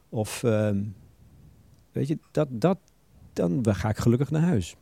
Of, 0.09 0.43
ehm, 0.43 0.85
weet 1.93 2.09
je, 2.09 2.19
dat, 2.31 2.49
dat, 2.51 2.79
dan 3.33 3.75
ga 3.75 3.89
ik 3.89 3.97
gelukkig 3.97 4.31
naar 4.31 4.43
huis. 4.43 4.77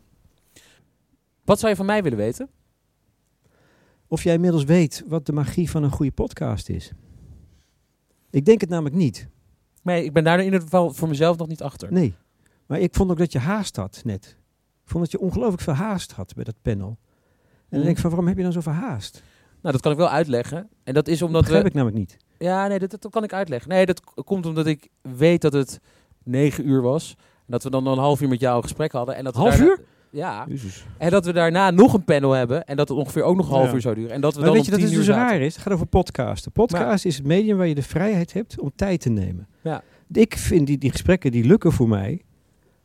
Wat 1.45 1.59
zou 1.59 1.71
je 1.71 1.77
van 1.77 1.87
mij 1.87 2.03
willen 2.03 2.19
weten? 2.19 2.49
Of 4.07 4.23
jij 4.23 4.35
inmiddels 4.35 4.65
weet 4.65 5.05
wat 5.07 5.27
de 5.27 5.33
magie 5.33 5.71
van 5.71 5.83
een 5.83 5.91
goede 5.91 6.13
podcast 6.13 6.69
is. 6.69 6.93
Ik 8.37 8.45
denk 8.45 8.61
het 8.61 8.71
namelijk 8.71 8.95
niet. 8.95 9.29
Nee, 9.83 10.05
ik 10.05 10.13
ben 10.13 10.25
daar 10.25 10.39
in 10.39 10.45
ieder 10.45 10.61
geval 10.61 10.93
voor 10.93 11.09
mezelf 11.09 11.37
nog 11.37 11.49
niet 11.49 11.63
achter. 11.63 11.93
Nee. 11.93 12.15
Maar 12.67 12.79
ik 12.81 12.95
vond 12.95 13.11
ook 13.11 13.19
dat 13.19 13.33
je 13.33 13.39
haast 13.39 13.77
had 13.77 14.01
net. 14.05 14.37
Ik 14.85 14.91
vond 14.91 15.03
dat 15.03 15.13
je 15.13 15.21
ongelooflijk 15.21 15.63
veel 15.63 15.73
haast 15.73 16.13
had 16.13 16.35
bij 16.35 16.45
dat 16.45 16.55
panel. 16.63 16.89
En 16.89 16.97
dan 17.69 17.79
Mhm. 17.79 17.83
denk 17.83 17.95
ik 17.97 17.99
van, 17.99 18.11
waarom 18.11 18.29
heb 18.29 18.37
je 18.37 18.43
dan 18.43 18.53
zoveel 18.53 18.73
haast? 18.73 19.23
Nou, 19.61 19.73
dat 19.73 19.81
kan 19.81 19.93
ik 19.93 19.99
wel 19.99 20.09
uitleggen. 20.09 20.69
En 20.85 20.95
dat 20.95 21.09
is 21.09 21.19
Dat 21.19 21.29
omdat 21.29 21.43
begrijp 21.43 21.63
we... 21.63 21.69
ik 21.69 21.75
namelijk 21.75 21.99
niet. 21.99 22.17
Ja, 22.39 22.67
nee, 22.67 22.79
dat, 22.79 22.91
dat 22.91 23.11
kan 23.11 23.25
ik 23.25 23.33
uitleggen. 23.33 23.69
Nee, 23.71 23.87
dat 23.87 24.01
komt 24.25 24.47
omdat 24.47 24.67
ik 24.67 24.89
weet 25.01 25.41
dat 25.41 25.53
het 25.53 25.81
negen 26.23 26.69
uur 26.69 26.83
was. 26.83 27.15
En 27.19 27.45
dat 27.53 27.63
we 27.63 27.71
dan 27.71 27.87
een 27.87 27.99
half 27.99 28.21
uur 28.21 28.29
met 28.29 28.41
jou 28.41 28.57
een 28.57 28.63
gesprek 28.63 28.93
hadden. 28.93 29.17
En 29.17 29.25
dat 29.25 29.35
Half 29.35 29.51
daarna- 29.51 29.67
uur? 29.67 29.85
Ja. 30.17 30.47
Jezus. 30.49 30.85
En 30.99 31.11
dat 31.11 31.25
we 31.25 31.33
daarna 31.33 31.71
nog 31.71 31.93
een 31.95 32.05
panel 32.05 32.33
hebben. 32.33 32.65
En 32.67 32.77
dat 32.77 32.89
het 32.89 32.99
ongeveer 32.99 33.23
ook 33.23 33.37
nog 33.37 33.47
een 33.49 33.55
half 33.55 33.69
Ja. 33.69 33.75
uur 33.75 33.81
zou 33.81 33.95
duren. 33.95 34.11
En 34.11 34.21
dat 34.21 34.33
we 34.33 34.39
Maar 34.39 34.49
dan 34.49 34.57
weet 34.57 34.65
je, 34.65 34.71
dat 34.71 34.81
is 34.81 34.91
dus 34.91 35.07
raar 35.09 35.41
is. 35.41 35.55
Het 35.55 35.63
gaat 35.63 35.73
over 35.73 35.87
podcasten. 35.87 36.53
Podcast 36.53 37.05
is 37.05 37.17
het 37.17 37.27
medium 37.27 37.57
waar 37.57 37.67
je 37.67 37.75
de 37.75 37.83
vrijheid 37.83 38.33
hebt 38.33 38.61
om 38.61 38.71
tijd 38.77 39.01
te 39.01 39.11
nemen. 39.11 39.49
Ja. 39.63 39.83
Ik 40.13 40.37
vind 40.37 40.67
die, 40.67 40.79
die 40.79 40.91
gesprekken 40.91 41.31
die 41.33 41.45
lukken 41.45 41.73
voor 41.73 41.89
mij, 41.89 42.23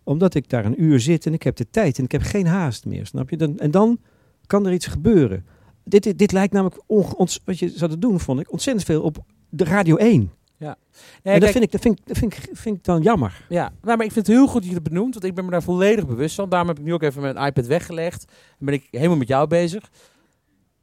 omdat 0.03 0.33
ik 0.35 0.49
daar 0.49 0.65
een 0.65 0.81
uur 0.83 0.99
zit 0.99 1.25
en 1.25 1.33
ik 1.33 1.43
heb 1.43 1.55
de 1.55 1.69
tijd 1.69 1.97
en 1.97 2.03
ik 2.03 2.11
heb 2.11 2.21
geen 2.21 2.47
haast 2.47 2.85
meer, 2.85 3.05
snap 3.05 3.29
je? 3.29 3.37
Dan, 3.37 3.57
en 3.59 3.71
dan 3.71 3.99
kan 4.47 4.65
er 4.65 4.73
iets 4.73 4.85
gebeuren. 4.87 5.45
Dit, 5.83 6.03
dit, 6.03 6.17
dit 6.17 6.31
lijkt 6.31 6.53
namelijk, 6.53 6.81
onge- 6.87 7.15
ons, 7.15 7.39
wat 7.45 7.59
je 7.59 7.71
te 7.73 7.97
doen, 7.99 8.19
vond 8.19 8.39
ik, 8.39 8.51
ontzettend 8.51 8.85
veel 8.85 9.01
op 9.01 9.17
de 9.49 9.63
Radio 9.63 9.95
1. 9.95 10.31
Ja. 10.61 10.75
en 11.23 11.39
dat, 11.39 11.39
kijk- 11.39 11.51
vind 11.51 11.63
ik, 11.63 11.71
dat, 11.71 11.81
vind 11.81 11.99
ik, 11.99 12.07
dat 12.07 12.17
vind 12.17 12.33
ik, 12.33 12.49
vind 12.57 12.75
ik 12.77 12.83
dan 12.83 13.01
jammer. 13.01 13.45
Ja, 13.49 13.71
nou, 13.81 13.97
maar 13.97 14.05
ik 14.05 14.11
vind 14.11 14.27
het 14.27 14.35
heel 14.35 14.47
goed 14.47 14.61
dat 14.61 14.69
je 14.69 14.75
het 14.75 14.83
benoemt, 14.83 15.13
want 15.13 15.25
ik 15.25 15.35
ben 15.35 15.45
me 15.45 15.51
daar 15.51 15.63
volledig 15.63 16.07
bewust 16.07 16.35
van. 16.35 16.49
Daarom 16.49 16.67
heb 16.67 16.79
ik 16.79 16.83
nu 16.85 16.93
ook 16.93 17.01
even 17.03 17.21
mijn 17.21 17.37
iPad 17.37 17.65
weggelegd 17.65 18.25
en 18.59 18.65
ben 18.65 18.73
ik 18.73 18.87
helemaal 18.91 19.17
met 19.17 19.27
jou 19.27 19.47
bezig. 19.47 19.89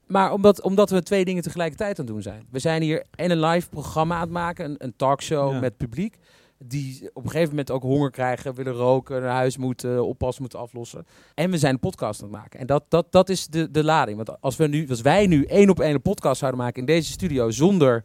Maar 0.06 0.32
omdat, 0.32 0.62
omdat 0.62 0.90
we 0.90 1.02
twee 1.02 1.24
dingen 1.24 1.42
tegelijkertijd 1.42 1.98
aan 1.98 2.04
het 2.04 2.14
doen 2.14 2.22
zijn. 2.22 2.46
We 2.50 2.58
zijn 2.58 2.82
hier 2.82 3.04
en 3.14 3.30
een 3.30 3.40
live 3.40 3.68
programma 3.68 4.14
aan 4.14 4.20
het 4.20 4.30
maken, 4.30 4.64
een, 4.64 4.74
een 4.78 4.96
talkshow 4.96 5.52
Ja. 5.52 5.60
met 5.60 5.76
publiek. 5.76 6.16
die 6.64 7.10
op 7.12 7.24
een 7.24 7.30
gegeven 7.30 7.50
moment 7.50 7.70
ook 7.70 7.82
honger 7.82 8.10
krijgen, 8.10 8.54
willen 8.54 8.72
roken, 8.72 9.20
naar 9.22 9.30
huis 9.34 9.56
moeten, 9.56 10.04
oppas 10.04 10.38
moeten 10.38 10.58
aflossen. 10.58 11.06
En 11.34 11.50
we 11.50 11.58
zijn 11.58 11.72
een 11.74 11.80
podcast 11.80 12.22
aan 12.22 12.28
het 12.28 12.36
maken. 12.36 12.60
En 12.60 12.66
dat, 12.66 12.84
dat, 12.88 13.06
dat 13.12 13.28
is 13.28 13.46
de, 13.46 13.70
de 13.70 13.84
lading. 13.84 14.16
Want 14.16 14.40
als, 14.40 14.56
we 14.56 14.66
nu, 14.66 14.88
als 14.88 15.00
wij 15.00 15.26
nu 15.26 15.44
één 15.44 15.70
op 15.70 15.80
één 15.80 15.94
een 15.94 16.02
podcast 16.02 16.38
zouden 16.38 16.60
maken 16.60 16.80
in 16.80 16.86
deze 16.86 17.10
studio 17.12 17.50
zonder 17.50 18.04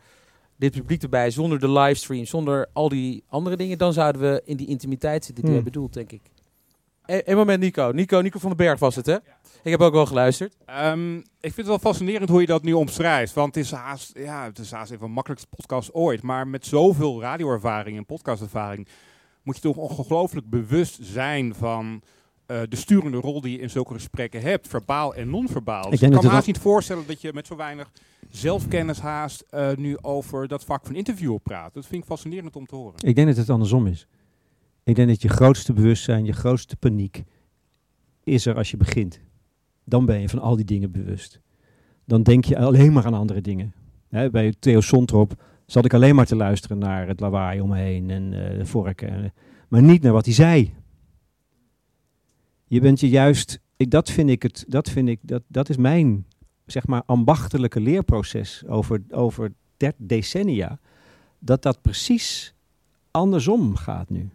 dit 0.64 0.82
publiek 0.82 1.04
erbij, 1.04 1.32
zonder 1.32 1.60
de 1.60 1.72
livestream, 1.72 2.26
zonder 2.26 2.70
al 2.74 2.90
die 2.90 3.24
andere 3.30 3.56
dingen, 3.56 3.78
dan 3.78 3.94
zouden 3.94 4.22
we 4.22 4.42
in 4.46 4.58
die 4.58 4.68
intimiteit 4.68 5.26
zitten 5.26 5.44
die 5.44 5.54
Hmm. 5.54 5.54
jij 5.54 5.64
bedoelt, 5.72 5.94
denk 5.94 6.12
ik. 6.12 6.22
E- 7.06 7.22
Een 7.26 7.38
moment, 7.38 7.60
Nico. 7.60 7.92
Nico. 7.94 8.20
Nico 8.22 8.40
van 8.40 8.50
den 8.50 8.58
Berg 8.58 8.80
was 8.80 8.96
het, 8.96 9.06
hè? 9.06 9.16
Ik 9.64 9.72
heb 9.72 9.80
ook 9.82 9.94
wel 9.94 10.06
geluisterd. 10.06 10.56
Ehm, 10.66 11.16
ik 11.18 11.24
vind 11.40 11.56
het 11.56 11.66
wel 11.66 11.80
fascinerend 11.80 12.30
hoe 12.30 12.42
je 12.42 12.48
dat 12.48 12.64
nu 12.64 12.74
omschrijft. 12.74 13.34
Want 13.34 13.56
het 13.56 13.64
is 13.64 13.72
haast, 13.72 14.18
ja, 14.18 14.46
het 14.46 14.60
is 14.60 14.72
haast 14.72 14.92
even 14.92 15.06
de 15.08 15.14
makkelijkste 15.14 15.50
podcast 15.56 15.94
ooit. 15.94 16.22
Maar 16.22 16.48
met 16.48 16.66
zoveel 16.66 17.22
radioervaring 17.22 17.98
en 17.98 18.06
podcastervaring 18.06 18.88
moet 19.44 19.56
je 19.56 19.62
toch 19.62 19.76
ongelooflijk 19.76 20.50
bewust 20.50 20.98
zijn 21.02 21.56
van 21.56 22.02
eh, 22.46 22.62
de 22.70 22.76
sturende 22.76 23.18
rol 23.18 23.42
die 23.42 23.52
je 23.52 23.60
in 23.60 23.70
zulke 23.70 23.94
gesprekken 23.94 24.42
hebt, 24.42 24.68
verbaal 24.68 25.16
en 25.16 25.30
non-verbaal. 25.30 25.84
Dus 25.84 25.94
ik 25.94 26.00
denk 26.00 26.14
kan 26.14 26.24
me 26.26 26.30
haast 26.30 26.48
niet 26.48 26.58
voorstellen 26.58 27.04
dat 27.08 27.22
je 27.22 27.32
met 27.34 27.48
zo 27.48 27.56
weinig 27.56 27.92
zelfkennis 28.30 29.00
haast 29.00 29.44
eh, 29.50 29.70
nu 29.76 29.98
over 30.02 30.48
dat 30.48 30.64
vak 30.64 30.86
van 30.86 30.96
interviewer 30.96 31.40
praat. 31.40 31.74
Dat 31.74 31.86
vind 31.86 32.02
ik 32.02 32.08
fascinerend 32.08 32.56
om 32.56 32.66
te 32.66 32.76
horen. 32.76 32.94
Ik 33.04 33.16
denk 33.16 33.28
dat 33.28 33.38
het 33.38 33.50
andersom 33.50 33.88
is. 33.88 34.08
Ik 34.84 34.96
denk 34.96 35.08
dat 35.08 35.22
je 35.22 35.28
grootste 35.30 35.74
bewustzijn, 35.74 36.26
je 36.26 36.34
grootste 36.34 36.76
paniek 36.76 37.24
is 38.24 38.46
er 38.46 38.56
als 38.56 38.72
je 38.72 38.78
begint. 38.78 39.20
Dan 39.86 40.06
ben 40.06 40.22
je 40.22 40.30
van 40.30 40.40
al 40.40 40.56
die 40.56 40.66
dingen 40.66 40.92
bewust. 40.92 41.40
Dan 42.06 42.24
denk 42.24 42.46
je 42.46 42.58
alleen 42.58 42.94
maar 42.94 43.06
aan 43.06 43.14
andere 43.14 43.42
dingen. 43.42 43.74
Hè, 44.10 44.30
bij 44.30 44.54
Theo 44.60 44.82
Sontrop 44.82 45.44
zat 45.66 45.86
ik 45.86 45.94
alleen 45.94 46.16
maar 46.16 46.26
te 46.26 46.36
luisteren 46.36 46.78
naar 46.78 47.08
het 47.08 47.20
lawaai 47.20 47.62
om 47.62 47.70
me 47.70 47.78
heen 47.78 48.10
en 48.10 48.34
eh, 48.52 48.58
de 48.58 48.66
vorken. 48.66 49.10
en- 49.10 49.34
maar 49.68 49.82
niet 49.82 50.02
naar 50.02 50.12
wat 50.14 50.26
hij 50.26 50.34
zei. 50.34 50.74
Je 52.68 52.80
bent 52.80 53.00
je 53.00 53.10
juist, 53.10 53.60
ik, 53.78 53.92
dat 53.92 54.10
vind 54.10 54.30
ik 54.30 54.44
het, 54.44 54.66
dat 54.68 54.90
vind 54.90 55.10
ik, 55.10 55.20
dat, 55.22 55.44
dat 55.48 55.70
is 55.70 55.78
mijn, 55.78 56.26
zeg 56.66 56.88
maar, 56.88 57.04
ambachtelijke 57.06 57.80
leerproces 57.80 58.64
over, 58.68 59.02
over 59.10 59.54
decennia. 59.98 60.80
Dat 61.40 61.62
dat 61.62 61.82
precies 61.82 62.54
andersom 63.12 63.76
gaat 63.76 64.10
nu. 64.10 64.30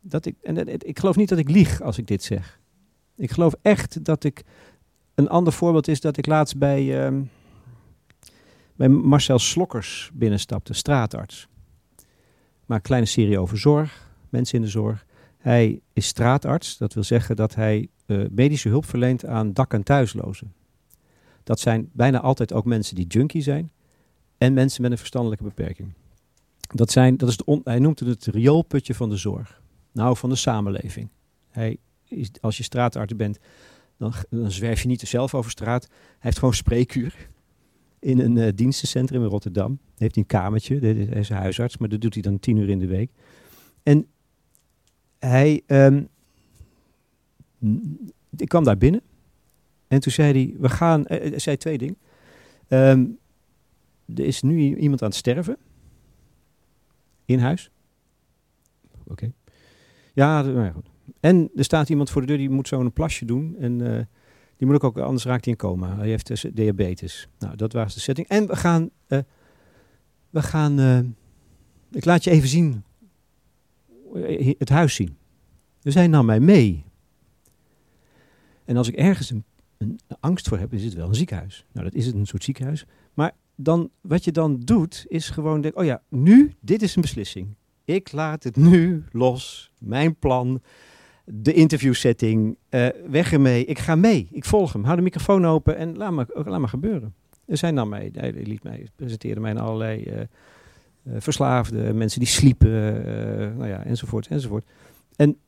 Dat 0.00 0.26
ik, 0.26 0.34
en 0.42 0.86
ik 0.86 0.98
geloof 0.98 1.16
niet 1.16 1.28
dat 1.28 1.38
ik 1.38 1.50
lieg 1.50 1.80
als 1.80 1.98
ik 1.98 2.06
dit 2.06 2.22
zeg. 2.22 2.60
Ik 3.16 3.30
geloof 3.30 3.54
echt 3.62 4.04
dat 4.04 4.24
ik. 4.24 4.44
Een 5.14 5.28
ander 5.28 5.52
voorbeeld 5.52 5.88
is 5.88 6.00
dat 6.00 6.16
ik 6.16 6.26
laatst 6.26 6.58
bij, 6.58 7.04
ehm, 7.04 7.22
bij 8.76 8.88
Marcel 8.88 9.38
Slokkers 9.38 10.10
binnenstapte, 10.14 10.72
straatarts. 10.72 11.48
Maakt 12.66 12.80
een 12.80 12.86
kleine 12.86 13.06
serie 13.06 13.38
over 13.38 13.58
zorg, 13.58 14.10
mensen 14.28 14.58
in 14.58 14.64
de 14.64 14.70
zorg. 14.70 15.06
Hij 15.48 15.80
is 15.92 16.06
straatarts, 16.06 16.76
dat 16.76 16.94
wil 16.94 17.02
zeggen 17.02 17.36
dat 17.36 17.54
hij 17.54 17.88
eh, 18.06 18.20
medische 18.30 18.68
hulp 18.68 18.84
verleent 18.84 19.26
aan 19.26 19.52
dak- 19.52 19.72
en 19.72 19.82
thuislozen. 19.82 20.52
Dat 21.44 21.60
zijn 21.60 21.90
bijna 21.92 22.20
altijd 22.20 22.52
ook 22.52 22.64
mensen 22.64 22.94
die 22.94 23.06
junkie 23.06 23.42
zijn 23.42 23.70
en 24.38 24.52
mensen 24.52 24.82
met 24.82 24.90
een 24.90 24.98
verstandelijke 24.98 25.44
beperking. 25.44 25.92
Dat 26.74 26.90
zijn, 26.90 27.16
dat 27.16 27.28
is 27.28 27.36
de 27.36 27.60
hij 27.64 27.78
noemt 27.78 28.00
het 28.00 28.08
het 28.08 28.34
rioolputje 28.34 28.94
van 28.94 29.08
de 29.08 29.16
zorg. 29.16 29.62
Nou, 29.92 30.16
van 30.16 30.28
de 30.28 30.36
samenleving. 30.36 31.08
Hij 31.50 31.76
is, 32.04 32.30
als 32.40 32.56
je 32.56 32.62
straatarts 32.62 33.16
bent, 33.16 33.38
dan, 33.96 34.12
dan 34.30 34.50
zwerf 34.50 34.82
je 34.82 34.88
niet 34.88 35.00
zelf 35.00 35.34
over 35.34 35.50
straat. 35.50 35.86
Hij 35.88 36.16
heeft 36.18 36.38
gewoon 36.38 36.54
spreekuur 36.54 37.28
in 37.98 38.18
een 38.18 38.38
eh, 38.38 38.52
dienstencentrum 38.54 39.22
in 39.22 39.28
Rotterdam. 39.28 39.78
Heeft 39.96 40.16
een 40.16 40.26
kamertje, 40.26 40.78
hij 40.78 41.20
is 41.20 41.28
huisarts, 41.28 41.76
maar 41.76 41.88
dat 41.88 42.00
doet 42.00 42.14
hij 42.14 42.22
dan 42.22 42.38
tien 42.38 42.56
uur 42.56 42.68
in 42.68 42.78
de 42.78 42.86
week. 42.86 43.10
En 43.82 44.06
hij, 45.18 45.62
ehm, 45.66 46.04
ik 48.36 48.48
kwam 48.48 48.64
daar 48.64 48.78
binnen 48.78 49.00
en 49.88 50.00
toen 50.00 50.12
zei 50.12 50.32
hij, 50.32 50.54
we 50.60 50.68
gaan, 50.68 51.06
eh, 51.06 51.30
hij 51.30 51.38
zei 51.38 51.56
twee 51.56 51.78
dingen. 51.78 51.96
Ehm, 52.68 53.06
er 54.14 54.24
is 54.24 54.42
nu 54.42 54.76
iemand 54.76 55.02
aan 55.02 55.08
het 55.08 55.16
sterven 55.16 55.56
in 57.24 57.38
huis. 57.38 57.70
Oké. 59.06 59.32
Ja, 60.12 60.42
nou 60.42 60.64
ja, 60.64 60.70
goed. 60.70 60.88
En 61.20 61.50
er 61.56 61.64
staat 61.64 61.88
iemand 61.88 62.10
voor 62.10 62.20
de 62.20 62.26
deur 62.26 62.36
die 62.36 62.50
moet 62.50 62.68
zo 62.68 62.80
een 62.80 62.92
plasje 62.92 63.24
doen. 63.24 63.56
En 63.58 63.96
eh, 63.96 64.04
die 64.58 64.66
moet 64.66 64.76
ook, 64.76 64.84
ook, 64.84 64.98
anders 64.98 65.24
raakt 65.24 65.44
hij 65.44 65.52
in 65.52 65.58
coma. 65.58 65.96
Hij 65.96 66.08
heeft 66.08 66.26
dus 66.26 66.44
diabetes. 66.52 67.28
Nou, 67.38 67.56
dat 67.56 67.72
was 67.72 67.94
de 67.94 68.00
setting. 68.00 68.28
En 68.28 68.46
we 68.46 68.56
gaan, 68.56 68.90
eh, 69.06 69.18
we 70.30 70.42
gaan, 70.42 70.78
eh, 70.78 70.98
ik 71.90 72.04
laat 72.04 72.24
je 72.24 72.30
even 72.30 72.48
zien, 72.48 72.72
eh, 72.72 72.78
het 74.58 74.68
huis 74.68 74.94
zien. 74.94 75.16
Dus 75.80 75.94
hij 75.94 76.06
nam 76.06 76.26
mij 76.26 76.40
mee. 76.40 76.84
En 78.64 78.76
als 78.76 78.88
ik 78.88 78.94
ergens 78.94 79.30
een, 79.30 79.44
een 79.78 79.98
angst 80.20 80.48
voor 80.48 80.58
heb, 80.58 80.72
is 80.72 80.84
het 80.84 80.94
wel 80.94 81.08
een 81.08 81.14
ziekenhuis. 81.14 81.66
Nou, 81.72 81.86
dat 81.86 81.94
is 81.94 82.06
het, 82.06 82.14
een 82.14 82.26
soort 82.26 82.44
ziekenhuis. 82.44 82.86
Maar 83.14 83.32
dan, 83.54 83.90
wat 84.00 84.24
je 84.24 84.32
dan 84.32 84.60
doet, 84.60 85.04
is 85.08 85.30
gewoon 85.30 85.60
denken, 85.60 85.80
oh 85.80 85.86
ja, 85.86 86.02
nu, 86.08 86.52
dit 86.60 86.82
is 86.82 86.96
een 86.96 87.02
beslissing. 87.02 87.54
Ik 87.84 88.12
laat 88.12 88.44
het 88.44 88.56
nu 88.56 89.04
los. 89.12 89.70
Mijn 89.78 90.16
plan, 90.16 90.60
de 91.24 91.52
interviewsetting, 91.52 92.56
eh 92.68 92.88
weg 93.08 93.32
ermee. 93.32 93.64
Ik 93.64 93.78
ga 93.78 93.94
mee. 93.94 94.28
Ik 94.30 94.44
volg 94.44 94.72
hem. 94.72 94.84
Hou 94.84 94.96
de 94.96 95.02
microfoon 95.02 95.46
open 95.46 95.76
en 95.76 95.96
laat 95.96 96.12
maar, 96.12 96.26
laat 96.28 96.60
maar 96.60 96.68
gebeuren. 96.68 97.14
Dus 97.46 97.60
hij 97.60 97.70
nam 97.70 97.88
mij, 97.88 98.08
hij 98.12 98.32
liet 98.32 98.62
mij, 98.62 98.86
presenteerde 98.96 99.40
mij 99.40 99.50
aan 99.50 99.64
allerlei 99.64 100.02
eh, 100.02 100.20
verslaafden, 101.16 101.96
mensen 101.96 102.20
die 102.20 102.28
sliepen, 102.28 103.04
eh, 103.06 103.56
nou 103.56 103.68
ja, 103.68 103.84
enzovoort, 103.84 104.26
enzovoort. 104.26 104.70
En 105.16 105.38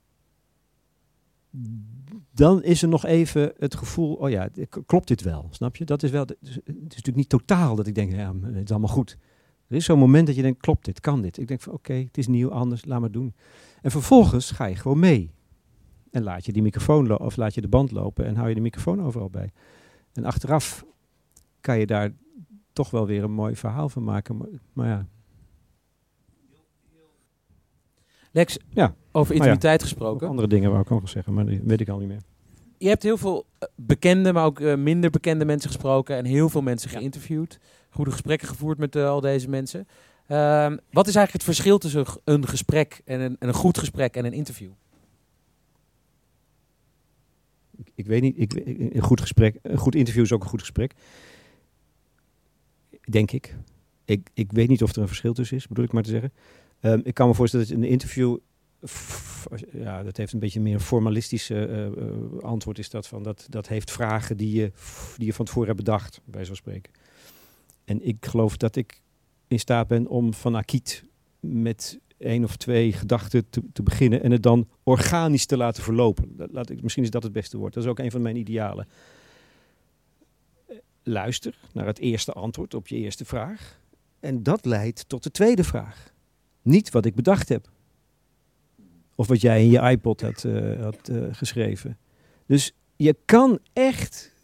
dan 2.32 2.62
is 2.62 2.82
er 2.82 2.88
nog 2.88 3.06
even 3.06 3.52
het 3.58 3.74
gevoel, 3.74 4.14
oh 4.14 4.30
ja, 4.30 4.48
klopt 4.86 5.08
dit 5.08 5.22
wel? 5.22 5.48
Snap 5.50 5.76
je? 5.76 5.84
Dat 5.84 6.02
is 6.02 6.10
wel, 6.10 6.20
het 6.20 6.36
is 6.40 6.58
natuurlijk 6.66 7.16
niet 7.16 7.28
totaal 7.28 7.76
dat 7.76 7.86
ik 7.86 7.94
denk, 7.94 8.12
ja, 8.12 8.34
het 8.42 8.64
is 8.64 8.70
allemaal 8.70 8.88
goed. 8.88 9.16
Er 9.68 9.76
is 9.76 9.84
zo'n 9.84 9.98
moment 9.98 10.26
dat 10.26 10.36
je 10.36 10.42
denkt, 10.42 10.60
klopt 10.60 10.84
dit, 10.84 11.00
kan 11.00 11.22
dit? 11.22 11.38
Ik 11.38 11.48
denk 11.48 11.60
van, 11.60 11.72
oké, 11.72 11.92
het 11.92 12.18
is 12.18 12.26
nieuw, 12.26 12.50
anders, 12.50 12.84
laat 12.84 13.00
maar 13.00 13.10
doen. 13.10 13.34
En 13.82 13.90
vervolgens 13.90 14.50
ga 14.50 14.64
je 14.64 14.76
gewoon 14.76 14.98
mee. 14.98 15.30
En 16.10 16.22
laat 16.22 16.44
je 16.44 16.52
die 16.52 16.62
microfoon 16.62 17.18
of 17.18 17.36
laat 17.36 17.54
je 17.54 17.60
de 17.60 17.68
band 17.68 17.90
lopen 17.90 18.26
en 18.26 18.36
hou 18.36 18.48
je 18.48 18.54
de 18.54 18.60
microfoon 18.60 19.02
overal 19.02 19.30
bij. 19.30 19.52
En 20.12 20.24
achteraf 20.24 20.84
kan 21.60 21.78
je 21.78 21.86
daar 21.86 22.10
toch 22.72 22.90
wel 22.90 23.06
weer 23.06 23.24
een 23.24 23.32
mooi 23.32 23.56
verhaal 23.56 23.88
van 23.88 24.04
maken. 24.04 24.36
Maar, 24.36 24.48
maar 24.72 24.88
ja, 24.88 25.06
Lex, 28.30 28.58
ja. 28.68 28.94
over 29.12 29.34
ja, 29.34 29.40
intimiteit 29.40 29.82
gesproken. 29.82 30.28
Andere 30.28 30.48
dingen 30.48 30.70
wou 30.70 30.82
ik 30.82 30.90
ook 30.90 31.00
nog 31.00 31.10
zeggen, 31.10 31.34
maar 31.34 31.46
die 31.46 31.60
weet 31.64 31.80
ik 31.80 31.88
al 31.88 31.98
niet 31.98 32.08
meer. 32.08 32.22
Je 32.78 32.88
hebt 32.88 33.02
heel 33.02 33.16
veel 33.16 33.46
eh, 33.58 33.68
bekende, 33.74 34.32
maar 34.32 34.44
ook 34.44 34.60
eh, 34.60 34.74
minder 34.76 35.10
bekende 35.10 35.44
mensen 35.44 35.70
gesproken 35.70 36.16
en 36.16 36.24
heel 36.24 36.48
veel 36.48 36.62
mensen 36.62 36.90
geïnterviewd. 36.90 37.58
Goede 37.90 38.10
gesprekken 38.10 38.48
gevoerd 38.48 38.78
met 38.78 38.96
eh, 38.96 39.08
al 39.08 39.20
deze 39.20 39.48
mensen. 39.48 39.86
Ehm, 40.26 40.76
wat 40.90 41.06
is 41.06 41.14
eigenlijk 41.14 41.32
het 41.32 41.42
verschil 41.54 41.78
tussen 41.78 42.04
een 42.24 42.46
gesprek 42.48 43.00
en 43.04 43.20
een, 43.20 43.36
en 43.38 43.48
een 43.48 43.54
goed 43.54 43.78
gesprek 43.78 44.14
en 44.16 44.24
een 44.24 44.32
interview? 44.32 44.70
Ik, 47.76 47.92
ik 47.94 48.06
weet 48.06 48.22
niet, 48.22 48.38
ik- 48.38 48.62
een 48.94 49.02
goed 49.02 49.20
gesprek, 49.20 49.58
een 49.62 49.78
goed 49.78 49.94
interview 49.94 50.22
is 50.24 50.32
ook 50.32 50.42
een 50.42 50.48
goed 50.48 50.60
gesprek. 50.60 50.94
Denk 53.10 53.30
ik. 53.30 53.56
Ik, 54.04 54.28
ik 54.34 54.52
weet 54.52 54.68
niet 54.68 54.82
of 54.82 54.92
er 54.94 55.00
een 55.02 55.06
verschil 55.08 55.32
tussen 55.32 55.56
is, 55.56 55.66
bedoel 55.68 55.84
ik 55.84 55.92
maar 55.92 56.02
te 56.02 56.10
zeggen. 56.10 56.32
Ehm, 56.80 57.00
ik 57.02 57.14
kan 57.14 57.28
me 57.28 57.34
voorstellen 57.34 57.68
dat 57.68 57.76
een 57.76 57.84
interview, 57.84 58.36
ja, 59.72 60.02
dat 60.02 60.16
heeft 60.16 60.32
een 60.32 60.38
beetje 60.38 60.60
meer 60.60 60.74
een 60.74 60.80
formalistische 60.80 61.66
eh, 61.66 61.86
eh, 61.86 61.92
antwoord 62.40 62.78
is 62.78 62.90
dat 62.90 63.06
van, 63.06 63.22
dat, 63.22 63.46
dat 63.48 63.68
heeft 63.68 63.90
vragen 63.90 64.36
die 64.36 64.54
je, 64.54 64.72
die 65.16 65.26
je 65.26 65.32
van 65.32 65.44
tevoren 65.44 65.68
hebt 65.68 65.84
bedacht, 65.84 66.20
bij 66.24 66.44
zo 66.44 66.54
spreken. 66.54 66.92
En 67.84 68.06
ik 68.06 68.26
geloof 68.26 68.56
dat 68.56 68.76
ik 68.76 69.02
in 69.48 69.58
staat 69.58 69.86
ben 69.86 70.06
om 70.06 70.34
van 70.34 70.56
Akiet 70.56 71.04
met 71.40 72.00
één 72.18 72.44
of 72.44 72.56
twee 72.56 72.92
gedachten 72.92 73.50
te, 73.50 73.62
te 73.72 73.82
beginnen 73.82 74.22
en 74.22 74.30
het 74.30 74.42
dan 74.42 74.68
organisch 74.82 75.46
te 75.46 75.56
laten 75.56 75.82
verlopen. 75.82 76.36
Dat, 76.36 76.52
laat 76.52 76.70
ik, 76.70 76.82
misschien 76.82 77.02
is 77.02 77.10
dat 77.10 77.22
het 77.22 77.32
beste 77.32 77.58
woord. 77.58 77.74
Dat 77.74 77.84
is 77.84 77.90
ook 77.90 77.98
een 77.98 78.10
van 78.10 78.22
mijn 78.22 78.36
idealen. 78.36 78.88
Luister 81.02 81.58
naar 81.72 81.86
het 81.86 81.98
eerste 81.98 82.32
antwoord 82.32 82.74
op 82.74 82.88
je 82.88 82.96
eerste 82.96 83.24
vraag. 83.24 83.80
En 84.20 84.42
dat 84.42 84.64
leidt 84.64 85.08
tot 85.08 85.22
de 85.22 85.30
tweede 85.30 85.64
vraag. 85.64 86.12
Niet 86.62 86.90
wat 86.90 87.04
ik 87.04 87.14
bedacht 87.14 87.48
heb. 87.48 87.68
Of 89.14 89.26
wat 89.26 89.40
jij 89.40 89.62
in 89.62 89.70
je 89.70 89.80
iPod 89.80 90.20
had, 90.20 90.44
eh, 90.44 90.82
had 90.82 91.08
eh, 91.08 91.26
geschreven. 91.30 91.98
Dus 92.46 92.74
je 92.96 93.16
kan 93.24 93.58
echt. 93.72 94.34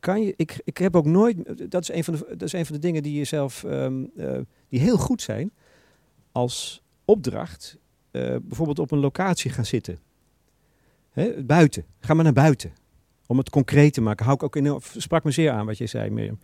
Kan 0.00 0.22
je, 0.22 0.34
ik, 0.36 0.60
ik 0.64 0.78
heb 0.78 0.96
ook 0.96 1.06
nooit. 1.06 1.70
Dat 1.70 1.82
is 1.82 1.88
een 1.88 2.04
van 2.04 2.14
de, 2.14 2.26
dat 2.28 2.42
is 2.42 2.52
een 2.52 2.66
van 2.66 2.74
de 2.74 2.80
dingen 2.80 3.02
die 3.02 3.18
je 3.18 3.24
zelf. 3.24 3.64
ehm, 3.64 4.04
eh, 4.16 4.38
die 4.68 4.80
heel 4.80 4.96
goed 4.96 5.22
zijn. 5.22 5.52
Als 6.32 6.82
opdracht. 7.04 7.80
bijvoorbeeld 8.42 8.78
op 8.78 8.90
een 8.90 8.98
locatie 8.98 9.50
gaan 9.50 9.64
zitten. 9.64 9.98
Hè, 11.10 11.44
buiten. 11.44 11.84
Ga 12.00 12.14
maar 12.14 12.24
naar 12.24 12.32
buiten. 12.32 12.72
Om 13.26 13.38
het 13.38 13.50
concreet 13.50 13.92
te 13.92 14.00
maken. 14.00 14.24
Hou 14.24 14.36
ik 14.36 14.42
ook 14.42 14.56
in, 14.56 14.80
sprak 14.96 15.24
me 15.24 15.30
zeer 15.30 15.50
aan 15.50 15.66
wat 15.66 15.78
je 15.78 15.86
zei, 15.86 16.10
Mirjam. 16.10 16.38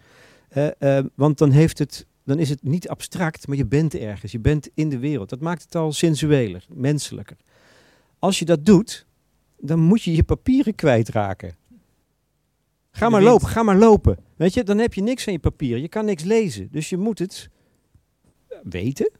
Want 1.14 1.38
dan 1.38 1.50
heeft 1.50 1.78
het 1.78 2.06
dan 2.28 2.38
is 2.38 2.48
het 2.48 2.62
niet 2.62 2.88
abstract, 2.88 3.46
maar 3.46 3.56
je 3.56 3.66
bent 3.66 3.94
ergens. 3.94 4.32
Je 4.32 4.38
bent 4.38 4.68
in 4.74 4.88
de 4.88 4.98
wereld. 4.98 5.28
Dat 5.28 5.40
maakt 5.40 5.62
het 5.62 5.74
al 5.74 5.92
sensueler, 5.92 6.66
menselijker. 6.68 7.36
Als 8.18 8.38
je 8.38 8.44
dat 8.44 8.64
doet, 8.64 9.06
dan 9.58 9.78
moet 9.78 10.02
je 10.02 10.14
je 10.14 10.22
papieren 10.22 10.74
kwijtraken. 10.74 11.56
Ga 12.90 13.08
maar 13.08 13.22
lopen, 13.22 13.48
ga 13.48 13.62
maar 13.62 13.76
lopen. 13.76 14.18
Weet 14.36 14.54
je, 14.54 14.62
dan 14.62 14.78
heb 14.78 14.94
je 14.94 15.02
niks 15.02 15.26
aan 15.26 15.32
je 15.32 15.38
papieren. 15.38 15.80
Je 15.80 15.88
kan 15.88 16.04
niks 16.04 16.24
lezen. 16.24 16.68
Dus 16.70 16.88
je 16.88 16.96
moet 16.96 17.18
het 17.18 17.48
weten. 18.62 19.10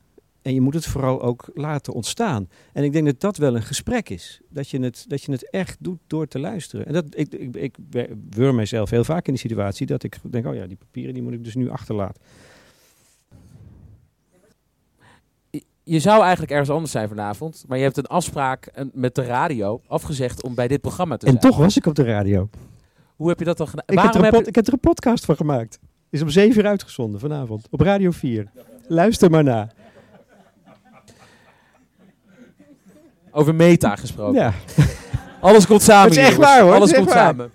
En 0.43 0.55
je 0.55 0.61
moet 0.61 0.75
het 0.75 0.87
vooral 0.87 1.23
ook 1.23 1.51
laten 1.55 1.93
ontstaan. 1.93 2.49
En 2.73 2.85
ik 2.85 2.93
denk 2.93 3.07
dat 3.07 3.21
dat 3.21 3.37
wel 3.37 3.57
een 3.57 3.63
gesprek 3.63 4.09
is. 4.09 4.41
Dat 4.49 4.69
je 4.69 4.81
het, 4.81 5.05
dat 5.09 5.23
je 5.23 5.33
het 5.33 5.51
echt 5.51 5.77
doet 5.81 5.99
door 6.07 6.27
te 6.27 6.39
luisteren. 6.39 6.87
En 6.87 6.93
dat, 6.93 7.05
ik, 7.11 7.35
ik, 7.35 7.57
ik 7.57 7.77
weur 8.31 8.55
mijzelf 8.55 8.91
heel 8.91 9.05
vaak 9.05 9.27
in 9.27 9.33
die 9.33 9.43
situatie 9.43 9.87
dat 9.87 10.03
ik 10.03 10.17
denk, 10.31 10.47
oh 10.47 10.55
ja, 10.55 10.67
die 10.67 10.77
papieren 10.77 11.15
die 11.15 11.23
moet 11.23 11.33
ik 11.33 11.45
dus 11.45 11.55
nu 11.55 11.71
achterlaten. 11.71 12.23
Je 15.89 16.01
zou 16.01 16.21
eigenlijk 16.23 16.51
ergens 16.51 16.71
anders 16.71 16.91
zijn 16.91 17.09
vanavond, 17.09 17.65
maar 17.69 17.79
je 17.79 17.85
hebt 17.85 17.97
een 17.97 18.07
afspraak 18.07 18.71
met 18.93 19.15
de 19.15 19.23
radio 19.25 19.81
afgezegd 19.87 20.43
om 20.43 20.55
bij 20.55 20.69
dit 20.69 20.81
programma 20.81 21.17
te 21.17 21.27
En 21.27 21.33
zijn. 21.33 21.53
toch 21.53 21.61
was 21.61 21.77
ik 21.77 21.87
op 21.87 21.95
de 21.95 22.05
radio. 22.05 22.49
Hoe 23.17 23.29
heb 23.29 23.39
je 23.39 23.45
dat 23.45 23.57
dan 23.57 23.69
gedaan? 23.69 23.85
Ik 23.87 23.99
heb, 23.99 24.15
er 24.15 24.25
heb 24.25 24.47
ik 24.47 24.55
heb 24.55 24.67
er 24.67 24.73
een 24.73 24.81
podcast 24.81 25.25
van 25.25 25.37
gemaakt. 25.37 25.79
Is 26.11 26.23
om 26.23 26.29
zeven 26.29 26.61
uur 26.63 26.69
uitgezonden 26.69 27.21
vanavond. 27.21 27.67
Op 27.71 27.81
Radio 27.81 28.11
4. 28.11 28.51
Luister 28.89 29.31
maar 29.31 29.45
na. 29.45 29.69
Over 33.31 33.55
meta 33.55 33.97
gesproken. 33.97 34.35
Ja. 34.41 34.53
Alles 35.41 35.67
komt 35.67 35.83
samen. 35.83 36.09
Het 36.09 36.19
is 36.19 36.25
echt 36.25 36.33
jongens. 36.33 36.51
waar, 36.51 36.63
hoor. 36.63 36.75
Alles 36.75 36.95
komt 36.95 37.11
samen. 37.11 37.51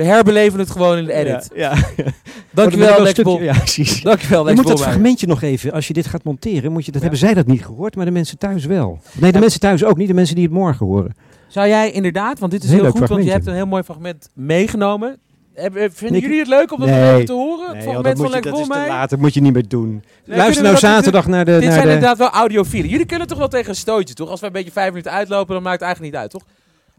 We 0.00 0.06
herbeleven 0.06 0.58
het 0.58 0.70
gewoon 0.70 0.98
in 0.98 1.04
de 1.04 1.12
edit. 1.12 1.50
Ja, 1.54 1.74
ja. 1.96 2.04
Dankjewel, 2.50 2.88
Oh, 2.88 2.94
dan 2.94 3.02
Lex 3.04 3.22
Bol. 3.22 3.40
Ja, 3.40 3.52
precies. 3.52 4.02
Dankjewel, 4.02 4.38
Je 4.40 4.44
Lex 4.44 4.56
moet 4.56 4.66
dat 4.68 4.82
fragmentje 4.82 5.26
nog 5.26 5.42
even, 5.42 5.72
als 5.72 5.86
je 5.86 5.92
dit 5.92 6.06
gaat 6.06 6.24
monteren, 6.24 6.72
moet 6.72 6.84
je, 6.84 6.92
dat 6.92 7.00
hebben 7.00 7.18
zij 7.18 7.34
dat 7.34 7.46
niet 7.46 7.64
gehoord, 7.64 7.96
maar 7.96 8.04
de 8.04 8.10
mensen 8.10 8.38
thuis 8.38 8.64
wel. 8.64 8.98
Nee, 9.12 9.32
de 9.32 9.38
mensen 9.38 9.60
thuis 9.60 9.84
ook 9.84 9.96
niet, 9.96 10.08
de 10.08 10.14
mensen 10.14 10.34
die 10.34 10.44
het 10.44 10.52
morgen 10.52 10.86
horen. 10.86 11.14
Zou 11.48 11.68
jij 11.68 11.90
inderdaad, 11.90 12.38
want 12.38 12.52
dit 12.52 12.62
is 12.62 12.68
Heel 12.68 12.76
heel, 12.78 12.86
leuk 12.88 12.96
goed, 12.98 13.08
want 13.08 13.24
je 13.24 13.30
hebt 13.30 13.46
een 13.46 13.54
heel 13.54 13.66
mooi 13.66 13.82
fragment 13.82 14.28
meegenomen. 14.34 15.18
Heb- 15.54 15.76
eh, 15.76 15.88
Vinden 15.92 16.20
jullie 16.20 16.38
het 16.38 16.48
leuk 16.48 16.72
om 16.72 16.78
dat 16.80 16.88
Nee. 16.88 17.24
te 17.24 17.32
horen? 17.32 17.66
Het 17.66 17.76
Nee, 17.76 17.84
joh, 17.94 18.02
dat, 18.02 18.16
van 18.16 18.24
moet 18.26 18.34
je, 18.34 18.40
dat 18.50 18.58
is 18.58 18.66
te 18.66 18.84
laat, 18.88 19.10
dat 19.10 19.18
moet 19.18 19.34
je 19.34 19.40
niet 19.40 19.52
meer 19.52 19.68
doen. 19.68 20.02
Nee, 20.24 20.36
Luister 20.36 20.62
nou 20.62 20.74
we 20.74 20.80
zaterdag 20.80 21.26
naar 21.26 21.44
de... 21.44 21.50
Dit 21.52 21.62
naar 21.62 21.72
zijn 21.72 21.86
de 21.86 21.92
inderdaad 21.92 22.18
wel 22.18 22.30
audiofielen. 22.30 22.90
Jullie 22.90 23.06
kunnen 23.06 23.26
toch 23.26 23.38
wel 23.38 23.48
tegen 23.48 23.68
een 23.68 23.74
stootje, 23.74 24.14
toch? 24.14 24.28
Als 24.28 24.40
wij 24.40 24.48
een 24.48 24.54
beetje 24.54 24.72
vijf 24.72 24.88
minuten 24.88 25.12
uitlopen, 25.12 25.54
dan 25.54 25.62
maakt 25.62 25.80
het 25.80 25.84
eigenlijk 25.84 26.12
niet 26.12 26.22
uit, 26.22 26.30
toch? 26.30 26.42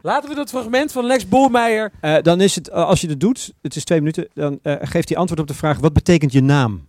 Laten 0.02 0.28
we 0.28 0.34
dat 0.34 0.48
fragment 0.50 0.92
van 0.92 1.04
Lex 1.04 1.28
Bolmeijer... 1.28 1.92
Eh, 2.00 2.16
dan 2.22 2.40
is 2.40 2.54
het, 2.54 2.68
eh, 2.68 2.84
als 2.84 3.00
je 3.00 3.06
dat 3.06 3.20
doet, 3.20 3.52
het 3.62 3.76
is 3.76 3.84
twee 3.84 3.98
minuten, 3.98 4.28
dan 4.34 4.58
eh, 4.62 4.76
geeft 4.80 5.08
hij 5.08 5.18
antwoord 5.18 5.40
op 5.40 5.46
de 5.46 5.54
vraag, 5.54 5.78
wat 5.78 5.92
betekent 5.92 6.32
je 6.32 6.42
naam? 6.42 6.86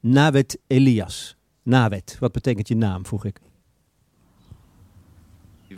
Nawet 0.00 0.58
Elias. 0.66 1.36
Nawet, 1.62 2.16
wat 2.20 2.32
betekent 2.32 2.68
je 2.68 2.76
naam, 2.76 3.06
vroeg 3.06 3.24
ik. 3.24 3.40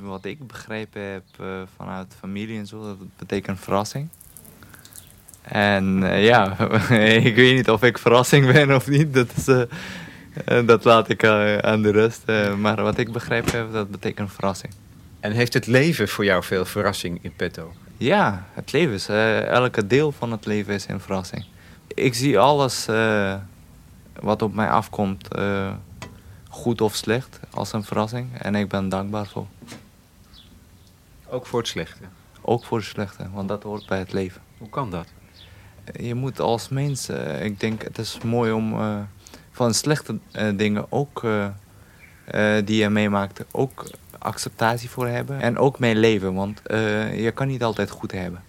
Wat 0.01 0.25
ik 0.25 0.47
begrepen 0.47 1.03
heb 1.03 1.25
eh, 1.41 1.47
vanuit 1.77 2.15
familie 2.19 2.59
en 2.59 2.67
zo, 2.67 2.83
dat 2.83 2.97
betekent 3.19 3.61
verrassing. 3.61 4.09
En 5.43 6.03
eh, 6.03 6.25
ja, 6.25 6.59
ik 7.29 7.35
weet 7.35 7.55
niet 7.57 7.71
of 7.71 7.83
ik 7.83 7.99
verrassing 7.99 8.53
ben 8.53 8.75
of 8.75 8.89
niet. 8.89 9.15
Dat, 9.15 9.29
is, 9.37 9.45
dat 10.67 10.85
laat 10.85 11.09
ik 11.09 11.23
eh, 11.23 11.57
aan 11.59 11.83
de 11.83 11.91
rest. 11.91 12.23
eh, 12.27 12.55
maar 12.57 12.83
wat 12.83 12.99
ik 12.99 13.13
begrepen 13.13 13.59
heb, 13.59 13.73
dat 13.73 13.91
betekent 13.91 14.33
verrassing. 14.33 14.73
En 15.21 15.33
heeft 15.33 15.55
het 15.55 15.67
leven 15.67 16.09
voor 16.09 16.25
jou 16.25 16.45
veel 16.45 16.65
verrassing 16.65 17.19
in 17.23 17.33
petto? 17.37 17.73
Ja, 17.97 18.47
het 18.53 18.73
leven 18.73 18.95
is, 18.95 19.09
eh, 19.09 19.47
elke 19.47 19.87
deel 19.87 20.13
van 20.13 20.33
het 20.33 20.47
leven 20.47 20.75
is 20.75 20.89
een 20.89 21.01
verrassing. 21.01 21.45
Ik 21.87 22.15
zie 22.15 22.39
alles 22.39 22.87
eh, 22.87 23.35
wat 24.21 24.43
op 24.43 24.55
mij 24.55 24.71
afkomt, 24.71 25.35
eh, 25.35 25.73
goed 26.49 26.81
of 26.81 26.95
slecht, 26.95 27.41
als 27.51 27.73
een 27.73 27.85
verrassing. 27.85 28.39
En 28.39 28.55
ik 28.55 28.69
ben 28.69 28.89
dankbaar 28.89 29.27
voor. 29.27 29.47
Ook 31.29 31.47
voor 31.47 31.59
het 31.59 31.69
slechte? 31.69 32.03
Ook 32.41 32.65
voor 32.65 32.79
het 32.79 32.87
slechte, 32.87 33.31
want 33.33 33.49
dat 33.49 33.63
hoort 33.63 33.87
bij 33.87 33.99
het 33.99 34.13
leven. 34.13 34.41
Hoe 34.59 34.69
kan 34.69 34.91
dat? 34.91 35.07
Je 35.99 36.15
moet 36.15 36.41
als 36.41 36.69
mens, 36.69 37.09
ik 37.41 37.61
denk 37.61 37.83
het 37.83 37.99
is 37.99 38.19
mooi 38.25 38.53
om 38.53 38.77
van 39.51 39.75
slechte 39.75 40.19
dingen 40.55 40.93
ook 40.93 41.27
die 42.65 42.77
je 42.77 42.89
meemaakt, 42.89 43.45
ook 43.51 43.91
acceptatie 44.23 44.91
voor 44.91 45.07
hebben. 45.07 45.41
En 45.41 45.59
ook 45.59 45.79
mee 45.79 45.95
leven, 45.95 46.35
want 46.35 46.63
eh, 46.63 47.23
je 47.25 47.31
kan 47.31 47.47
niet 47.47 47.63
altijd 47.63 47.91
goed 47.91 48.13
hebben. 48.13 48.43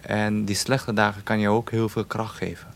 En 0.00 0.44
die 0.44 0.56
slechte 0.56 0.92
dagen 0.92 1.22
kan 1.22 1.38
je 1.38 1.48
ook 1.48 1.70
heel 1.70 1.88
veel 1.88 2.04
kracht 2.04 2.36
geven. 2.36 2.68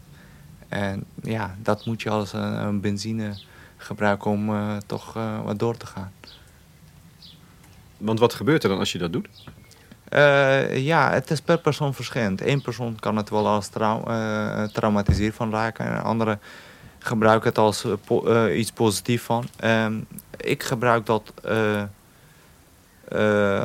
En 0.68 1.04
ja, 1.22 1.54
dat 1.62 1.86
moet 1.86 2.02
je 2.02 2.10
als 2.10 2.32
een, 2.32 2.64
een 2.66 2.80
benzine 2.80 3.38
gebruiken 3.76 4.30
om 4.30 4.48
eh, 4.48 4.76
toch 4.86 5.16
eh, 5.16 5.42
wat 5.44 5.58
door 5.58 5.76
te 5.76 5.86
gaan. 5.86 6.12
Want 7.96 8.18
wat 8.18 8.34
gebeurt 8.34 8.62
er 8.62 8.68
dan 8.68 8.78
als 8.78 8.92
je 8.92 8.98
dat 8.98 9.12
doet? 9.12 9.28
Eh, 10.08 10.76
ja, 10.76 11.12
het 11.12 11.30
is 11.30 11.40
per 11.40 11.58
persoon 11.58 11.94
verschillend. 11.94 12.40
Eén 12.40 12.62
persoon 12.62 12.96
kan 13.00 13.16
het 13.16 13.30
wel 13.30 13.48
als 13.48 13.68
trau 13.68 14.10
eh, 14.10 14.62
traumatiseerd 14.64 15.34
van 15.34 15.50
raken. 15.50 15.84
En 15.86 15.92
een 15.92 16.02
andere 16.02 16.38
gebruikt 16.98 17.44
het 17.44 17.58
als 17.58 17.86
po- 18.04 18.48
iets 18.48 18.72
positiefs 18.72 19.24
van. 19.24 19.44
Ehm, 19.56 19.94
ik 20.36 20.62
gebruik 20.62 21.06
dat 21.06 21.32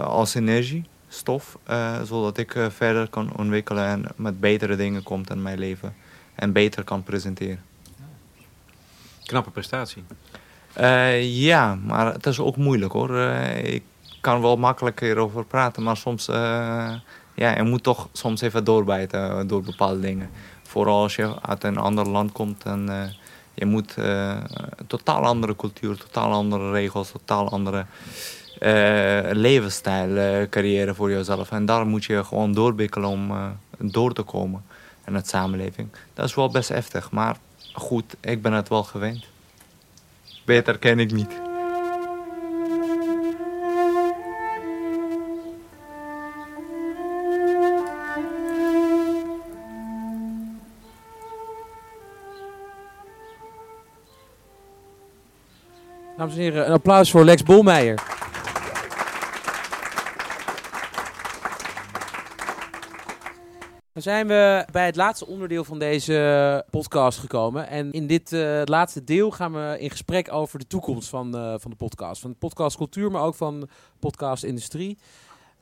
als 0.04 0.36
energiestof. 0.36 1.58
eh, 1.64 2.02
zodat 2.04 2.38
ik 2.38 2.56
eh, 2.56 2.66
verder 2.70 3.10
kan 3.10 3.36
ontwikkelen 3.38 3.86
en 3.86 4.06
met 4.16 4.40
betere 4.40 4.76
dingen 4.76 5.04
komt 5.04 5.30
in 5.30 5.42
mijn 5.42 5.60
leven. 5.60 5.96
En 6.36 6.52
beter 6.52 6.84
kan 6.84 7.04
presenteren. 7.04 7.64
Knappe 9.26 9.50
prestatie. 9.52 10.04
Eh, 10.74 11.36
ja, 11.42 11.76
maar 11.76 12.14
het 12.14 12.26
is 12.26 12.40
ook 12.40 12.58
moeilijk 12.58 12.92
hoor. 12.94 13.18
Eh, 13.18 13.74
ik 13.74 13.84
kan 14.22 14.42
wel 14.42 14.58
makkelijk 14.58 15.00
hierover 15.00 15.46
praten, 15.46 15.84
maar 15.84 15.98
soms... 15.98 16.28
eh, 16.28 16.94
ja, 17.34 17.56
je 17.56 17.64
moet 17.64 17.84
toch 17.84 18.10
soms 18.12 18.42
even 18.42 18.64
doorbijten 18.64 19.30
eh, 19.30 19.48
door 19.48 19.64
bepaalde 19.64 20.00
dingen. 20.00 20.30
Vooral 20.64 21.02
als 21.02 21.16
je 21.16 21.42
uit 21.42 21.64
een 21.64 21.78
ander 21.78 22.08
land 22.08 22.32
komt 22.32 22.64
en 22.64 22.90
eh, 22.90 23.10
je 23.54 23.66
moet 23.66 23.98
eh, 23.98 24.38
een 24.78 24.88
totaal 24.88 25.24
andere 25.26 25.56
cultuur, 25.56 25.98
totaal 25.98 26.32
andere 26.32 26.72
regels, 26.72 27.12
totaal 27.12 27.50
andere 27.50 27.80
eh, 27.80 27.86
levensstijl 29.32 30.18
eh, 30.18 30.50
creëren 30.50 30.96
voor 30.96 31.12
jezelf. 31.12 31.52
En 31.52 31.66
daar 31.66 31.86
moet 31.86 32.06
je 32.06 32.24
gewoon 32.24 32.54
doorbikkelen 32.54 33.10
om 33.10 33.32
eh, 33.32 33.46
door 33.78 34.14
te 34.14 34.22
komen 34.22 34.64
in 35.06 35.14
het 35.14 35.28
samenleving. 35.28 35.88
Dat 36.14 36.26
is 36.26 36.36
wel 36.36 36.50
best 36.50 36.70
heftig, 36.70 37.12
maar 37.12 37.38
goed, 37.74 38.16
ik 38.22 38.42
ben 38.42 38.54
het 38.54 38.70
wel 38.70 38.84
gewend. 38.84 39.26
Beter 40.46 40.78
ken 40.78 41.00
ik 41.00 41.12
niet. 41.12 41.44
Dames 56.18 56.34
en 56.34 56.42
heren, 56.42 56.66
een 56.66 56.74
applaus 56.74 57.12
voor 57.12 57.26
Lex 57.26 57.44
Bolmeijer. 57.44 58.15
Zijn 64.06 64.28
we 64.28 64.66
bij 64.72 64.86
het 64.86 64.96
laatste 64.96 65.28
onderdeel 65.28 65.64
van 65.64 65.80
deze 65.80 66.66
podcast 66.70 67.20
gekomen. 67.20 67.68
En 67.68 67.92
in 67.92 68.08
dit 68.08 68.34
eh, 68.34 68.62
laatste 68.64 69.04
deel 69.04 69.32
gaan 69.32 69.54
we 69.54 69.76
in 69.80 69.90
gesprek 69.90 70.34
over 70.34 70.60
de 70.60 70.68
toekomst 70.68 71.10
van, 71.10 71.36
eh, 71.38 71.54
van 71.58 71.72
de 71.72 71.78
podcast. 71.78 72.22
Van 72.22 72.32
de 72.32 72.38
podcastcultuur, 72.38 73.12
maar 73.12 73.22
ook 73.22 73.36
van 73.36 73.60
de 73.60 73.68
podcastindustrie. 74.00 74.98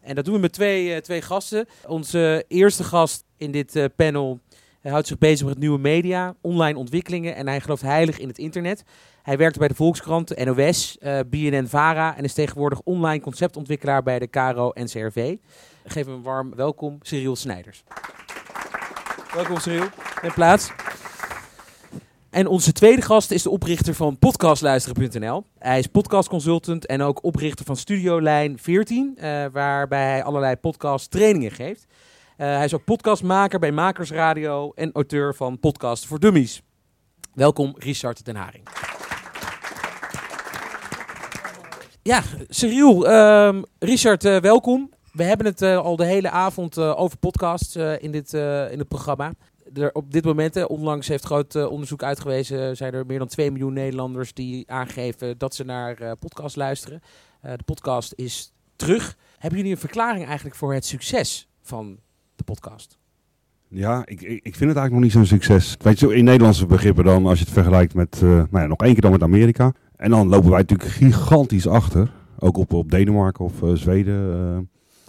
En 0.02 0.16
dat 0.16 0.26
doen 0.26 0.34
we 0.34 0.40
met 0.40 0.54
twee, 0.54 0.94
eh, 0.94 1.02
twee 1.02 1.22
gasten. 1.22 1.68
Onze 1.88 2.46
eerste 2.48 2.84
gast 2.84 3.24
in 3.38 3.52
dit 3.52 3.90
panel 3.96 4.40
hij 4.82 4.92
houdt 4.92 5.08
zich 5.08 5.18
bezig 5.18 5.48
met 5.48 5.58
nieuwe 5.58 5.80
media, 5.80 6.36
online 6.42 6.78
ontwikkelingen 6.78 7.36
en 7.36 7.48
hij 7.48 7.62
gelooft 7.62 7.82
heilig 7.82 8.20
in 8.20 8.28
het 8.28 8.38
internet. 8.38 8.84
Hij 9.22 9.38
werkte 9.38 9.60
bij 9.60 9.68
de 9.68 9.76
Volkskrant, 9.76 10.46
NOS, 10.46 10.98
eh 10.98 11.20
BNN-VARA 11.30 12.18
en 12.18 12.24
is 12.24 12.34
tegenwoordig 12.34 12.82
online 12.84 13.24
conceptontwikkelaar 13.24 14.04
bij 14.04 14.20
de 14.20 14.28
KRO 14.28 14.72
NCRV. 14.74 15.36
Geef 15.86 16.06
hem 16.06 16.14
een 16.14 16.24
warm 16.24 16.56
welkom, 16.56 16.98
Cyril 17.02 17.36
Snijders. 17.36 17.84
Welkom 19.34 19.60
Cyril, 19.60 19.88
neem 20.22 20.34
plaats. 20.34 20.72
En 22.30 22.48
onze 22.48 22.72
tweede 22.72 23.02
gast 23.02 23.32
is 23.32 23.44
de 23.44 23.50
oprichter 23.50 23.94
van 23.94 24.20
podcastluisteren.nl. 24.20 25.46
Hij 25.58 25.80
is 25.80 25.88
podcastconsultant 25.88 26.86
en 26.86 27.02
ook 27.02 27.24
oprichter 27.24 27.66
van 27.66 27.76
Studio 27.76 28.22
Lijn 28.22 28.60
14, 28.60 29.14
eh, 29.18 29.46
waarbij 29.52 30.10
hij 30.10 30.24
allerlei 30.24 30.56
podcast 30.56 31.12
trainingen 31.12 31.52
geeft. 31.52 31.86
Eh, 32.38 32.48
hij 32.48 32.66
is 32.66 32.74
ook 32.74 32.84
podcastmaker 32.84 33.60
bij 33.60 33.72
Makersradio 33.72 34.72
en 34.76 34.92
auteur 34.92 35.36
van 35.36 35.60
Podcast 35.60 36.06
voor 36.06 36.20
Dummies. 36.20 36.62
Welkom 37.34 37.76
Richard 37.78 38.26
Den 38.26 38.36
Haring. 38.36 38.68
Ja, 42.02 42.22
Cyril, 42.48 43.08
ehm, 43.08 43.62
Richard, 43.80 44.26
eh, 44.26 44.38
welkom. 44.38 44.92
We 45.14 45.24
hebben 45.24 45.46
het 45.46 45.62
eh, 45.62 45.78
al 45.78 45.96
de 45.96 46.06
hele 46.06 46.30
avond 46.30 46.78
eh, 46.78 47.00
over 47.00 47.18
podcasts 47.18 47.76
eh, 47.76 48.02
in, 48.02 48.12
dit, 48.12 48.34
in 48.34 48.80
het 48.80 48.88
programma. 48.88 49.34
er 49.74 49.92
op 49.92 50.12
dit 50.12 50.26
moment, 50.26 50.68
onlangs 50.68 51.08
heeft 51.08 51.24
groot 51.24 51.56
onderzoek 51.56 52.04
uitgewezen, 52.04 52.78
zijn 52.78 52.94
er 52.94 53.06
meer 53.06 53.20
dan 53.20 53.28
2 53.28 53.52
miljoen 53.52 53.74
Nederlanders 53.74 54.34
die 54.34 54.72
aangeven 54.72 55.38
dat 55.38 55.56
ze 55.56 55.64
naar 55.64 55.98
eh 55.98 56.12
podcast 56.20 56.56
luisteren. 56.56 57.02
De 57.42 57.64
podcast 57.66 58.14
is 58.16 58.54
terug. 58.76 59.18
Hebben 59.38 59.60
jullie 59.60 59.74
een 59.74 59.80
verklaring 59.80 60.26
eigenlijk 60.26 60.56
voor 60.56 60.74
het 60.74 60.86
succes 60.86 61.48
van 61.62 62.00
de 62.36 62.44
podcast? 62.44 62.98
Ja, 63.68 64.02
ik, 64.06 64.22
ik, 64.22 64.56
vind 64.56 64.70
het 64.70 64.78
eigenlijk 64.78 64.92
nog 64.92 65.02
niet 65.02 65.12
zo'n 65.12 65.26
succes. 65.26 65.78
Weet 65.80 66.00
je, 66.00 66.16
in 66.16 66.24
Nederlandse 66.24 66.66
begrippen 66.66 67.04
dan, 67.04 67.26
als 67.26 67.40
je 67.40 67.46
het 67.46 67.54
vergelijkt 67.54 67.94
met, 67.94 68.22
nou 68.22 68.48
ja, 68.52 68.66
nog 68.66 68.78
één 68.78 68.94
keer 68.94 69.02
dan 69.02 69.12
met 69.12 69.24
Amerika. 69.24 69.74
En 69.96 70.10
dan 70.10 70.28
lopen 70.28 70.50
wij 70.50 70.60
natuurlijk 70.60 70.90
gigantisch 70.90 71.68
achter. 71.68 72.12
Ook 72.40 72.58
op, 72.58 72.74
op 72.74 72.92
Denemarken 72.92 73.46
of 73.46 73.54
Zweden. 73.74 74.34
eh. 74.34 74.58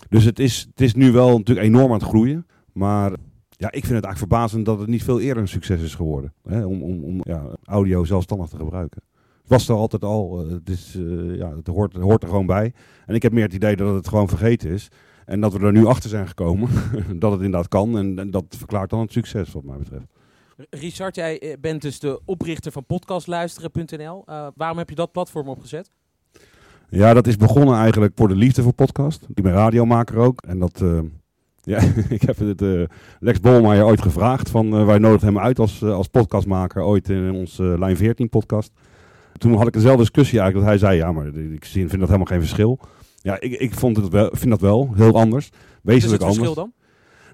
Dus 0.08 0.24
het 0.24 0.38
is, 0.38 0.66
het 0.70 0.80
is 0.80 0.94
nu 0.94 1.12
wel 1.12 1.38
natuurlijk 1.38 1.66
enorm 1.66 1.92
aan 1.92 1.98
het 1.98 2.08
groeien. 2.08 2.46
Maar 2.72 3.10
ja, 3.50 3.66
ik 3.66 3.84
vind 3.84 3.94
het 3.94 4.04
eigenlijk 4.04 4.18
verbazend 4.18 4.66
dat 4.66 4.78
het 4.78 4.88
niet 4.88 5.04
veel 5.04 5.20
eerder 5.20 5.42
een 5.42 5.48
succes 5.48 5.80
is 5.80 5.94
geworden. 5.94 6.32
Hè, 6.48 6.64
om 6.64 6.82
om, 6.82 7.04
om 7.04 7.20
ja, 7.22 7.46
audio 7.64 8.04
zelfstandig 8.04 8.48
te 8.48 8.56
gebruiken. 8.56 9.02
Het 9.40 9.52
was 9.52 9.68
er 9.68 9.74
altijd 9.74 10.04
al. 10.04 10.44
eh, 10.44 10.50
het, 10.50 10.68
is, 10.68 10.94
eh, 10.96 11.36
ja, 11.36 11.56
het, 11.56 11.66
hoort, 11.66 11.94
hoort 11.94 12.22
er 12.22 12.28
gewoon 12.28 12.46
bij. 12.46 12.72
En 13.06 13.14
ik 13.14 13.22
heb 13.22 13.32
meer 13.32 13.44
het 13.44 13.54
idee 13.54 13.76
dat 13.76 13.94
het 13.94 14.08
gewoon 14.08 14.28
vergeten 14.28 14.70
is. 14.70 14.88
En 15.26 15.40
dat 15.40 15.52
we 15.52 15.66
er 15.66 15.72
nu 15.72 15.86
achter 15.86 16.10
zijn 16.10 16.28
gekomen 16.28 16.68
dat 17.22 17.32
het 17.32 17.40
inderdaad 17.40 17.68
kan. 17.68 17.98
En, 17.98 18.30
dat 18.30 18.44
verklaart 18.48 18.90
dan 18.90 19.00
het 19.00 19.12
succes 19.12 19.52
wat 19.52 19.64
mij 19.64 19.78
betreft. 19.78 20.06
Richard, 20.70 21.14
jij 21.14 21.40
eh, 21.40 21.58
bent 21.60 21.82
dus 21.82 21.98
de 21.98 22.20
oprichter 22.24 22.72
van 22.72 22.86
podcastluisteren.nl. 22.86 24.24
Waarom 24.54 24.78
heb 24.78 24.88
je 24.88 24.94
dat 24.94 25.12
platform 25.12 25.48
opgezet? 25.48 25.90
Ja, 26.94 27.14
dat 27.14 27.26
is 27.26 27.36
begonnen 27.36 27.76
eigenlijk 27.76 28.12
voor 28.16 28.28
de 28.28 28.34
liefde 28.34 28.62
voor 28.62 28.72
podcast. 28.72 29.26
Ik 29.34 29.42
ben 29.42 29.52
radiomaker 29.52 30.16
ook. 30.16 30.42
En 30.46 30.58
dat, 30.58 30.80
eh, 30.82 30.98
ja, 31.74 31.80
ik 32.08 32.22
heb 32.22 32.38
het 32.38 32.62
eh, 32.62 32.82
Lex 33.20 33.40
Bolmeijer 33.40 33.84
ooit 33.84 34.02
gevraagd. 34.02 34.50
Van, 34.50 34.76
eh, 34.76 34.86
wij 34.86 34.98
nodigden 34.98 35.28
hem 35.28 35.38
uit 35.38 35.58
als, 35.58 35.82
als 35.82 36.08
podcastmaker 36.08 36.82
ooit 36.82 37.08
in 37.08 37.32
onze 37.32 37.62
Lijn 37.62 37.96
14 37.96 38.28
podcast. 38.28 38.72
Toen 39.38 39.54
had 39.54 39.66
ik 39.66 39.72
dezelfde 39.72 40.00
discussie 40.00 40.40
eigenlijk. 40.40 40.70
Dat 40.70 40.80
hij 40.80 40.88
zei, 40.88 41.00
ja, 41.00 41.12
maar 41.12 41.26
ik 41.26 41.64
vind 41.64 41.90
dat 41.90 42.00
helemaal 42.00 42.24
geen 42.24 42.40
verschil. 42.40 42.78
Ja, 43.16 43.40
ik, 43.40 43.52
ik 43.52 43.74
vond 43.74 43.96
het 43.96 44.08
wel, 44.08 44.30
vind 44.32 44.50
dat 44.50 44.60
wel 44.60 44.90
heel 44.94 45.14
anders. 45.14 45.50
Wezenlijk 45.82 45.82
Wat 45.82 46.02
is 46.02 46.10
het 46.12 46.22
anders. 46.22 46.36
verschil 46.36 46.54
dan? 46.54 46.72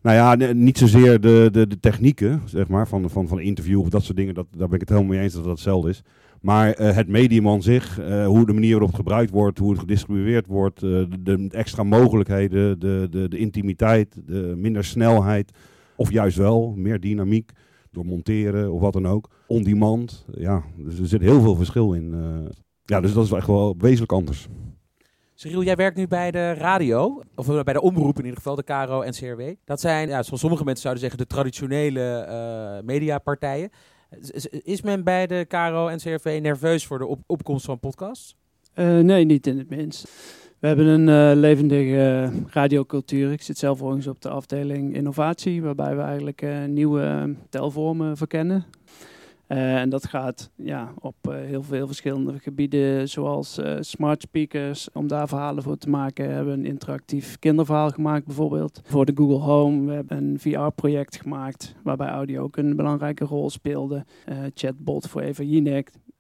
Nou 0.03 0.17
ja, 0.17 0.53
niet 0.53 0.79
zozeer 0.79 1.21
de, 1.21 1.49
de, 1.53 1.67
de 1.67 1.81
technieken, 1.81 2.43
zeg 2.45 2.69
maar, 2.69 2.89
van, 2.89 3.11
van, 3.11 3.29
van 3.29 3.41
interview 3.41 3.81
of 3.81 3.89
dat 3.89 4.03
soort 4.03 4.17
dingen. 4.17 4.35
Dat, 4.35 4.47
daar 4.51 4.67
ben 4.67 4.75
ik 4.75 4.81
het 4.81 4.89
helemaal 4.89 5.11
mee 5.11 5.21
eens 5.21 5.33
dat 5.33 5.45
dat 5.45 5.53
hetzelfde 5.53 5.89
is. 5.89 6.03
Maar 6.41 6.73
eh, 6.73 6.95
het 6.95 7.09
medium 7.09 7.49
aan 7.49 7.63
zich, 7.63 7.99
eh, 7.99 8.27
hoe 8.27 8.47
de 8.47 8.53
manier 8.53 8.71
waarop 8.71 8.95
gebruikt 8.95 9.31
wordt, 9.31 9.59
hoe 9.59 9.71
het 9.71 9.81
gedistribueerd 9.81 10.47
wordt, 10.47 10.83
eh, 10.83 11.03
de, 11.21 11.49
extra 11.51 11.83
mogelijkheden, 11.83 12.79
de, 12.79 13.07
de, 13.11 13.29
de 13.29 13.39
intimiteit, 13.39 14.17
de 14.27 14.55
minder 14.57 14.85
snelheid. 14.85 15.53
Of 15.97 16.11
juist 16.11 16.37
wel, 16.37 16.75
meer 16.77 17.01
dynamiek 17.01 17.51
door 17.91 18.05
monteren 18.05 18.73
of 18.73 18.81
wat 18.81 18.93
dan 18.93 19.07
ook. 19.07 19.31
On 19.47 19.63
demand, 19.63 20.27
ja, 20.35 20.63
dus 20.77 20.99
er 20.99 21.07
zit 21.07 21.21
heel 21.21 21.41
veel 21.41 21.57
verschil 21.57 21.93
in. 21.93 22.15
ja, 22.85 23.01
dus 23.01 23.13
dat 23.13 23.25
is 23.25 23.31
echt 23.31 23.47
wel 23.47 23.75
wezenlijk 23.79 24.13
anders. 24.13 24.49
Cyril, 25.35 25.63
jij 25.63 25.77
werkt 25.77 25.97
nu 25.97 26.07
bij 26.07 26.31
de 26.31 26.53
radio, 26.53 27.23
of 27.35 27.47
bij 27.65 27.73
de 27.73 27.81
omroep 27.81 28.19
in 28.19 28.25
ieder 28.25 28.37
geval, 28.37 28.55
de 28.55 28.63
KRO 28.63 29.01
en 29.01 29.13
CRW. 29.13 29.43
Dat 29.65 29.81
zijn, 29.81 30.09
ja, 30.09 30.23
zoals 30.23 30.41
sommige 30.41 30.65
mensen 30.65 30.83
zouden 30.83 31.03
zeggen, 31.03 31.19
de 31.19 31.35
traditionele 31.35 32.83
mediapartijen. 32.85 33.71
Is- 34.63 34.83
men 34.83 35.05
bij 35.05 35.27
de 35.27 35.45
KRO 35.49 35.89
en 35.89 35.99
CRV 35.99 36.39
nerveus 36.43 36.87
voor 36.87 36.99
de 36.99 37.07
op- 37.07 37.23
opkomst 37.27 37.65
van 37.65 37.79
podcasts? 37.79 38.37
Eh, 38.75 38.99
nee, 38.99 39.25
niet 39.25 39.47
in 39.47 39.59
het 39.59 39.71
minst. 39.71 40.09
We 40.59 40.67
hebben 40.67 40.87
een 40.87 41.09
eh, 41.09 41.41
levendige 41.41 41.97
eh, 41.97 42.31
radiocultuur. 42.47 43.33
Ik 43.33 43.43
zit 43.43 43.59
zelf 43.59 43.79
overigens 43.81 44.07
op 44.07 44.21
de 44.23 44.29
afdeling 44.29 44.95
innovatie, 44.95 45.63
waarbij 45.63 45.97
we 45.97 46.03
eigenlijk 46.03 46.47
nieuwe 46.67 47.35
telvormen 47.49 48.17
verkennen. 48.17 48.65
Eh, 49.51 49.81
en 49.81 49.89
dat 49.89 50.07
gaat 50.07 50.51
ja, 50.57 50.93
op 50.99 51.15
eh, 51.23 51.35
heel 51.35 51.63
veel 51.63 51.87
verschillende 51.87 52.39
gebieden, 52.39 53.09
zoals 53.09 53.59
eh, 53.59 53.77
smart 53.81 54.23
speakers. 54.23 54.89
Om 54.93 55.09
daar 55.09 55.29
verhalen 55.29 55.63
voor 55.63 55.77
te 55.77 55.89
maken 55.89 56.31
hebben 56.31 56.53
we 56.53 56.59
een 56.59 56.67
interactief 56.67 57.39
kinderverhaal 57.39 57.91
gemaakt 57.91 58.27
bijvoorbeeld. 58.27 58.81
Voor 58.85 59.05
de 59.05 59.13
Google 59.15 59.39
Home, 59.39 59.87
we 59.87 59.93
hebben 59.93 60.17
een 60.17 60.39
VR-project 60.39 61.17
gemaakt, 61.17 61.75
waarbij 61.83 62.09
audio 62.09 62.43
ook 62.43 62.57
een 62.57 62.77
belangrijke 62.77 63.25
rol 63.25 63.51
speelde. 63.51 64.05
Chatbot 64.55 65.09
voor 65.09 65.21
Eva. 65.21 65.43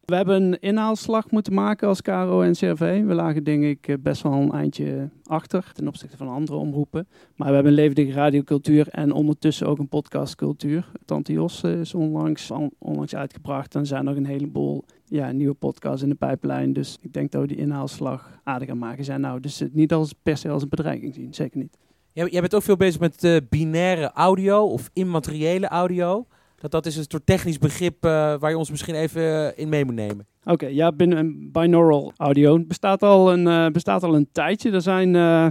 We 0.04 0.16
hebben 0.16 0.42
een 0.42 0.60
inhaalslag 0.60 1.30
moeten 1.30 1.54
maken 1.54 1.88
als 1.88 2.02
KRO 2.02 2.42
en 2.42 2.52
CRV. 2.52 3.04
We 3.04 3.14
lagen 3.14 3.44
denk 3.44 3.64
ik 3.64 3.88
eh, 3.88 3.94
best 4.00 4.22
wel 4.22 4.32
een 4.32 4.52
eindje 4.52 5.08
achter 5.24 5.70
ten 5.72 5.88
opzichte 5.88 6.16
van 6.16 6.28
andere 6.28 6.58
omroepen. 6.58 7.08
Maar 7.36 7.48
we 7.48 7.54
hebben 7.54 7.72
een 7.72 7.78
levendige 7.78 8.12
radiocultuur 8.12 8.88
en 8.88 9.12
ondertussen 9.12 9.66
ook 9.66 9.78
een 9.78 9.88
podcastcultuur. 9.88 10.90
Tante 11.04 11.32
Jos 11.32 11.62
eh, 11.62 11.80
is 11.80 11.94
onlangs, 11.94 12.50
on- 12.50 12.74
onlangs 12.78 13.14
uitgebracht 13.14 13.74
en 13.74 13.86
zijn 13.86 14.04
nog 14.04 14.16
een 14.16 14.26
heleboel 14.26 14.84
ja, 15.04 15.32
nieuwe 15.32 15.54
podcasts 15.54 16.02
in 16.02 16.08
de 16.08 16.14
pijplijn. 16.14 16.72
Dus 16.72 16.98
ik 17.00 17.12
denk 17.12 17.30
dat 17.30 17.40
we 17.40 17.46
die 17.46 17.56
inhaalslag 17.56 18.40
aardig 18.44 18.68
aan 18.68 18.78
maken 18.78 19.04
zijn. 19.04 19.20
Nou, 19.20 19.40
dus 19.40 19.58
het 19.58 19.74
niet 19.74 19.92
als, 19.92 20.12
per 20.22 20.36
se 20.36 20.48
als 20.48 20.62
een 20.62 20.68
bedreiging 20.68 21.14
zien, 21.14 21.34
zeker 21.34 21.58
niet. 21.58 21.76
Jij, 22.12 22.40
bent 22.40 22.54
ook 22.54 22.62
veel 22.62 22.76
bezig 22.76 23.00
met 23.00 23.24
eh, 23.24 23.36
binaire 23.48 24.10
audio 24.12 24.64
of 24.64 24.90
immateriële 24.92 25.68
audio. 25.68 26.26
Dat, 26.60 26.70
dat 26.70 26.86
is 26.86 26.96
een 26.96 27.04
soort 27.08 27.26
technisch 27.26 27.58
begrip 27.58 28.04
eh, 28.04 28.10
waar 28.38 28.50
je 28.50 28.58
ons 28.58 28.70
misschien 28.70 28.94
even 28.94 29.56
in 29.56 29.68
mee 29.68 29.84
moet 29.84 29.94
nemen. 29.94 30.26
Oké, 30.44 30.66
ja, 30.66 30.92
binnen 30.92 31.52
binaural 31.52 32.12
audio 32.16 32.64
bestaat 32.64 33.02
al 33.02 33.32
een, 33.32 33.46
eh, 33.46 33.66
bestaat 33.66 34.02
al 34.02 34.14
een 34.14 34.28
tijdje. 34.32 34.70
Er 34.70 34.82
zijn, 34.82 35.14
eh, 35.16 35.46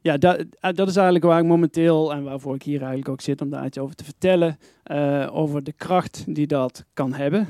ja, 0.00 0.16
da- 0.18 0.36
eh, 0.36 0.72
dat 0.74 0.88
is 0.88 0.96
eigenlijk 0.96 1.24
waar 1.24 1.40
ik 1.40 1.46
momenteel 1.46 2.12
en 2.12 2.22
waarvoor 2.24 2.54
ik 2.54 2.62
hier 2.62 2.78
eigenlijk 2.78 3.08
ook 3.08 3.20
zit 3.20 3.40
om 3.40 3.50
daar 3.50 3.66
iets 3.66 3.78
over 3.78 3.94
te 3.94 4.04
vertellen. 4.04 4.58
eh, 4.82 5.28
over 5.32 5.62
de 5.64 5.72
kracht 5.72 6.24
die 6.34 6.46
dat 6.46 6.84
kan 6.94 7.12
hebben. 7.12 7.46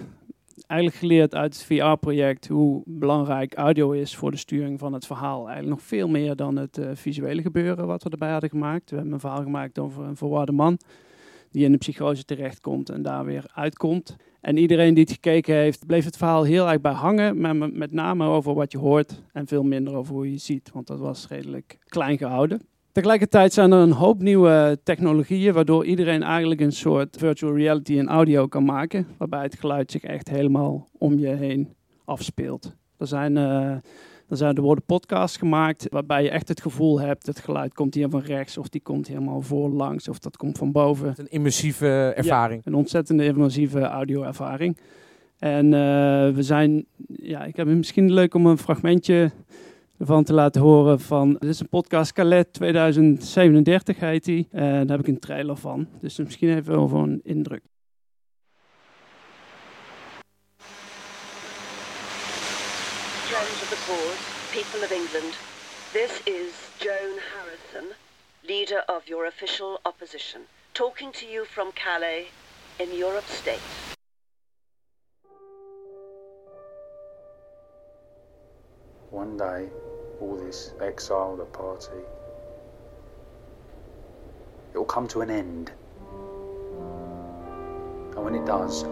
Eigenlijk 0.67 1.01
geleerd 1.01 1.35
uit 1.35 1.55
het 1.55 1.65
VR-project 1.65 2.49
hoe 2.49 2.83
belangrijk 2.87 3.55
audio 3.55 3.91
is 3.91 4.17
voor 4.17 4.31
de 4.31 4.37
sturing 4.37 4.79
van 4.79 4.93
het 4.93 5.07
verhaal. 5.07 5.39
Eigenlijk 5.49 5.69
nog 5.69 5.83
veel 5.83 6.09
meer 6.09 6.37
dan 6.37 6.57
het 6.57 6.79
eh, 6.79 6.87
visuele 6.95 7.43
gebeuren 7.43 7.87
wat 7.87 8.03
we 8.03 8.11
erbij 8.11 8.31
hadden 8.31 8.51
gemaakt. 8.51 8.91
We 8.91 8.97
hebben 8.97 9.15
een 9.15 9.21
verhaal 9.21 9.43
gemaakt 9.43 9.79
over 9.79 10.05
een 10.05 10.17
verwarde 10.17 10.53
man 10.53 10.79
die 11.51 11.65
in 11.65 11.73
de 11.73 11.79
psychose 11.79 12.25
terechtkomt 12.25 12.89
en 12.91 13.03
daar 13.03 13.25
weer 13.25 13.45
uitkomt. 13.55 14.17
En 14.41 14.57
iedereen 14.57 14.95
die 14.95 15.03
het 15.03 15.13
gekeken 15.13 15.55
heeft, 15.55 15.87
bleef 15.87 16.05
het 16.05 16.17
verhaal 16.17 16.43
heel 16.43 16.69
erg 16.71 16.81
bij 16.81 16.93
hangen. 16.93 17.41
Maar 17.41 17.57
met- 17.57 17.93
name 17.93 18.27
over 18.27 18.55
wat 18.55 18.73
je 18.73 18.79
hoort 18.79 19.23
en 19.33 19.47
veel 19.47 19.63
minder 19.63 19.95
over 19.95 20.15
hoe 20.15 20.31
je 20.31 20.39
ziet. 20.39 20.71
Want 20.73 20.87
dat 20.87 20.99
was 20.99 21.29
redelijk 21.29 21.79
klein 21.85 22.19
gehouden. 22.19 22.61
Tegelijkertijd 22.93 23.53
zijn 23.53 23.73
er 23.73 23.79
een 23.79 23.93
hoop 23.93 24.23
nieuwe 24.23 24.81
technologieën, 24.83 25.53
waardoor 25.55 25.85
iedereen 25.85 26.23
eigenlijk 26.23 26.61
een 26.61 26.73
soort 26.73 27.17
virtual 27.19 27.57
reality 27.57 27.93
in 27.93 28.09
audio 28.09 28.47
kan 28.47 28.65
maken. 28.65 29.07
Waarbij 29.19 29.43
het 29.43 29.59
geluid 29.59 29.91
zich 29.91 30.03
echt 30.03 30.29
helemaal 30.29 30.89
om 30.99 31.19
je 31.19 31.29
heen 31.29 31.69
afspeelt. 32.05 32.75
Er 32.99 33.07
zijn, 33.07 33.37
eh, 33.37 33.77
er 34.31 34.37
zijn 34.37 34.57
er 34.57 34.63
worden 34.63 34.85
podcasts 34.85 35.37
gemaakt 35.37 35.87
waarbij 35.89 36.23
je 36.23 36.31
echt 36.31 36.49
het 36.49 36.61
gevoel 36.61 37.01
hebt, 37.01 37.27
het 37.27 37.41
geluid 37.41 37.75
komt 37.75 37.95
hier 37.95 38.09
van 38.09 38.21
rechts 38.21 38.59
of 38.59 38.69
die 38.69 38.81
komt 38.81 39.07
helemaal 39.07 39.41
voorlangs 39.41 40.09
of 40.09 40.19
dat 40.19 40.37
komt 40.37 40.59
van 40.59 40.73
boven. 40.73 41.15
Een 41.17 41.31
immersieve 41.31 42.13
ervaring. 42.17 42.61
Ja, 42.65 42.71
een 42.71 42.79
ontzettende 42.79 43.25
immersieve 43.25 43.81
audio-ervaring. 43.81 44.77
En 45.39 45.65
eh, 45.65 46.35
we 46.35 46.43
zijn, 46.43 46.85
ja, 47.07 47.45
ik 47.45 47.57
heb 47.57 47.67
misschien 47.67 48.13
leuk 48.13 48.35
om 48.35 48.47
een 48.47 48.59
fragmentje 48.59 49.31
ervan 49.99 50.25
te 50.25 50.33
laten 50.33 50.63
horen 50.63 51.01
van, 51.01 51.37
dit 51.39 51.51
is 51.51 51.61
een 51.61 51.69
podcast 51.69 52.13
Calais 52.13 52.45
2037 52.53 54.01
heet 54.01 54.25
die. 54.25 54.49
En 54.51 54.87
daar 54.87 54.97
heb 54.97 55.07
ik 55.07 55.15
een 55.15 55.19
trailer 55.19 55.57
van. 55.57 55.87
Dus 56.01 56.19
misschien 56.19 56.57
even 56.57 56.77
over 56.77 56.99
een 56.99 57.21
indruk. 57.23 57.63
The 63.71 63.77
cause, 63.77 64.19
people 64.51 64.83
of 64.83 64.91
England, 64.91 65.33
this 65.93 66.21
is 66.27 66.53
Joan 66.81 67.21
Harrison, 67.33 67.95
leader 68.49 68.83
of 68.89 69.07
your 69.07 69.27
official 69.27 69.81
opposition, 69.85 70.43
talking 70.75 71.13
to 71.13 71.25
you 71.25 71.45
from 71.45 71.71
Calais 71.71 72.27
in 72.81 72.93
Europe 72.93 73.29
State. 73.29 73.61
One 79.11 79.37
day, 79.37 79.69
all 80.21 80.37
this 80.45 80.73
exile, 80.81 81.37
the 81.37 81.45
party, 81.45 82.03
it 84.75 84.79
will 84.79 84.85
come 84.85 85.07
to 85.07 85.21
an 85.21 85.31
end. 85.31 85.71
And 88.17 88.25
when 88.25 88.35
it 88.35 88.45
does, 88.47 88.83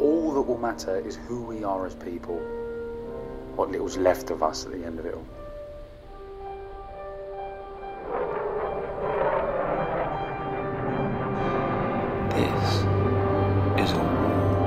all 0.00 0.32
that 0.34 0.42
will 0.42 0.58
matter 0.58 0.98
is 0.98 1.14
who 1.14 1.42
we 1.42 1.62
are 1.62 1.86
as 1.86 1.94
people, 1.94 2.40
what 3.62 3.70
little's 3.70 3.96
left 3.96 4.30
of 4.30 4.42
us 4.42 4.66
at 4.66 4.72
the 4.72 4.84
end 4.84 4.98
of 4.98 5.06
it 5.06 5.14
all. 5.14 5.24
This 12.34 12.78
is 13.80 13.92
a 13.92 13.98
war. 13.98 14.66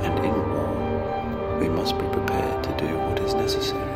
And 0.00 0.24
in 0.24 0.32
war, 0.32 1.58
we 1.60 1.68
must 1.68 1.98
be 1.98 2.06
prepared 2.06 2.64
to 2.64 2.74
do 2.78 2.96
what 2.96 3.20
is 3.20 3.34
necessary. 3.34 3.91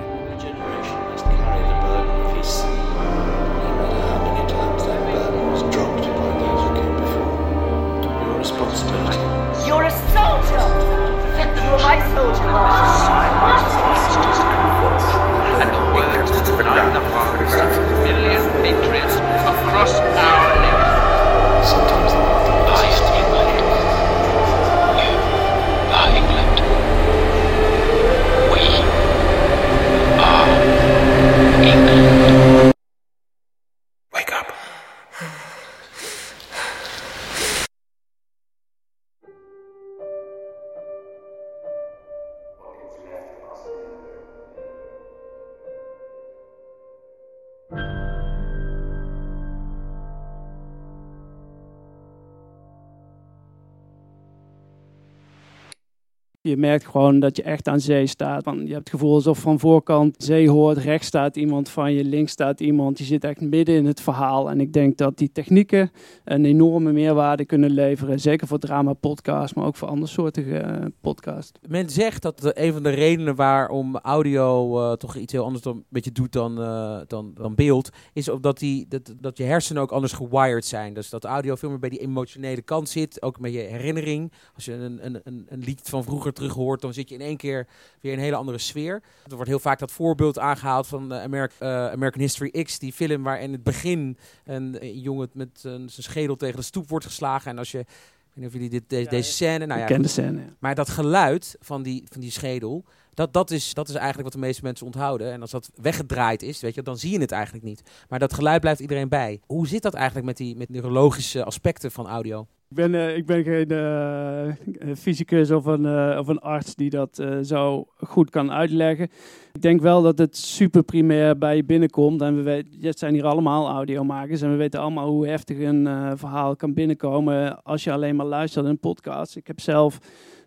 Je 56.46 56.56
merkt 56.56 56.86
gewoon 56.86 57.20
dat 57.20 57.36
je 57.36 57.42
echt 57.42 57.68
aan 57.68 57.80
zee 57.80 58.06
staat. 58.06 58.44
Je 58.44 58.50
hebt 58.50 58.74
het 58.74 58.88
gevoel 58.90 59.14
alsof 59.14 59.38
van 59.38 59.58
voorkant 59.58 60.14
zee 60.18 60.50
hoort, 60.50 60.78
rechts 60.78 61.06
staat 61.06 61.36
iemand 61.36 61.68
van 61.68 61.92
je, 61.92 62.04
links 62.04 62.32
staat 62.32 62.60
iemand. 62.60 62.98
Je 62.98 63.04
zit 63.04 63.24
echt 63.24 63.40
midden 63.40 63.74
in 63.74 63.86
het 63.86 64.00
verhaal. 64.00 64.50
En 64.50 64.60
ik 64.60 64.72
denk 64.72 64.96
dat 64.96 65.18
die 65.18 65.32
technieken 65.32 65.90
een 66.24 66.44
enorme 66.44 66.92
meerwaarde 66.92 67.44
kunnen 67.44 67.70
leveren. 67.70 68.20
Zeker 68.20 68.46
voor 68.46 68.58
drama 68.58 68.92
podcast, 68.92 69.54
maar 69.54 69.66
ook 69.66 69.76
voor 69.76 69.88
andere 69.88 70.10
soorten 70.12 70.46
uh, 70.46 70.86
podcast. 71.00 71.58
Men 71.68 71.90
zegt 71.90 72.22
dat 72.22 72.50
een 72.56 72.72
van 72.72 72.82
de 72.82 72.90
redenen 72.90 73.34
waarom 73.34 73.96
audio 73.96 74.80
eh, 74.80 74.92
toch 74.92 75.16
iets 75.16 75.32
heel 75.32 75.44
anders 75.44 75.62
dan, 75.62 75.84
doet 76.12 76.32
dan, 76.32 76.60
eh, 76.62 76.98
dan, 77.06 77.30
dan 77.34 77.54
beeld, 77.54 77.90
is 78.12 78.28
omdat 78.28 78.58
die, 78.58 78.86
dat, 78.88 79.14
dat 79.20 79.38
je 79.38 79.44
hersenen 79.44 79.82
ook 79.82 79.92
anders 79.92 80.12
gewired 80.12 80.64
zijn. 80.64 80.94
Dus 80.94 81.10
dat 81.10 81.24
audio 81.24 81.54
veel 81.54 81.68
meer 81.68 81.78
bij 81.78 81.88
die 81.88 82.00
emotionele 82.00 82.62
kant 82.62 82.88
zit, 82.88 83.22
ook 83.22 83.40
met 83.40 83.52
je 83.52 83.58
herinnering. 83.58 84.32
Als 84.54 84.64
je 84.64 84.72
een, 84.72 85.00
een, 85.02 85.46
een 85.48 85.60
lied 85.60 85.80
van 85.84 86.04
vroeger 86.04 86.32
terug 86.36 86.52
hoort, 86.52 86.80
dan 86.80 86.94
zit 86.94 87.08
je 87.08 87.14
in 87.14 87.20
één 87.20 87.36
keer 87.36 87.66
weer 88.00 88.12
in 88.12 88.18
een 88.18 88.24
hele 88.24 88.36
andere 88.36 88.58
sfeer. 88.58 89.02
Er 89.28 89.34
wordt 89.34 89.50
heel 89.50 89.58
vaak 89.58 89.78
dat 89.78 89.92
voorbeeld 89.92 90.38
aangehaald 90.38 90.86
van 90.86 91.12
eh, 91.12 91.22
Ameri- 91.22 91.52
eh, 91.58 91.68
American 91.68 92.20
History 92.20 92.62
X, 92.62 92.78
die 92.78 92.92
film 92.92 93.22
waar 93.22 93.40
in 93.40 93.52
het 93.52 93.62
begin 93.62 94.18
een, 94.44 94.76
een 94.80 95.00
jongen 95.00 95.30
met 95.32 95.48
eh, 95.56 95.62
zijn 95.62 95.90
schedel 95.90 96.36
tegen 96.36 96.56
de 96.56 96.62
stoep 96.62 96.88
wordt 96.88 97.04
geslagen. 97.04 97.50
En 97.50 97.58
als 97.58 97.70
je, 97.70 97.78
ik 97.78 97.86
weet 97.86 98.34
niet 98.34 98.46
of 98.46 98.52
jullie 98.52 98.70
dit, 98.70 98.88
deze, 98.88 99.10
deze 99.10 99.32
scène, 99.32 99.66
nou 99.66 99.80
ja, 99.80 100.08
scène, 100.08 100.40
ja. 100.40 100.46
Maar 100.58 100.74
dat 100.74 100.88
geluid 100.88 101.56
van 101.60 101.82
die, 101.82 102.04
van 102.08 102.20
die 102.20 102.30
schedel, 102.30 102.84
dat, 103.14 103.32
dat, 103.32 103.50
is, 103.50 103.74
dat 103.74 103.88
is 103.88 103.94
eigenlijk 103.94 104.24
wat 104.24 104.32
de 104.32 104.46
meeste 104.46 104.62
mensen 104.62 104.86
onthouden. 104.86 105.32
En 105.32 105.40
als 105.40 105.50
dat 105.50 105.70
weggedraaid 105.74 106.42
is, 106.42 106.60
weet 106.60 106.74
je, 106.74 106.82
dan 106.82 106.98
zie 106.98 107.12
je 107.12 107.20
het 107.20 107.32
eigenlijk 107.32 107.64
niet. 107.64 107.82
Maar 108.08 108.18
dat 108.18 108.32
geluid 108.32 108.60
blijft 108.60 108.80
iedereen 108.80 109.08
bij. 109.08 109.40
Hoe 109.46 109.66
zit 109.66 109.82
dat 109.82 109.94
eigenlijk 109.94 110.26
met 110.26 110.36
die 110.36 110.56
met 110.56 110.68
neurologische 110.68 111.44
aspecten 111.44 111.90
van 111.92 112.06
audio? 112.06 112.46
Ik 112.68 112.76
ben, 112.76 112.94
eh, 112.94 113.16
ik 113.16 113.26
ben 113.26 113.44
geen 113.44 113.70
eh, 113.70 114.94
fysicus 114.96 115.50
of 115.50 115.64
een, 115.64 115.86
eh, 115.86 116.18
of 116.18 116.28
een 116.28 116.38
arts 116.38 116.74
die 116.74 116.90
dat 116.90 117.22
zo 117.42 117.86
goed 117.96 118.30
kan 118.30 118.52
uitleggen. 118.52 119.08
Ik 119.52 119.62
denk 119.62 119.80
wel 119.80 120.02
dat 120.02 120.18
het 120.18 120.36
super 120.36 120.82
primair 120.82 121.38
bij 121.38 121.56
je 121.56 121.64
binnenkomt. 121.64 122.20
En 122.20 122.44
we 122.44 122.64
het 122.80 122.98
zijn 122.98 123.14
hier 123.14 123.24
allemaal 123.24 123.68
audiomakers. 123.68 124.42
En 124.42 124.50
we 124.50 124.56
weten 124.56 124.80
allemaal 124.80 125.08
hoe 125.08 125.26
heftig 125.26 125.58
een 125.58 125.88
verhaal 126.18 126.56
kan 126.56 126.74
binnenkomen 126.74 127.62
als 127.62 127.84
je 127.84 127.92
alleen 127.92 128.16
maar 128.16 128.26
luistert 128.26 128.64
in 128.64 128.70
een 128.70 128.78
podcast. 128.78 129.36
Ik 129.36 129.46
heb 129.46 129.60
zelf, 129.60 129.98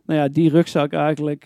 nou 0.05 0.19
ja, 0.19 0.27
die 0.27 0.49
rugzak 0.49 0.93
eigenlijk, 0.93 1.43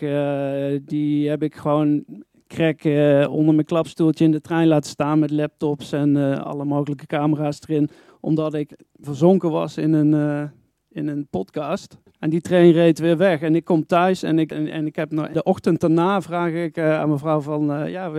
die 0.84 1.28
heb 1.28 1.42
ik 1.42 1.54
gewoon 1.54 2.04
krek 2.46 2.84
onder 3.30 3.54
mijn 3.54 3.66
klapstoeltje 3.66 4.24
in 4.24 4.30
de 4.30 4.40
trein 4.40 4.68
laten 4.68 4.90
staan 4.90 5.18
met 5.18 5.30
laptops 5.30 5.92
en 5.92 6.42
alle 6.44 6.64
mogelijke 6.64 7.06
camera's 7.06 7.60
erin. 7.68 7.88
Omdat 8.20 8.54
ik 8.54 8.76
verzonken 9.00 9.50
was 9.50 9.76
in 9.76 9.92
een, 9.92 10.50
in 10.94 11.08
een 11.08 11.26
podcast. 11.30 11.98
En 12.18 12.30
die 12.30 12.40
trein 12.40 12.72
reed 12.72 12.98
weer 12.98 13.16
weg. 13.16 13.40
En 13.40 13.54
ik 13.54 13.64
kom 13.64 13.86
thuis 13.86 14.22
en 14.22 14.38
ik, 14.38 14.52
en, 14.52 14.68
en 14.68 14.86
ik 14.86 14.96
heb 14.96 15.12
nog, 15.12 15.28
de 15.28 15.42
ochtend 15.42 15.80
daarna 15.80 16.20
vraag 16.22 16.52
ik 16.52 16.76
eh, 16.76 17.00
aan 17.00 17.08
mevrouw 17.08 17.40
van... 17.40 17.72
eh, 17.72 17.90
ja, 17.90 18.12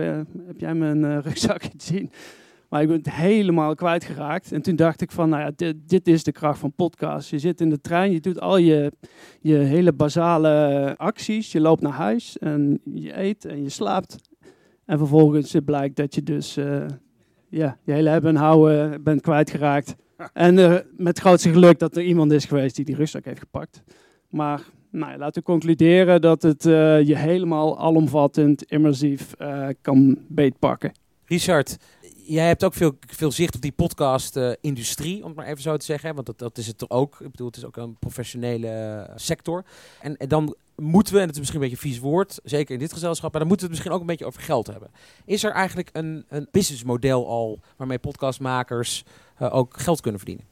heb 0.46 0.56
jij 0.56 0.74
mijn 0.74 1.04
eh, 1.04 1.18
rugzak 1.18 1.62
gezien? 1.76 2.10
Maar 2.68 2.82
ik 2.82 2.88
ben 2.88 2.96
het 2.96 3.10
helemaal 3.10 3.74
kwijtgeraakt. 3.74 4.52
En 4.52 4.62
toen 4.62 4.76
dacht 4.76 5.00
ik 5.00 5.10
van, 5.10 5.28
nou 5.28 5.42
ja, 5.42 5.50
dit, 5.56 5.76
dit 5.86 6.08
is 6.08 6.24
de 6.24 6.32
kracht 6.32 6.58
van 6.58 6.72
podcast. 6.72 7.30
Je 7.30 7.38
zit 7.38 7.60
in 7.60 7.70
de 7.70 7.80
trein, 7.80 8.12
je 8.12 8.20
doet 8.20 8.40
al 8.40 8.56
je, 8.56 8.92
je 9.40 9.56
hele 9.56 9.92
basale 9.92 10.94
acties. 10.96 11.52
Je 11.52 11.60
loopt 11.60 11.82
naar 11.82 11.92
huis 11.92 12.38
en 12.38 12.80
je 12.94 13.18
eet 13.18 13.44
en 13.44 13.62
je 13.62 13.68
slaapt. 13.68 14.16
En 14.84 14.98
vervolgens 14.98 15.56
blijkt 15.64 15.96
dat 15.96 16.14
je 16.14 16.22
dus 16.22 16.54
ja, 17.48 17.78
je 17.82 17.92
hele 17.92 18.08
hebben 18.08 18.30
en 18.30 18.40
houden 18.42 19.02
bent 19.02 19.20
kwijtgeraakt. 19.20 19.96
En 20.32 20.58
eh, 20.58 20.78
met 20.96 21.18
grootste 21.18 21.50
geluk 21.50 21.78
dat 21.78 21.96
er 21.96 22.02
iemand 22.02 22.32
is 22.32 22.44
geweest 22.44 22.76
die 22.76 22.84
die 22.84 22.94
rugzak 22.94 23.24
heeft 23.24 23.38
gepakt. 23.38 23.82
Maar 24.28 24.62
nou, 24.90 25.18
laten 25.18 25.42
we 25.42 25.48
concluderen 25.48 26.20
dat 26.20 26.42
het 26.42 26.66
eh, 26.66 27.02
je 27.02 27.16
helemaal 27.16 27.78
alomvattend, 27.78 28.62
immersief 28.62 29.32
eh, 29.32 29.68
kan 29.80 30.18
beetpakken. 30.28 30.92
Richard, 31.24 31.76
jij 32.24 32.46
hebt 32.46 32.64
ook 32.64 32.74
veel, 32.74 32.98
veel 33.06 33.30
zicht 33.30 33.54
op 33.54 33.60
die 33.60 33.72
podcast-industrie, 33.72 35.20
om 35.20 35.26
het 35.26 35.36
maar 35.36 35.46
even 35.46 35.62
zo 35.62 35.76
te 35.76 35.84
zeggen. 35.84 36.14
Want 36.14 36.26
dat, 36.26 36.38
dat 36.38 36.58
is 36.58 36.66
het 36.66 36.90
ook. 36.90 37.20
Ik 37.20 37.30
bedoel, 37.30 37.46
het 37.46 37.56
is 37.56 37.64
ook 37.64 37.76
een 37.76 37.98
professionele 37.98 39.10
sector. 39.14 39.64
En, 40.00 40.16
dan 40.28 40.56
moeten 40.76 41.14
we, 41.14 41.20
en 41.20 41.26
het 41.26 41.34
is 41.34 41.40
misschien 41.40 41.62
een 41.62 41.68
beetje 41.68 41.86
een 41.86 41.92
vies 41.92 42.02
woord, 42.02 42.40
zeker 42.44 42.74
in 42.74 42.80
dit 42.80 42.92
gezelschap, 42.92 43.30
maar 43.30 43.40
dan 43.40 43.48
moeten 43.48 43.68
we 43.68 43.72
het 43.72 43.82
misschien 43.82 43.92
ook 43.92 44.00
een 44.00 44.16
beetje 44.16 44.26
over 44.26 44.42
geld 44.42 44.66
hebben. 44.66 44.90
Is 45.24 45.44
er 45.44 45.52
eigenlijk 45.52 45.88
een, 45.92 46.24
een 46.28 46.48
businessmodel 46.50 47.28
al 47.28 47.60
waarmee 47.76 47.98
podcastmakers 47.98 49.04
ook 49.38 49.80
geld 49.80 50.00
kunnen 50.00 50.20
verdienen? 50.20 50.46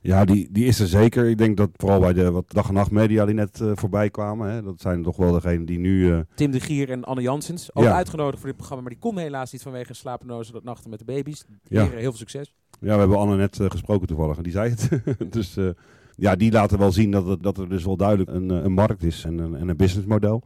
Ja, 0.00 0.24
die, 0.24 0.48
die 0.52 0.64
is 0.64 0.80
er 0.80 0.86
zeker. 0.86 1.28
Ik 1.28 1.38
denk 1.38 1.56
dat 1.56 1.70
vooral 1.76 2.00
bij 2.00 2.12
de 2.12 2.30
wat 2.30 2.44
dag 2.52 2.68
en 2.68 2.74
nacht 2.74 2.90
media 2.90 3.24
die 3.24 3.34
net 3.34 3.60
eh, 3.60 3.70
voorbij 3.74 4.10
kwamen. 4.10 4.50
Hè, 4.50 4.62
dat 4.62 4.80
zijn 4.80 5.02
toch 5.02 5.16
wel 5.16 5.32
degenen 5.32 5.64
die 5.66 5.78
nu... 5.78 6.12
eh, 6.12 6.18
Tim 6.34 6.50
de 6.50 6.60
Gier 6.60 6.90
en 6.90 7.04
Anne 7.04 7.22
Janssens, 7.22 7.74
ook 7.74 7.84
Ja. 7.84 7.94
uitgenodigd 7.94 8.38
voor 8.38 8.46
dit 8.48 8.56
programma, 8.56 8.82
maar 8.82 8.92
die 8.92 9.00
kon 9.00 9.18
helaas 9.18 9.52
niet 9.52 9.62
vanwege 9.62 9.94
slapeloze 9.94 10.60
nachten 10.62 10.90
met 10.90 10.98
de 10.98 11.04
baby's. 11.04 11.44
Ja. 11.68 11.82
Heel 11.88 12.00
veel 12.00 12.12
succes. 12.12 12.54
Ja, 12.80 12.92
we 12.92 12.98
hebben 12.98 13.18
Anne 13.18 13.36
net 13.36 13.60
eh, 13.60 13.70
gesproken 13.70 14.06
toevallig 14.06 14.36
en 14.36 14.42
die 14.42 14.52
zei 14.52 14.70
het. 14.70 14.90
dus 15.32 15.56
eh, 15.56 15.68
ja, 16.16 16.36
die 16.36 16.52
laten 16.52 16.78
wel 16.78 16.92
zien 16.92 17.10
dat, 17.10 17.26
het, 17.26 17.42
dat 17.42 17.58
er 17.58 17.68
dus 17.68 17.84
wel 17.84 17.96
duidelijk 17.96 18.30
een, 18.30 18.50
eh, 18.50 18.62
een 18.62 18.72
markt 18.72 19.02
is 19.02 19.24
en 19.24 19.38
een, 19.38 19.54
en 19.54 19.68
een 19.68 19.76
businessmodel. 19.76 20.42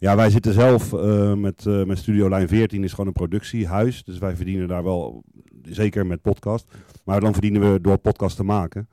Ja, 0.00 0.16
wij 0.16 0.30
zitten 0.30 0.52
zelf 0.52 0.92
eh, 0.92 1.34
met, 1.34 1.64
met 1.64 1.98
Studio 1.98 2.28
Lijn 2.28 2.48
14 2.48 2.84
is 2.84 2.90
gewoon 2.90 3.06
een 3.06 3.12
productiehuis. 3.12 4.04
Dus 4.04 4.18
wij 4.18 4.36
verdienen 4.36 4.68
daar 4.68 4.84
wel, 4.84 5.22
zeker 5.62 6.06
met 6.06 6.22
podcast. 6.22 6.66
Maar 7.04 7.20
dan 7.20 7.32
verdienen 7.32 7.72
we 7.72 7.80
door 7.80 7.98
podcast 7.98 8.36
te 8.36 8.44
maken. 8.44 8.88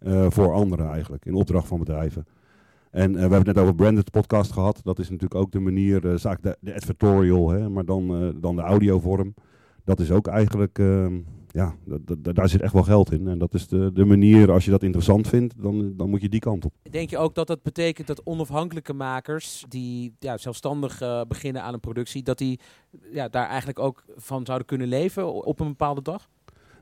eh, 0.00 0.26
voor 0.28 0.52
anderen 0.52 0.90
eigenlijk, 0.90 1.24
in 1.24 1.34
opdracht 1.34 1.66
van 1.66 1.78
bedrijven. 1.78 2.26
En 2.90 3.12
we 3.12 3.18
hebben 3.18 3.38
het 3.38 3.46
net 3.46 3.58
over 3.58 3.74
branded 3.74 4.10
podcast 4.10 4.52
gehad. 4.52 4.80
Dat 4.82 4.98
is 4.98 5.10
natuurlijk 5.10 5.40
ook 5.40 5.52
de 5.52 5.60
manier, 5.60 6.00
de, 6.00 6.56
de 6.60 6.74
advertorial, 6.74 7.50
hè, 7.50 7.68
maar 7.68 7.84
dan, 7.84 8.34
dan 8.40 8.56
de 8.56 8.62
audiovorm. 8.62 9.34
Dat 9.84 10.00
is 10.00 10.10
ook 10.10 10.26
eigenlijk, 10.26 10.78
ehm, 10.78 11.18
ja, 11.48 11.74
dat- 11.84 12.00
dat- 12.24 12.34
daar 12.34 12.48
zit 12.48 12.60
echt 12.60 12.72
wel 12.72 12.82
geld 12.82 13.12
in. 13.12 13.28
En 13.28 13.38
dat 13.38 13.54
is 13.54 13.68
de, 13.68 13.90
de 13.92 14.04
manier, 14.04 14.50
als 14.50 14.64
je 14.64 14.70
dat 14.70 14.82
interessant 14.82 15.28
vindt, 15.28 15.54
dan, 15.62 15.96
dan 15.96 16.10
moet 16.10 16.20
je 16.20 16.28
die 16.28 16.40
kant 16.40 16.64
op. 16.64 16.72
Denk 16.90 17.10
je 17.10 17.18
ook 17.18 17.34
dat 17.34 17.46
dat 17.46 17.62
betekent 17.62 18.06
dat 18.06 18.24
onafhankelijke 18.24 18.92
makers 18.92 19.64
die 19.68 20.14
ja, 20.18 20.36
zelfstandig 20.38 21.00
eh, 21.00 21.20
beginnen 21.28 21.62
aan 21.62 21.74
een 21.74 21.80
productie, 21.80 22.22
dat 22.22 22.38
die 22.38 22.60
ja, 23.12 23.28
daar 23.28 23.46
eigenlijk 23.46 23.78
ook 23.78 24.04
van 24.16 24.44
zouden 24.46 24.66
kunnen 24.66 24.88
leven 24.88 25.44
op 25.44 25.60
een 25.60 25.68
bepaalde 25.68 26.02
dag? 26.02 26.28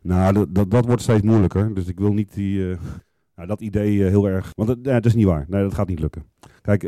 Nou, 0.02 0.32
dat, 0.32 0.54
dat, 0.54 0.70
dat 0.70 0.86
wordt 0.86 1.02
steeds 1.02 1.22
moeilijker. 1.22 1.74
Dus 1.74 1.86
ik 1.86 1.98
wil 1.98 2.12
niet 2.12 2.34
die, 2.34 2.70
eh, 2.70 2.78
nou, 3.36 3.48
dat 3.48 3.60
idee 3.60 4.04
eh, 4.04 4.08
heel 4.10 4.28
erg. 4.28 4.50
Want 4.54 4.82
nee, 4.82 4.94
het 4.94 5.06
is 5.06 5.14
niet 5.14 5.26
waar. 5.26 5.44
Nee, 5.48 5.62
dat 5.62 5.74
gaat 5.74 5.88
niet 5.88 6.00
lukken. 6.00 6.24
Kijk, 6.62 6.82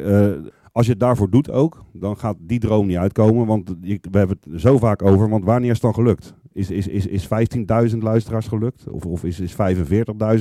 als 0.73 0.87
je 0.87 0.93
het 0.93 1.01
daarvoor 1.01 1.31
doet 1.31 1.51
ook, 1.51 1.85
dan 1.93 2.17
gaat 2.17 2.37
die 2.41 2.59
droom 2.59 2.87
niet 2.87 2.97
uitkomen. 2.97 3.47
Want 3.47 3.77
we 3.81 4.19
hebben 4.19 4.39
het 4.51 4.61
zo 4.61 4.79
vaak 4.79 5.03
over. 5.03 5.29
Want 5.29 5.45
wanneer 5.45 5.71
is 5.71 5.73
het 5.73 5.83
dan 5.83 5.95
gelukt? 5.95 6.35
Is, 6.53 6.71
is, 6.71 6.89
is, 6.89 7.07
is 7.07 7.29
15.000 7.93 7.99
luisteraars 7.99 8.47
gelukt? 8.47 8.89
Of, 8.89 9.07
of 9.07 9.25
is, 9.25 9.41
is 9.41 9.57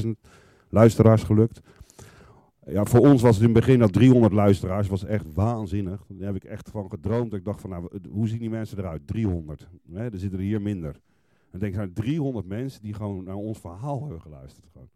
45.000 0.03 0.09
luisteraars 0.69 1.23
gelukt? 1.23 1.61
Ja, 2.65 2.85
voor 2.85 2.99
ons 2.99 3.21
was 3.21 3.35
het 3.35 3.47
in 3.47 3.55
het 3.55 3.59
begin 3.59 3.79
dat 3.79 3.93
300 3.93 4.33
luisteraars 4.33 4.87
was 4.87 5.05
echt 5.05 5.33
waanzinnig. 5.33 6.05
Daar 6.07 6.27
heb 6.27 6.35
ik 6.35 6.43
echt 6.43 6.69
van 6.69 6.89
gedroomd. 6.89 7.33
Ik 7.33 7.45
dacht 7.45 7.61
van, 7.61 7.69
nou, 7.69 7.89
hoe 8.09 8.27
zien 8.27 8.39
die 8.39 8.49
mensen 8.49 8.77
eruit? 8.77 9.07
300. 9.07 9.67
Hè, 9.91 10.11
er 10.11 10.19
zitten 10.19 10.39
er 10.39 10.45
hier 10.45 10.61
minder. 10.61 10.99
En 11.51 11.59
denk 11.59 11.75
nou, 11.75 11.91
300 11.93 12.47
mensen 12.47 12.81
die 12.81 12.93
gewoon 12.93 13.23
naar 13.23 13.35
ons 13.35 13.59
verhaal 13.59 14.01
hebben 14.01 14.21
geluisterd. 14.21 14.65
Gewoon. 14.71 14.89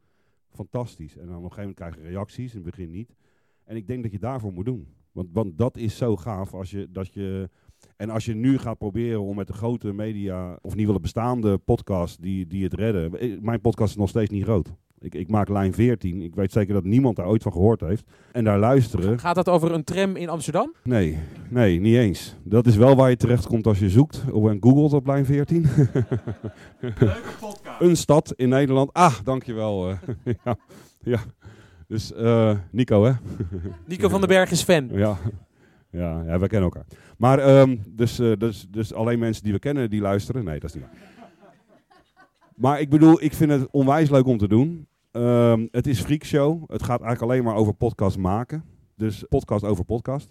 Fantastisch. 0.50 1.18
En 1.18 1.26
dan 1.26 1.36
op 1.36 1.44
een 1.44 1.52
gegeven 1.52 1.74
moment 1.78 1.78
krijg 1.78 1.96
je 1.96 2.02
reacties, 2.02 2.54
in 2.54 2.62
het 2.62 2.76
begin 2.76 2.90
niet. 2.90 3.16
En 3.64 3.76
ik 3.76 3.88
denk 3.88 4.04
dat 4.04 4.12
je 4.12 4.20
daarvoor 4.20 4.54
moet 4.54 4.66
doen. 4.66 4.88
Want, 5.14 5.28
want 5.34 5.58
dat 5.58 5.78
is 5.78 5.98
zo 5.98 6.16
gaaf 6.16 6.54
als 6.54 6.72
je, 6.72 6.88
dat 6.92 7.14
je... 7.14 7.50
En 7.98 8.10
als 8.10 8.26
je 8.26 8.36
nu 8.36 8.58
gaat 8.58 8.78
proberen 8.78 9.22
om 9.22 9.36
met 9.36 9.48
de 9.48 9.54
grote 9.54 9.94
media, 9.94 10.58
of 10.62 10.76
niet 10.76 10.86
wel 10.86 10.96
de 10.96 11.02
bestaande 11.02 11.58
podcast 11.58 12.22
die, 12.22 12.48
die 12.48 12.64
het 12.64 12.74
redden. 12.74 13.12
Mijn 13.42 13.62
podcast 13.62 13.90
is 13.90 13.98
nog 13.98 14.10
steeds 14.10 14.30
niet 14.30 14.44
groot. 14.44 14.74
Ik, 15.00 15.16
ik 15.16 15.30
maak 15.30 15.50
lijn 15.50 15.74
14. 15.74 16.22
Ik 16.22 16.36
weet 16.36 16.52
zeker 16.52 16.74
dat 16.74 16.84
niemand 16.84 17.16
daar 17.16 17.28
ooit 17.28 17.44
van 17.44 17.52
gehoord 17.52 17.82
heeft. 17.82 18.10
En 18.32 18.44
daar 18.44 18.60
luisteren. 18.60 19.20
Gaat 19.20 19.36
dat 19.36 19.50
over 19.50 19.72
een 19.72 19.84
tram 19.84 20.16
in 20.16 20.30
Amsterdam? 20.30 20.74
Nee, 20.84 21.18
nee, 21.50 21.80
niet 21.80 21.96
eens. 21.96 22.36
Dat 22.44 22.68
is 22.68 22.76
wel 22.76 22.96
waar 22.96 23.10
je 23.10 23.16
terecht 23.16 23.48
komt 23.48 23.68
als 23.68 23.80
je 23.80 23.90
zoekt 23.90 24.24
op 24.32 24.48
en 24.50 24.58
googelt 24.60 24.94
op 24.94 25.08
lijn 25.08 25.26
14. 25.26 25.66
een 27.80 27.98
stad 27.98 28.34
in 28.36 28.50
Nederland. 28.50 28.94
Ah, 28.94 29.16
dankjewel. 29.24 29.90
eh. 29.90 29.98
ja, 30.44 30.56
ja. 31.04 31.20
Dus 31.94 32.14
eh, 32.14 32.58
Nico, 32.72 33.04
hè? 33.04 33.12
Nico 33.88 34.10
van 34.10 34.20
den 34.20 34.30
Berg 34.30 34.52
is 34.52 34.64
fan. 34.64 34.90
Ja, 34.92 35.18
ja, 35.90 36.24
ja 36.26 36.40
wij 36.40 36.48
kennen 36.48 36.72
elkaar. 36.72 36.86
Maar 37.18 37.40
ehm, 37.40 37.78
dus, 37.90 38.20
eh, 38.20 38.32
dus, 38.38 38.68
dus 38.70 38.94
alleen 38.94 39.20
mensen 39.20 39.44
die 39.44 39.54
we 39.54 39.60
kennen 39.60 39.90
die 39.90 40.02
luisteren. 40.02 40.44
Nee, 40.44 40.60
dat 40.60 40.70
is 40.70 40.76
niet 40.76 40.84
waar. 40.84 40.98
Maar 42.56 42.80
ik 42.80 42.90
bedoel, 42.90 43.24
ik 43.24 43.34
vind 43.34 43.52
het 43.52 43.68
onwijs 43.72 44.10
leuk 44.10 44.26
om 44.26 44.38
te 44.38 44.48
doen. 44.48 44.88
Ehm, 45.12 45.68
het 45.72 45.88
is 45.88 46.02
freakshow. 46.02 46.72
Het 46.72 46.84
gaat 46.84 47.02
eigenlijk 47.02 47.22
alleen 47.22 47.44
maar 47.44 47.56
over 47.56 47.74
podcast 47.74 48.18
maken. 48.18 48.64
Dus 48.96 49.26
podcast 49.30 49.64
over 49.64 49.84
podcast. 49.84 50.30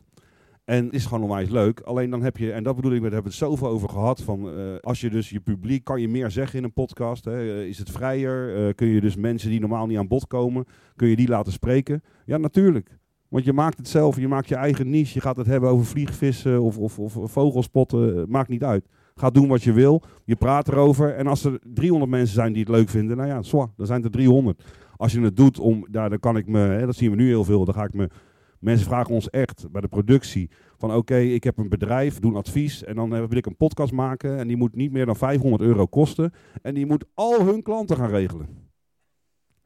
En 0.64 0.90
is 0.90 1.06
gewoon 1.06 1.22
onwijs 1.22 1.48
leuk. 1.48 1.80
Alleen 1.80 2.10
dan 2.10 2.22
heb 2.22 2.36
je, 2.36 2.52
en 2.52 2.62
dat 2.62 2.76
bedoel 2.76 2.92
ik, 2.92 2.98
we 2.98 3.08
hebben 3.08 3.24
het 3.24 3.34
zoveel 3.34 3.68
over 3.68 3.88
gehad. 3.88 4.22
Van, 4.22 4.48
eh, 4.48 4.76
als 4.80 5.00
je 5.00 5.10
dus 5.10 5.30
je 5.30 5.40
publiek, 5.40 5.84
kan 5.84 6.00
je 6.00 6.08
meer 6.08 6.30
zeggen 6.30 6.58
in 6.58 6.64
een 6.64 6.72
podcast? 6.72 7.24
Hè? 7.24 7.38
Eh, 7.38 7.66
is 7.66 7.78
het 7.78 7.90
vrijer? 7.90 8.56
Eh, 8.56 8.74
kun 8.74 8.86
je 8.86 9.00
dus 9.00 9.16
mensen 9.16 9.50
die 9.50 9.60
normaal 9.60 9.86
niet 9.86 9.98
aan 9.98 10.08
bod 10.08 10.26
komen, 10.26 10.64
kun 10.96 11.08
je 11.08 11.16
die 11.16 11.28
laten 11.28 11.52
spreken? 11.52 12.02
Ja, 12.24 12.36
natuurlijk. 12.36 12.98
Want 13.28 13.44
je 13.44 13.52
maakt 13.52 13.78
het 13.78 13.88
zelf, 13.88 14.16
je 14.16 14.28
maakt 14.28 14.48
je 14.48 14.54
eigen 14.54 14.90
niche. 14.90 15.14
Je 15.14 15.20
gaat 15.20 15.36
het 15.36 15.46
hebben 15.46 15.70
over 15.70 15.86
vliegvissen 15.86 16.62
of, 16.62 16.78
of, 16.78 16.98
of 16.98 17.32
vogelspotten. 17.32 18.30
Maakt 18.30 18.48
niet 18.48 18.64
uit. 18.64 18.88
Ga 19.14 19.30
doen 19.30 19.48
wat 19.48 19.62
je 19.62 19.72
wil. 19.72 20.02
Je 20.24 20.36
praat 20.36 20.68
erover. 20.68 21.14
En 21.14 21.26
als 21.26 21.44
er 21.44 21.58
300 21.74 22.10
mensen 22.10 22.34
zijn 22.34 22.52
die 22.52 22.62
het 22.62 22.70
leuk 22.70 22.88
vinden, 22.88 23.16
nou 23.16 23.28
ja, 23.28 23.42
zwa, 23.42 23.70
dan 23.76 23.86
zijn 23.86 24.04
er 24.04 24.10
300. 24.10 24.64
Als 24.96 25.12
je 25.12 25.20
het 25.20 25.36
doet 25.36 25.58
om, 25.58 25.86
daar, 25.90 26.10
dan 26.10 26.18
kan 26.18 26.36
ik 26.36 26.46
me, 26.46 26.58
hè, 26.58 26.86
dat 26.86 26.96
zien 26.96 27.10
we 27.10 27.16
nu 27.16 27.26
heel 27.26 27.44
veel, 27.44 27.64
dan 27.64 27.74
ga 27.74 27.84
ik 27.84 27.94
me, 27.94 28.08
mensen 28.62 28.86
vragen 28.86 29.14
ons 29.14 29.30
echt 29.30 29.66
bij 29.70 29.80
de 29.80 29.88
productie 29.88 30.50
van 30.78 30.94
oké, 30.94 31.16
ik 31.16 31.44
heb 31.44 31.58
een 31.58 31.68
bedrijf, 31.68 32.18
doe 32.18 32.30
een 32.30 32.36
advies 32.36 32.84
en 32.84 32.94
dan 32.94 33.14
eh, 33.14 33.18
wil 33.18 33.38
ik 33.38 33.46
een 33.46 33.56
podcast 33.56 33.92
maken 33.92 34.38
en 34.38 34.46
die 34.46 34.56
moet 34.56 34.74
niet 34.74 34.92
meer 34.92 35.06
dan 35.06 35.16
500 35.16 35.62
euro 35.62 35.86
kosten 35.86 36.32
en 36.62 36.74
die 36.74 36.86
moet 36.86 37.04
al 37.14 37.44
hun 37.44 37.62
klanten 37.62 37.96
gaan 37.96 38.10
regelen. 38.10 38.70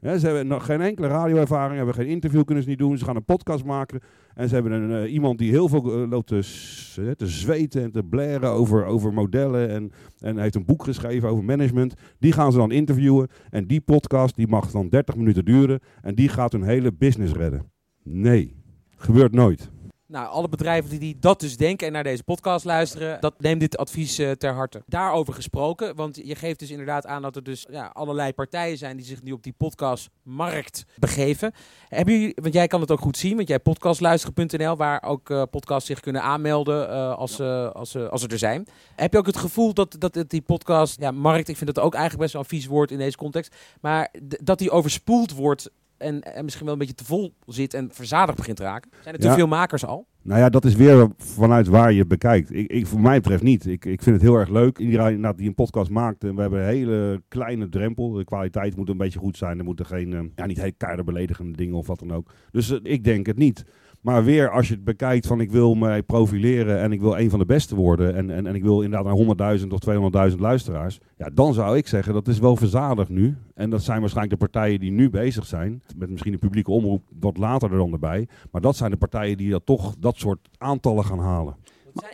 Ze 0.00 0.26
hebben 0.26 0.46
nog 0.46 0.64
geen 0.64 0.80
enkele 0.80 1.06
radioervaring, 1.06 1.76
hebben 1.76 1.94
geen 1.94 2.06
interview 2.06 2.44
kunnen 2.44 2.64
ze 2.64 2.68
niet 2.68 2.78
doen. 2.78 2.98
Ze 2.98 3.04
gaan 3.04 3.16
een 3.16 3.24
podcast 3.24 3.64
maken 3.64 4.00
en 4.34 4.48
ze 4.48 4.54
hebben 4.54 4.72
een, 4.72 5.04
eh, 5.04 5.12
iemand 5.12 5.38
die 5.38 5.50
heel 5.50 5.68
veel 5.68 6.02
eh, 6.02 6.08
loopt 6.10 6.26
te 6.26 7.26
zweten 7.26 7.82
en 7.82 7.92
te 7.92 8.02
blaren 8.02 8.50
over, 8.50 8.84
over 8.84 9.12
modellen 9.12 9.68
en, 9.68 9.92
en 10.18 10.38
heeft 10.38 10.54
een 10.54 10.64
boek 10.64 10.84
geschreven 10.84 11.28
over 11.28 11.44
management. 11.44 11.94
Die 12.18 12.32
gaan 12.32 12.52
ze 12.52 12.58
dan 12.58 12.70
interviewen 12.70 13.28
en 13.50 13.66
die 13.66 13.80
podcast 13.80 14.36
die 14.36 14.48
mag 14.48 14.70
dan 14.70 14.88
30 14.88 15.16
minuten 15.16 15.44
duren 15.44 15.80
en 16.02 16.14
die 16.14 16.28
gaat 16.28 16.52
hun 16.52 16.62
hele 16.62 16.92
business 16.92 17.32
redden. 17.32 17.70
Nee, 18.02 18.55
gebeurt 18.96 19.32
nooit. 19.32 19.70
Nou, 20.08 20.28
alle 20.28 20.48
bedrijven 20.48 20.90
die, 20.90 20.98
die 20.98 21.16
dat 21.20 21.40
dus 21.40 21.56
denken 21.56 21.86
en 21.86 21.92
naar 21.92 22.04
deze 22.04 22.22
podcast 22.22 22.64
luisteren, 22.64 23.20
dat 23.20 23.40
neem 23.40 23.58
dit 23.58 23.76
advies 23.76 24.18
eh, 24.18 24.30
ter 24.30 24.52
harte. 24.52 24.82
Daarover 24.86 25.34
gesproken, 25.34 25.94
want 25.94 26.20
je 26.24 26.34
geeft 26.34 26.58
dus 26.58 26.70
inderdaad 26.70 27.06
aan 27.06 27.22
dat 27.22 27.36
er 27.36 27.42
dus 27.42 27.66
ja, 27.70 27.90
allerlei 27.92 28.32
partijen 28.32 28.78
zijn 28.78 28.96
die 28.96 29.06
zich 29.06 29.22
nu 29.22 29.32
op 29.32 29.42
die 29.42 29.54
podcastmarkt 29.56 30.84
begeven. 30.96 31.52
Hebben 31.88 32.14
jullie, 32.14 32.36
want 32.42 32.54
jij 32.54 32.66
kan 32.66 32.80
het 32.80 32.90
ook 32.90 33.00
goed 33.00 33.16
zien, 33.16 33.34
want 33.34 33.48
jij 33.48 33.56
hebt 33.56 33.68
podcastluisteren.nl, 33.68 34.76
waar 34.76 35.02
ook 35.02 35.30
eh, 35.30 35.42
podcasts 35.50 35.86
zich 35.86 36.00
kunnen 36.00 36.22
aanmelden 36.22 36.90
eh, 36.90 37.14
als, 37.14 37.38
eh, 37.38 37.70
als, 37.70 37.96
als 37.96 38.20
ze 38.20 38.28
er 38.28 38.38
zijn. 38.38 38.66
Heb 38.96 39.12
je 39.12 39.18
ook 39.18 39.26
het 39.26 39.36
gevoel 39.36 39.74
dat, 39.74 39.96
dat 39.98 40.24
die 40.26 40.42
podcast, 40.42 41.00
ja, 41.00 41.10
markt, 41.10 41.48
ik 41.48 41.56
vind 41.56 41.74
dat 41.74 41.84
ook 41.84 41.94
eigenlijk 41.94 42.22
best 42.22 42.32
wel 42.32 42.42
een 42.42 42.48
vies 42.48 42.66
woord 42.66 42.90
in 42.90 42.98
deze 42.98 43.16
context, 43.16 43.54
maar 43.80 44.12
dat 44.22 44.58
die 44.58 44.70
overspoeld 44.70 45.32
wordt 45.32 45.70
en, 45.98 46.20
en 46.20 46.44
misschien 46.44 46.64
wel 46.64 46.72
een 46.72 46.78
beetje 46.80 46.94
te 46.94 47.04
vol 47.04 47.34
zit 47.46 47.74
en 47.74 47.88
verzadigd 47.92 48.36
begint 48.36 48.56
te 48.56 48.62
raken? 48.62 48.90
Zijn 49.02 49.14
er 49.14 49.20
te 49.20 49.26
Ja. 49.26 49.34
veel 49.34 49.46
makers 49.46 49.84
al? 49.86 50.06
Nou 50.22 50.40
ja, 50.40 50.48
dat 50.48 50.64
is 50.64 50.74
weer 50.74 51.08
vanuit 51.16 51.66
waar 51.66 51.92
je 51.92 51.98
het 51.98 52.08
bekijkt. 52.08 52.54
Ik, 52.54 52.70
ik, 52.70 52.86
voor 52.86 53.00
mij 53.00 53.20
betreft 53.20 53.42
niet. 53.42 53.66
Ik, 53.66 53.84
ik 53.84 54.02
vind 54.02 54.16
het 54.16 54.24
heel 54.24 54.34
erg 54.34 54.48
leuk. 54.48 54.78
Iedereen 54.78 55.32
die 55.36 55.48
een 55.48 55.54
podcast 55.54 55.90
maakt. 55.90 56.24
En 56.24 56.34
we 56.34 56.40
hebben 56.40 56.60
een 56.60 56.66
hele 56.68 57.22
kleine 57.28 57.68
drempel. 57.68 58.10
De 58.12 58.24
kwaliteit 58.24 58.76
moet 58.76 58.88
een 58.88 58.96
beetje 58.96 59.18
goed 59.18 59.36
zijn. 59.36 59.58
Er 59.58 59.64
moeten 59.64 59.86
geen, 59.86 60.12
eh, 60.14 60.20
ja, 60.36 60.46
niet 60.46 60.56
hele 60.58 60.72
keiharde 60.72 61.04
beledigende 61.04 61.56
dingen 61.56 61.74
of 61.74 61.86
wat 61.86 61.98
dan 61.98 62.12
ook. 62.12 62.32
Dus 62.50 62.70
eh, 62.70 62.78
ik 62.82 63.04
denk 63.04 63.26
het 63.26 63.36
niet. 63.38 63.64
Maar 64.06 64.24
weer, 64.24 64.50
als 64.50 64.68
je 64.68 64.74
het 64.74 64.84
bekijkt 64.84 65.26
van 65.26 65.40
ik 65.40 65.50
wil 65.50 65.74
mij 65.74 66.02
profileren 66.02 66.80
en 66.80 66.92
ik 66.92 67.00
wil 67.00 67.18
een 67.18 67.30
van 67.30 67.38
de 67.38 67.44
beste 67.44 67.74
worden. 67.74 68.14
En, 68.14 68.30
en, 68.30 68.46
en 68.46 68.54
ik 68.54 68.62
wil 68.62 68.82
inderdaad 68.82 69.36
naar 69.36 69.58
100.000 69.58 69.66
of 69.68 70.30
200.000 70.30 70.38
luisteraars. 70.38 71.00
Ja, 71.16 71.30
dan 71.34 71.54
zou 71.54 71.76
ik 71.76 71.86
zeggen 71.86 72.12
dat 72.12 72.28
is 72.28 72.38
wel 72.38 72.56
verzadigd 72.56 73.08
nu. 73.08 73.36
En 73.54 73.70
dat 73.70 73.82
zijn 73.82 74.00
waarschijnlijk 74.00 74.40
de 74.40 74.46
partijen 74.46 74.80
die 74.80 74.90
nu 74.90 75.10
bezig 75.10 75.46
zijn. 75.46 75.82
Met 75.96 76.10
misschien 76.10 76.32
een 76.32 76.38
publieke 76.38 76.70
omroep 76.70 77.02
wat 77.20 77.36
later 77.36 77.70
er 77.70 77.76
dan 77.76 77.92
erbij. 77.92 78.28
Maar 78.50 78.60
dat 78.60 78.76
zijn 78.76 78.90
de 78.90 78.96
partijen 78.96 79.36
die 79.36 79.50
dat 79.50 79.66
toch 79.66 79.94
dat 79.98 80.16
soort 80.16 80.48
aantallen 80.58 81.04
gaan 81.04 81.20
halen. 81.20 81.56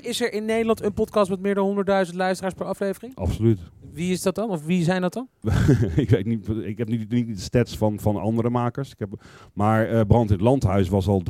Is 0.01 0.21
er 0.21 0.33
in 0.33 0.45
Nederland 0.45 0.83
een 0.83 0.93
podcast 0.93 1.31
met 1.31 1.41
meer 1.41 1.55
dan 1.55 1.85
100.000 2.11 2.15
luisteraars 2.17 2.55
per 2.55 2.67
aflevering? 2.67 3.15
Absoluut. 3.15 3.59
Wie 3.93 4.13
is 4.13 4.23
dat 4.23 4.35
dan? 4.35 4.51
Of 4.51 4.65
wie 4.65 4.83
zijn 4.83 5.01
dat 5.01 5.13
dan? 5.13 5.29
ik 5.97 6.11
weet 6.11 6.27
niet, 6.27 6.49
ik 6.49 6.79
heb 6.79 6.89
niet, 6.89 7.11
niet 7.11 7.27
de 7.27 7.41
stats 7.41 7.77
van, 7.77 7.99
van 8.01 8.17
andere 8.17 8.51
makers. 8.51 8.91
Ik 8.91 8.99
heb, 8.99 9.09
maar 9.53 9.89
eh, 9.89 10.01
Brand 10.07 10.27
in 10.31 10.33
het 10.37 10.45
Landhuis 10.45 10.89
was 10.89 11.07
al 11.07 11.23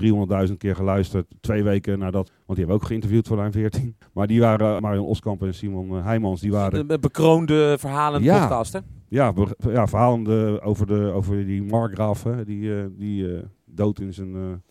300.000 0.49 0.53
keer 0.59 0.77
geluisterd. 0.77 1.27
Twee 1.41 1.63
weken 1.63 1.99
nadat, 1.99 2.29
want 2.29 2.47
die 2.47 2.59
hebben 2.59 2.75
ook 2.77 2.85
geïnterviewd 2.85 3.29
voor 3.29 3.37
Lijn 3.37 3.53
14. 3.53 3.97
Maar 4.15 4.27
die 4.27 4.41
waren, 4.41 4.75
eh, 4.75 4.81
Marion 4.81 5.07
Oskamp 5.07 5.43
en 5.43 5.55
Simon 5.55 5.97
eh, 5.97 6.05
Heijmans, 6.05 6.41
die 6.41 6.51
waren... 6.53 6.91
Een 6.91 7.01
bekroonde 7.01 7.77
verhalen 7.79 8.23
Ja. 8.23 8.41
podcast, 8.41 8.73
hè? 8.73 8.79
Ja, 9.09 9.33
ja 9.59 9.87
verhalende 9.87 10.61
over, 10.63 10.87
de, 10.87 11.11
over 11.15 11.47
die 11.47 11.63
Markgraaf, 11.63 12.23
hè, 12.23 12.45
die, 12.45 12.97
die 12.97 13.41
dood 13.65 14.01
in 14.01 14.15
zijn 14.15 14.63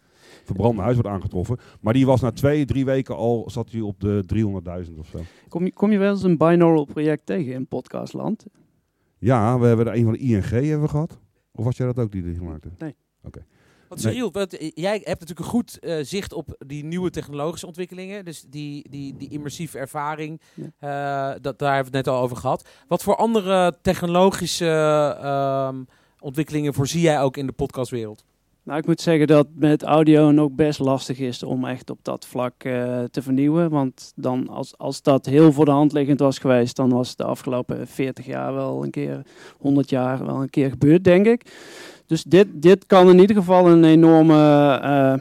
verbrande 0.43 0.81
huis 0.81 0.93
wordt 0.93 1.09
aangetroffen. 1.09 1.57
Maar 1.81 1.93
die 1.93 2.05
was 2.05 2.21
na 2.21 2.31
twee, 2.31 2.65
drie 2.65 2.85
weken 2.85 3.15
al, 3.15 3.49
zat 3.49 3.71
hij 3.71 3.81
op 3.81 3.99
de 3.99 4.23
300.000 4.87 4.99
of 4.99 5.07
zo. 5.07 5.19
Kom 5.47 5.65
je, 5.65 5.73
kom 5.73 5.91
je 5.91 5.97
wel 5.97 6.11
eens 6.11 6.23
een 6.23 6.37
binaural 6.37 6.85
project 6.85 7.25
tegen 7.25 7.53
in 7.53 7.67
podcastland? 7.67 8.45
Ja, 9.19 9.59
we 9.59 9.65
hebben 9.65 9.87
er 9.87 9.95
een 9.95 10.03
van 10.03 10.13
de 10.13 10.19
ING 10.19 10.49
hebben 10.49 10.81
we 10.81 10.87
gehad. 10.87 11.19
Of 11.51 11.65
was 11.65 11.77
jij 11.77 11.85
dat 11.85 11.99
ook 11.99 12.11
die 12.11 12.23
die 12.23 12.35
gemaakt 12.35 12.63
hebt? 12.63 12.79
Nee. 12.79 12.95
Oké. 13.23 13.45
Want 13.87 14.03
Nee. 14.03 14.13
Cyril, 14.13 14.31
wat, 14.31 14.53
eh, 14.53 14.71
jij 14.73 14.93
hebt 14.93 15.19
natuurlijk 15.19 15.39
een 15.39 15.45
goed 15.45 15.79
eh, 15.79 15.97
zicht 16.01 16.33
op 16.33 16.55
die 16.65 16.83
nieuwe 16.83 17.09
technologische 17.09 17.67
ontwikkelingen. 17.67 18.25
Dus 18.25 18.41
die, 18.49 18.89
die, 18.89 19.17
die 19.17 19.29
immersieve 19.29 19.77
ervaring, 19.77 20.41
eh, 20.79 21.31
dat, 21.41 21.59
daar 21.59 21.73
hebben 21.73 21.91
we 21.91 21.97
het 21.97 22.05
net 22.05 22.07
al 22.07 22.21
over 22.21 22.37
gehad. 22.37 22.69
Wat 22.87 23.03
voor 23.03 23.15
andere 23.15 23.77
technologische 23.81 24.67
ehm, 25.21 25.83
ontwikkelingen 26.19 26.73
voorzie 26.73 27.01
jij 27.01 27.21
ook 27.21 27.37
in 27.37 27.45
de 27.45 27.51
podcastwereld? 27.51 28.25
Nou, 28.63 28.79
ik 28.79 28.87
moet 28.87 29.01
zeggen 29.01 29.27
dat 29.27 29.47
met 29.55 29.83
audio 29.83 30.37
ook 30.37 30.55
best 30.55 30.79
lastig 30.79 31.19
is 31.19 31.43
om 31.43 31.65
echt 31.65 31.89
op 31.89 31.99
dat 32.01 32.25
vlak 32.25 32.53
eh, 32.63 33.03
te 33.11 33.21
vernieuwen. 33.21 33.69
Want 33.69 34.11
dan 34.15 34.49
als, 34.49 34.77
als 34.77 35.01
dat 35.01 35.25
heel 35.25 35.51
voor 35.51 35.65
de 35.65 35.71
hand 35.71 35.93
liggend 35.93 36.19
was 36.19 36.37
geweest, 36.37 36.75
dan 36.75 36.89
was 36.89 37.09
het 37.09 37.17
de 37.17 37.23
afgelopen 37.23 37.87
40 37.87 38.25
jaar 38.25 38.53
wel 38.53 38.83
een 38.83 38.91
keer, 38.91 39.21
100 39.57 39.89
jaar 39.89 40.25
wel 40.25 40.41
een 40.41 40.49
keer 40.49 40.69
gebeurd, 40.69 41.03
denk 41.03 41.25
ik. 41.25 41.55
Dus 42.05 42.23
dit, 42.23 42.47
dit 42.53 42.85
kan 42.85 43.09
in 43.09 43.19
ieder 43.19 43.35
geval 43.35 43.69
een 43.69 43.83
enorme 43.83 44.79
eh, 44.81 45.13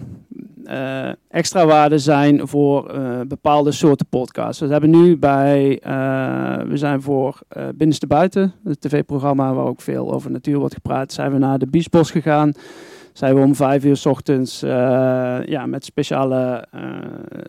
eh, 0.64 1.14
extra 1.28 1.66
waarde 1.66 1.98
zijn 1.98 2.48
voor 2.48 2.92
bepaalde 3.28 3.72
soorten 3.72 4.06
podcasts. 4.06 4.60
We 4.60 4.66
hebben 4.66 4.90
nu 4.90 5.18
bij, 5.18 5.78
we 6.68 6.76
zijn 6.76 7.02
voor 7.02 7.38
Binnenste 7.74 8.06
Buiten, 8.06 8.54
het 8.64 8.80
tv-programma 8.80 9.54
waar 9.54 9.66
ook 9.66 9.80
veel 9.80 10.12
over 10.12 10.30
natuur 10.30 10.58
wordt 10.58 10.74
gepraat, 10.74 11.12
zijn 11.12 11.32
we 11.32 11.38
naar 11.38 11.58
de 11.58 11.66
Biesbos 11.66 12.10
gegaan 12.10 12.52
zijn 13.12 13.34
we 13.34 13.40
om 13.40 13.54
vijf 13.54 13.84
uur 13.84 13.96
's 13.96 14.06
ochtends 14.06 14.62
eh, 14.62 15.38
ja, 15.44 15.66
met, 15.66 15.84
speciale, 15.84 16.66
eh, 16.70 16.82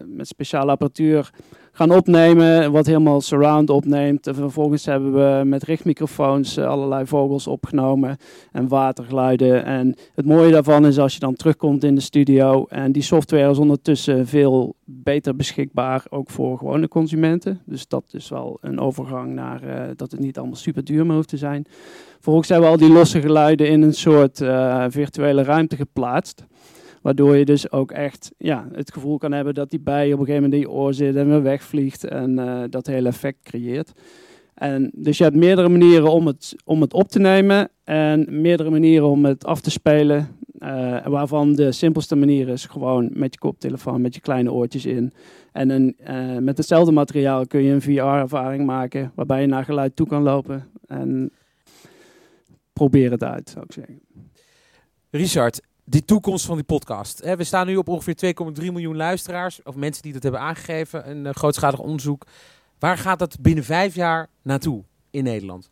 met 0.05 0.28
speciale 0.28 0.72
apparatuur 0.72 1.30
gaan 1.72 1.91
opnemen, 1.91 2.72
wat 2.72 2.86
helemaal 2.86 3.22
surround 3.22 3.69
opneemt. 3.69 4.28
En 4.28 4.36
vervolgens 4.36 4.86
hebben 4.86 5.13
we 5.13 5.45
met 5.45 5.63
richtmicrofoons 5.63 6.57
eh, 6.57 6.67
allerlei 6.67 7.05
vogels 7.05 7.47
opgenomen 7.47 8.17
en 8.51 8.67
watergeluiden. 8.67 9.65
En 9.65 9.95
het 10.15 10.26
mooie 10.26 10.51
daarvan 10.51 10.86
is 10.86 10.99
als 10.99 11.13
je 11.13 11.19
dan 11.19 11.36
terugkomt 11.36 11.84
in 11.84 11.95
de 11.95 12.01
studio 12.01 12.65
en 12.69 12.91
die 12.91 13.01
software 13.01 13.49
is 13.49 13.57
ondertussen 13.57 14.28
veel 14.28 14.76
beter 14.86 15.36
beschikbaar, 15.36 16.03
ook 16.09 16.30
voor 16.30 16.57
gewone 16.57 16.88
consumenten. 16.88 17.61
Dus 17.65 17.88
dat 17.88 18.03
is 18.11 18.30
wel 18.30 18.57
een 18.61 18.80
overgang 18.80 19.34
naar 19.34 19.63
eh, 19.63 19.89
dat 19.95 20.11
het 20.11 20.19
niet 20.19 20.38
allemaal 20.38 20.55
super 20.55 20.84
duur 20.84 21.05
meer 21.05 21.15
hoeft 21.15 21.30
te 21.30 21.38
zijn. 21.38 21.65
Vervolgens 22.13 22.49
hebben 22.49 22.67
we 22.67 22.74
al 22.74 22.88
die 22.88 22.95
losse 22.97 23.22
geluiden 23.22 23.69
in 23.69 23.82
een 23.82 23.93
soort 23.93 24.41
eh, 24.41 24.86
virtuele 24.89 25.43
ruimte 25.43 25.76
geplaatst. 25.76 26.45
Waardoor 27.02 27.36
je 27.36 27.45
dus 27.45 27.72
ook 27.72 27.91
echt 27.91 28.32
ja, 28.38 28.68
het 28.72 28.93
gevoel 28.93 29.18
kan 29.18 29.32
hebben 29.32 29.54
dat 29.54 29.70
die 29.70 29.80
bij 29.80 30.14
op 30.14 30.20
een 30.20 30.26
gegeven 30.26 30.43
moment 30.43 30.54
in 30.54 30.60
je 30.60 30.70
oor 30.76 30.93
zit 30.93 31.16
en 31.16 31.30
weer 31.30 31.41
wegvliegt 31.43 32.04
en 32.04 32.39
eh, 32.39 32.64
dat 32.70 32.88
hele 32.88 33.08
effect 33.08 33.43
creëert. 33.43 33.91
En 34.54 34.91
dus 34.95 35.18
je 35.18 35.24
hebt 35.24 35.36
meerdere 35.36 35.70
manieren 35.70 36.12
om 36.12 36.28
het, 36.28 36.56
om 36.66 36.82
het 36.82 36.93
op 36.93 37.08
te 37.08 37.20
nemen 37.20 37.70
en 37.84 38.41
meerdere 38.41 38.70
manieren 38.70 39.08
om 39.08 39.26
het 39.26 39.45
af 39.45 39.62
te 39.62 39.72
spelen. 39.72 40.39
eh, 40.60 41.08
waarvan 41.08 41.54
de 41.54 41.72
simpelste 41.72 42.16
manier 42.16 42.49
is 42.49 42.66
gewoon 42.66 43.10
met 43.14 43.34
je 43.34 43.39
koptelefoon, 43.39 44.02
met 44.02 44.16
je 44.16 44.22
kleine 44.22 44.52
oortjes 44.52 44.86
in. 44.86 45.14
En 45.52 45.70
een, 45.70 45.95
eh, 45.97 46.38
met 46.38 46.58
hetzelfde 46.58 46.91
materiaal 46.91 47.47
kun 47.47 47.62
je 47.62 47.74
een 47.74 47.82
VR-ervaring 47.82 48.66
maken 48.66 49.12
waarbij 49.16 49.41
je 49.41 49.47
naar 49.47 49.66
geluid 49.66 49.95
toe 49.95 50.08
kan 50.08 50.22
lopen. 50.22 50.68
En 50.86 51.32
probeer 52.74 53.12
het 53.12 53.24
uit, 53.24 53.49
zou 53.49 53.66
ik 53.66 53.72
zeggen. 53.72 53.99
Richard, 55.10 55.62
die 55.92 56.06
toekomst 56.06 56.46
van 56.46 56.56
die 56.56 56.66
podcast. 56.66 57.20
We 57.36 57.44
staan 57.44 57.68
nu 57.68 57.76
op 57.76 57.88
ongeveer 57.88 58.34
2,3 58.60 58.66
miljoen 58.66 58.96
luisteraars. 58.96 59.64
Of 59.64 59.76
mensen 59.76 60.04
die 60.04 60.14
dat 60.14 60.24
hebben 60.24 60.42
aangegeven. 60.42 61.10
Een 61.10 61.26
uh, 61.26 61.32
grootschalig 61.32 61.80
onderzoek. 61.80 62.26
Waar 62.80 62.98
gaat 62.98 63.20
dat 63.20 63.42
binnen 63.42 63.64
vijf 63.64 63.96
jaar 63.96 64.30
naartoe 64.42 64.84
in 65.10 65.24
Nederland? 65.24 65.70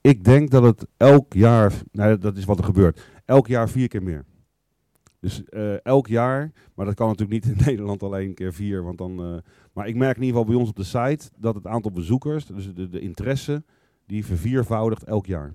Ik 0.00 0.24
denk 0.24 0.50
dat 0.50 0.62
het 0.62 0.86
elk 0.96 1.32
jaar, 1.32 1.72
nou 1.92 2.18
dat 2.18 2.36
is 2.36 2.44
wat 2.44 2.58
er 2.58 2.64
gebeurt, 2.64 3.00
elk 3.24 3.46
jaar 3.46 3.68
vier 3.68 3.88
keer 3.88 4.02
meer. 4.02 4.24
Dus 5.20 5.42
uh, 5.50 5.86
elk 5.86 6.06
jaar, 6.06 6.52
maar 6.74 6.86
dat 6.86 6.94
kan 6.94 7.08
natuurlijk 7.08 7.44
niet 7.44 7.56
in 7.56 7.64
Nederland 7.66 8.02
alleen 8.02 8.34
keer 8.34 8.52
vier. 8.52 8.82
Want 8.82 8.98
dan, 8.98 9.32
uh, 9.32 9.38
maar 9.72 9.88
ik 9.88 9.96
merk 9.96 10.16
in 10.16 10.22
ieder 10.22 10.38
geval 10.38 10.52
bij 10.52 10.60
ons 10.60 10.68
op 10.68 10.76
de 10.76 10.84
site 10.84 11.30
dat 11.38 11.54
het 11.54 11.66
aantal 11.66 11.90
bezoekers, 11.90 12.46
dus 12.46 12.74
de, 12.74 12.88
de 12.88 13.00
interesse, 13.00 13.64
die 14.06 14.26
verviervoudigt 14.26 15.04
elk 15.04 15.26
jaar. 15.26 15.54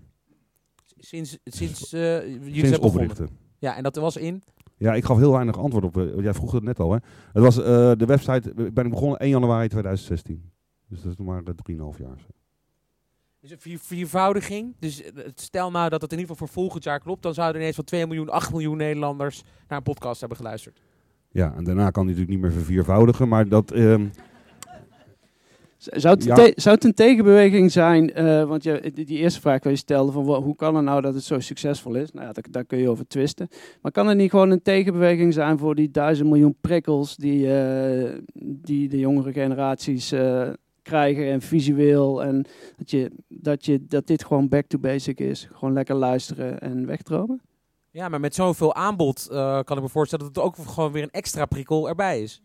Sinds, 0.99 1.37
sinds 1.43 1.93
uh, 1.93 2.01
jullie 2.23 2.41
Sinds 2.43 2.59
zijn 2.69 2.71
begonnen. 2.81 3.01
oprichten. 3.09 3.29
Ja, 3.57 3.75
en 3.75 3.83
dat 3.83 3.95
was 3.95 4.17
in? 4.17 4.43
Ja, 4.77 4.93
ik 4.93 5.05
gaf 5.05 5.17
heel 5.17 5.31
weinig 5.31 5.57
antwoord 5.57 5.83
op. 5.83 5.97
eh, 5.97 6.19
jij 6.23 6.33
vroeg 6.33 6.51
het 6.51 6.63
net 6.63 6.79
al, 6.79 6.91
hè? 6.91 6.97
Het 7.33 7.43
was 7.43 7.57
eh, 7.57 7.63
de 7.97 8.05
website. 8.05 8.53
Ik 8.55 8.73
ben 8.73 8.89
begonnen 8.89 9.19
1 9.19 9.29
januari 9.29 9.67
2016. 9.67 10.51
Dus 10.87 11.01
dat 11.01 11.11
is 11.11 11.17
nog 11.17 11.27
maar 11.27 11.41
eh, 11.43 11.53
3,5 11.93 11.97
jaar. 11.99 12.17
zo. 12.19 12.25
Dus 13.41 13.51
een 13.51 13.59
vier, 13.59 13.79
viervoudiging. 13.79 14.75
Dus 14.79 15.03
eh, 15.03 15.23
stel 15.35 15.71
nou 15.71 15.89
dat 15.89 16.01
het 16.01 16.11
in 16.11 16.17
ieder 16.19 16.31
geval 16.33 16.47
voor 16.47 16.61
volgend 16.63 16.83
jaar 16.83 16.99
klopt. 16.99 17.23
Dan 17.23 17.33
zouden 17.33 17.61
ineens 17.61 17.75
van 17.75 17.83
2 17.85 18.05
miljoen, 18.07 18.29
8 18.29 18.51
miljoen 18.51 18.77
Nederlanders 18.77 19.43
naar 19.67 19.77
een 19.77 19.83
podcast 19.83 20.19
hebben 20.19 20.37
geluisterd. 20.37 20.81
Ja, 21.31 21.53
en 21.55 21.63
daarna 21.63 21.89
kan 21.89 22.05
hij 22.05 22.13
natuurlijk 22.15 22.29
niet 22.29 22.41
meer 22.41 22.51
verviervoudigen. 22.63 23.27
Maar 23.27 23.47
dat. 23.49 23.71
ehm, 23.71 24.07
Zou 25.95 26.15
het, 26.15 26.23
Ja. 26.23 26.35
te- 26.35 26.53
zou 26.55 26.75
het 26.75 26.83
een 26.83 26.93
tegenbeweging 26.93 27.71
zijn, 27.71 28.13
eh, 28.13 28.43
want 28.43 28.63
je, 28.63 28.91
die, 28.93 29.05
die 29.05 29.17
eerste 29.17 29.41
vraag 29.41 29.63
waar 29.63 29.71
je 29.73 29.77
stelde, 29.77 30.11
van 30.11 30.25
hoe 30.43 30.55
kan 30.55 30.75
het 30.75 30.85
nou 30.85 31.01
dat 31.01 31.13
het 31.13 31.23
zo 31.23 31.39
succesvol 31.39 31.95
is? 31.95 32.11
Nou 32.11 32.25
ja, 32.25 32.31
daar, 32.31 32.43
daar 32.51 32.65
kun 32.65 32.77
je 32.77 32.89
over 32.89 33.07
twisten. 33.07 33.47
Maar 33.81 33.91
kan 33.91 34.07
het 34.07 34.17
niet 34.17 34.29
gewoon 34.29 34.49
een 34.49 34.61
tegenbeweging 34.61 35.33
zijn 35.33 35.57
voor 35.57 35.75
die 35.75 35.91
duizend 35.91 36.29
miljoen 36.29 36.55
prikkels 36.61 37.15
die, 37.15 37.53
eh, 37.59 38.19
die 38.41 38.89
de 38.89 38.99
jongere 38.99 39.31
generaties 39.33 40.11
eh, 40.11 40.49
krijgen 40.81 41.31
en 41.31 41.41
visueel 41.41 42.23
en 42.23 42.45
dat, 42.77 42.91
je, 42.91 43.11
dat, 43.27 43.65
je, 43.65 43.85
dat 43.87 44.07
dit 44.07 44.25
gewoon 44.25 44.47
back 44.47 44.67
to 44.67 44.79
basic 44.79 45.19
is. 45.19 45.49
Gewoon 45.53 45.73
lekker 45.73 45.95
luisteren 45.95 46.59
en 46.59 46.85
wegdromen? 46.85 47.41
Ja, 47.91 48.09
maar 48.09 48.19
met 48.19 48.35
zoveel 48.35 48.75
aanbod 48.75 49.27
eh, 49.31 49.59
kan 49.63 49.77
ik 49.77 49.83
me 49.83 49.89
voorstellen 49.89 50.25
dat 50.25 50.35
het 50.35 50.45
ook 50.45 50.67
gewoon 50.67 50.91
weer 50.91 51.03
een 51.03 51.11
extra 51.11 51.45
prikkel 51.45 51.87
erbij 51.89 52.21
is. 52.21 52.41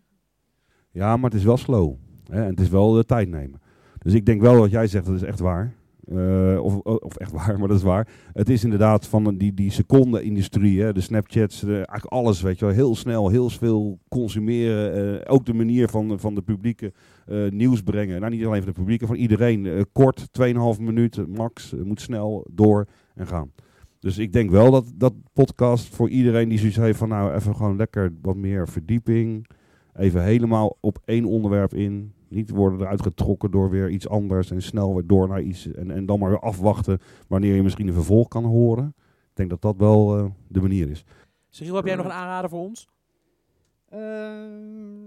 ja, 0.91 1.17
maar 1.17 1.31
het 1.31 1.39
is 1.39 1.45
wel 1.45 1.57
slow. 1.57 1.95
En 2.33 2.45
het 2.45 2.61
is 2.61 2.69
wel 2.69 2.93
de 2.93 3.05
tijd 3.05 3.29
nemen. 3.29 3.61
Dus 3.99 4.15
ik 4.15 4.27
denk 4.27 4.41
wel 4.41 4.57
wat 4.57 4.71
jij 4.71 4.87
zegt, 4.87 5.07
dat 5.07 5.15
is 5.15 5.23
echt 5.23 5.41
waar. 5.41 5.73
Eh, 6.09 6.59
of, 6.63 6.77
of 6.79 7.17
echt 7.17 7.33
waar, 7.33 7.57
maar 7.59 7.69
dat 7.69 7.77
is 7.77 7.83
waar. 7.83 8.09
Het 8.33 8.49
is 8.49 8.65
inderdaad 8.65 9.07
van 9.07 9.37
die, 9.37 9.55
die 9.55 9.71
seconde-industrie, 9.71 10.93
de 10.93 11.01
Snapchats, 11.01 11.61
de, 11.61 11.75
eigenlijk 11.75 12.07
alles, 12.07 12.43
weet 12.43 12.59
je 12.59 12.65
wel. 12.65 12.75
Heel 12.75 12.97
snel, 12.97 13.29
heel 13.29 13.51
veel 13.51 13.99
consumeren. 14.09 15.21
eh, 15.21 15.33
ook 15.33 15.47
de 15.47 15.55
manier 15.55 15.89
van, 15.89 16.19
van 16.19 16.35
de 16.35 16.43
publieke 16.43 16.93
eh, 17.27 17.51
nieuws 17.51 17.83
brengen. 17.83 18.21
Nou, 18.21 18.33
niet 18.33 18.45
alleen 18.45 18.63
van 18.63 18.73
de 18.73 18.79
publieke, 18.79 19.07
van 19.07 19.17
iedereen. 19.17 19.67
Eh, 19.67 19.81
kort, 19.93 20.29
2,5 20.77 20.81
minuten 20.81 21.31
max. 21.31 21.75
Moet 21.85 22.01
snel 22.01 22.47
door 22.51 22.87
en 23.15 23.27
gaan. 23.27 23.53
Dus 23.99 24.19
ik 24.19 24.33
denk 24.33 24.51
wel 24.51 24.71
dat 24.71 24.93
dat 24.95 25.15
podcast 25.33 25.95
voor 25.95 26.09
iedereen 26.09 26.49
die 26.49 26.59
zoiets 26.59 26.77
heeft 26.77 26.99
van 26.99 27.09
nou 27.09 27.35
even 27.35 27.57
gewoon 27.57 27.77
lekker 27.77 28.13
wat 28.23 28.37
meer 28.37 28.69
verdieping. 28.69 29.47
Even 29.95 30.23
helemaal 30.23 30.77
op 30.81 30.99
één 31.05 31.25
onderwerp 31.25 31.75
in. 31.75 32.13
Niet 32.33 32.51
worden 32.51 32.81
eruit 32.81 33.03
getrokken 33.03 33.51
door 33.51 33.71
weer 33.71 33.91
iets 33.91 34.09
anders 34.09 34.51
en 34.51 34.63
snel 34.63 34.95
weer 34.95 35.07
door 35.07 35.29
naar 35.29 35.43
iets. 35.43 35.73
En, 35.73 35.91
en 35.91 36.07
dan 36.07 36.19
maar 36.19 36.31
weer 36.31 36.41
afwachten 36.41 36.99
wanneer 37.29 37.55
je 37.55 37.63
misschien 37.63 37.87
een 37.89 37.95
vervolg 37.95 38.29
kan 38.29 38.45
horen. 38.45 38.95
Ik 38.99 39.37
denk 39.39 39.51
dat 39.51 39.63
dat 39.63 39.77
wel 39.77 40.19
eh, 40.19 40.25
de 40.49 40.61
manier 40.61 40.91
is. 40.91 41.05
Cyril, 41.51 41.75
heb 41.75 41.87
jij 41.87 41.97
nog 41.97 42.05
een 42.05 42.13
aanrader 42.13 42.51
voor 42.51 42.61
ons? 42.61 42.89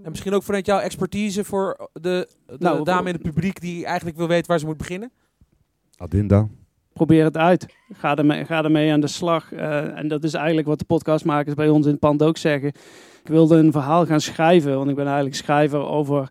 en 0.02 0.10
misschien 0.10 0.34
ook 0.34 0.42
vanuit 0.42 0.66
jouw 0.66 0.78
expertise 0.78 1.44
voor 1.44 1.90
de, 1.92 2.28
de 2.46 2.56
Nou, 2.58 2.84
dame 2.84 3.08
in 3.08 3.14
het 3.14 3.22
publiek 3.22 3.60
die 3.60 3.84
eigenlijk 3.84 4.16
wil 4.16 4.28
weten 4.28 4.46
waar 4.46 4.58
ze 4.58 4.66
moet 4.66 4.76
beginnen. 4.76 5.12
Adinda. 5.96 6.48
probeer 6.92 7.24
het 7.24 7.36
uit. 7.36 7.66
Ga 7.92 8.16
ermee, 8.16 8.44
ga 8.44 8.64
ermee 8.64 8.92
aan 8.92 9.00
de 9.00 9.06
slag. 9.06 9.52
Eh, 9.52 9.98
en 9.98 10.08
dat 10.08 10.24
is 10.24 10.34
eigenlijk 10.34 10.66
wat 10.66 10.78
de 10.78 10.84
podcastmakers 10.84 11.54
bij 11.54 11.68
ons 11.68 11.84
in 11.84 11.90
het 11.90 12.00
pand 12.00 12.22
ook 12.22 12.36
zeggen. 12.36 12.68
Ik 13.22 13.28
wilde 13.32 13.56
een 13.56 13.72
verhaal 13.72 14.06
gaan 14.06 14.20
schrijven, 14.20 14.76
want 14.76 14.88
ik 14.90 14.96
ben 14.96 15.06
eigenlijk 15.06 15.36
schrijver 15.36 15.80
over, 15.80 16.28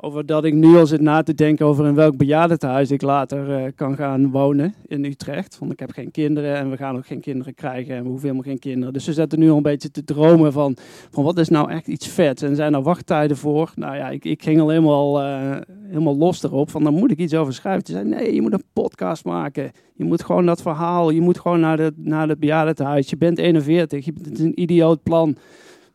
over 0.00 0.26
dat 0.26 0.44
ik 0.44 0.54
nu 0.54 0.76
al 0.76 0.86
zit 0.86 1.00
na 1.00 1.22
te 1.22 1.34
denken 1.34 1.66
over 1.66 1.86
in 1.86 1.94
welk 1.94 2.16
bejaardentehuis 2.16 2.90
ik 2.90 3.02
later 3.02 3.56
eh, 3.56 3.72
kan 3.74 3.96
gaan 3.96 4.30
wonen 4.30 4.74
in 4.86 5.04
Utrecht. 5.04 5.58
Want 5.58 5.72
ik 5.72 5.78
heb 5.78 5.90
geen 5.90 6.10
kinderen 6.10 6.56
en 6.56 6.70
we 6.70 6.76
gaan 6.76 6.96
ook 6.96 7.06
geen 7.06 7.20
kinderen 7.20 7.54
krijgen 7.54 7.94
en 7.94 8.02
we 8.02 8.08
hoeven 8.08 8.28
helemaal 8.28 8.50
geen 8.50 8.58
kinderen. 8.58 8.92
Dus 8.92 9.06
we 9.06 9.12
zetten 9.12 9.38
nu 9.38 9.50
al 9.50 9.56
een 9.56 9.62
beetje 9.62 9.90
te 9.90 10.04
dromen 10.04 10.52
van, 10.52 10.76
van 11.10 11.24
wat 11.24 11.38
is 11.38 11.48
nou 11.48 11.70
echt 11.70 11.86
iets 11.86 12.06
vets 12.08 12.42
en 12.42 12.56
zijn 12.56 12.74
er 12.74 12.82
wachttijden 12.82 13.36
voor? 13.36 13.72
Nou 13.74 13.96
ja, 13.96 14.08
ik, 14.08 14.24
ik 14.24 14.42
ging 14.42 14.60
al 14.60 14.68
helemaal, 14.68 15.22
eh, 15.22 15.56
helemaal 15.86 16.16
los 16.16 16.42
erop 16.42 16.70
van, 16.70 16.82
daar 16.82 16.92
moet 16.92 17.10
ik 17.10 17.18
iets 17.18 17.34
over 17.34 17.54
schrijven. 17.54 17.86
Ze 17.86 17.92
zei, 17.92 18.04
nee, 18.04 18.34
je 18.34 18.42
moet 18.42 18.52
een 18.52 18.64
podcast 18.72 19.24
maken. 19.24 19.70
Je 19.94 20.04
moet 20.04 20.24
gewoon 20.24 20.46
dat 20.46 20.62
verhaal, 20.62 21.10
je 21.10 21.20
moet 21.20 21.38
gewoon 21.38 21.60
naar, 21.60 21.76
de, 21.76 21.92
naar 21.96 22.28
het 22.28 22.38
bejaardentehuis. 22.38 23.10
Je 23.10 23.16
bent 23.16 23.38
41, 23.38 24.04
je, 24.04 24.12
het 24.22 24.38
is 24.38 24.44
een 24.44 24.60
idioot 24.60 25.02
plan. 25.02 25.36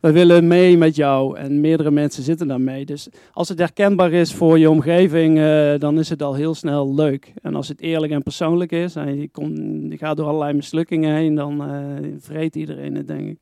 We 0.04 0.12
willen 0.12 0.46
mee 0.46 0.78
met 0.78 0.96
jou 0.96 1.38
en 1.38 1.60
meerdere 1.60 1.90
mensen 1.90 2.22
zitten 2.22 2.48
daarmee. 2.48 2.84
Dus 2.84 3.08
als 3.32 3.48
het 3.48 3.58
herkenbaar 3.58 4.12
is 4.12 4.34
voor 4.34 4.58
je 4.58 4.70
omgeving, 4.70 5.38
eh, 5.38 5.74
dan 5.78 5.98
is 5.98 6.08
het 6.08 6.22
al 6.22 6.34
heel 6.34 6.54
snel 6.54 6.94
leuk. 6.94 7.32
En 7.42 7.54
als 7.54 7.68
het 7.68 7.80
eerlijk 7.80 8.12
en 8.12 8.22
persoonlijk 8.22 8.72
is 8.72 8.96
en 8.96 9.20
je, 9.20 9.28
komt, 9.28 9.58
je 9.88 9.98
gaat 9.98 10.16
door 10.16 10.26
allerlei 10.26 10.52
mislukkingen 10.52 11.14
heen, 11.14 11.34
dan 11.34 11.62
eh 11.62 12.10
vreet 12.20 12.56
iedereen 12.56 12.94
het, 12.94 13.06
denk 13.06 13.28
ik. 13.28 13.38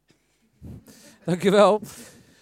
Dankjewel. 1.24 1.80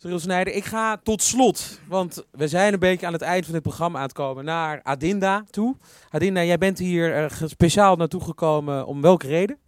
Cyril 0.01 0.19
Snijder, 0.19 0.55
ik 0.55 0.65
ga 0.65 0.97
tot 0.97 1.23
slot, 1.23 1.81
want 1.89 2.25
we 2.31 2.49
zijn 2.49 2.73
een 2.73 2.79
beetje 2.79 3.07
aan 3.07 3.13
het 3.13 3.23
eind 3.23 3.45
van 3.45 3.55
dit 3.55 3.63
programma 3.63 3.99
aan 3.99 4.05
het 4.05 4.13
komen, 4.13 4.45
naar 4.45 4.81
Adinda 4.83 5.45
toe. 5.51 5.77
Adinda, 6.11 6.45
jij 6.45 6.59
bent 6.59 6.79
hier 6.79 7.15
eh, 7.15 7.31
speciaal 7.45 7.97
naartoe 7.97 8.23
gekomen 8.23 8.87
om 8.87 9.01
welke 9.01 9.27
reden? 9.27 9.59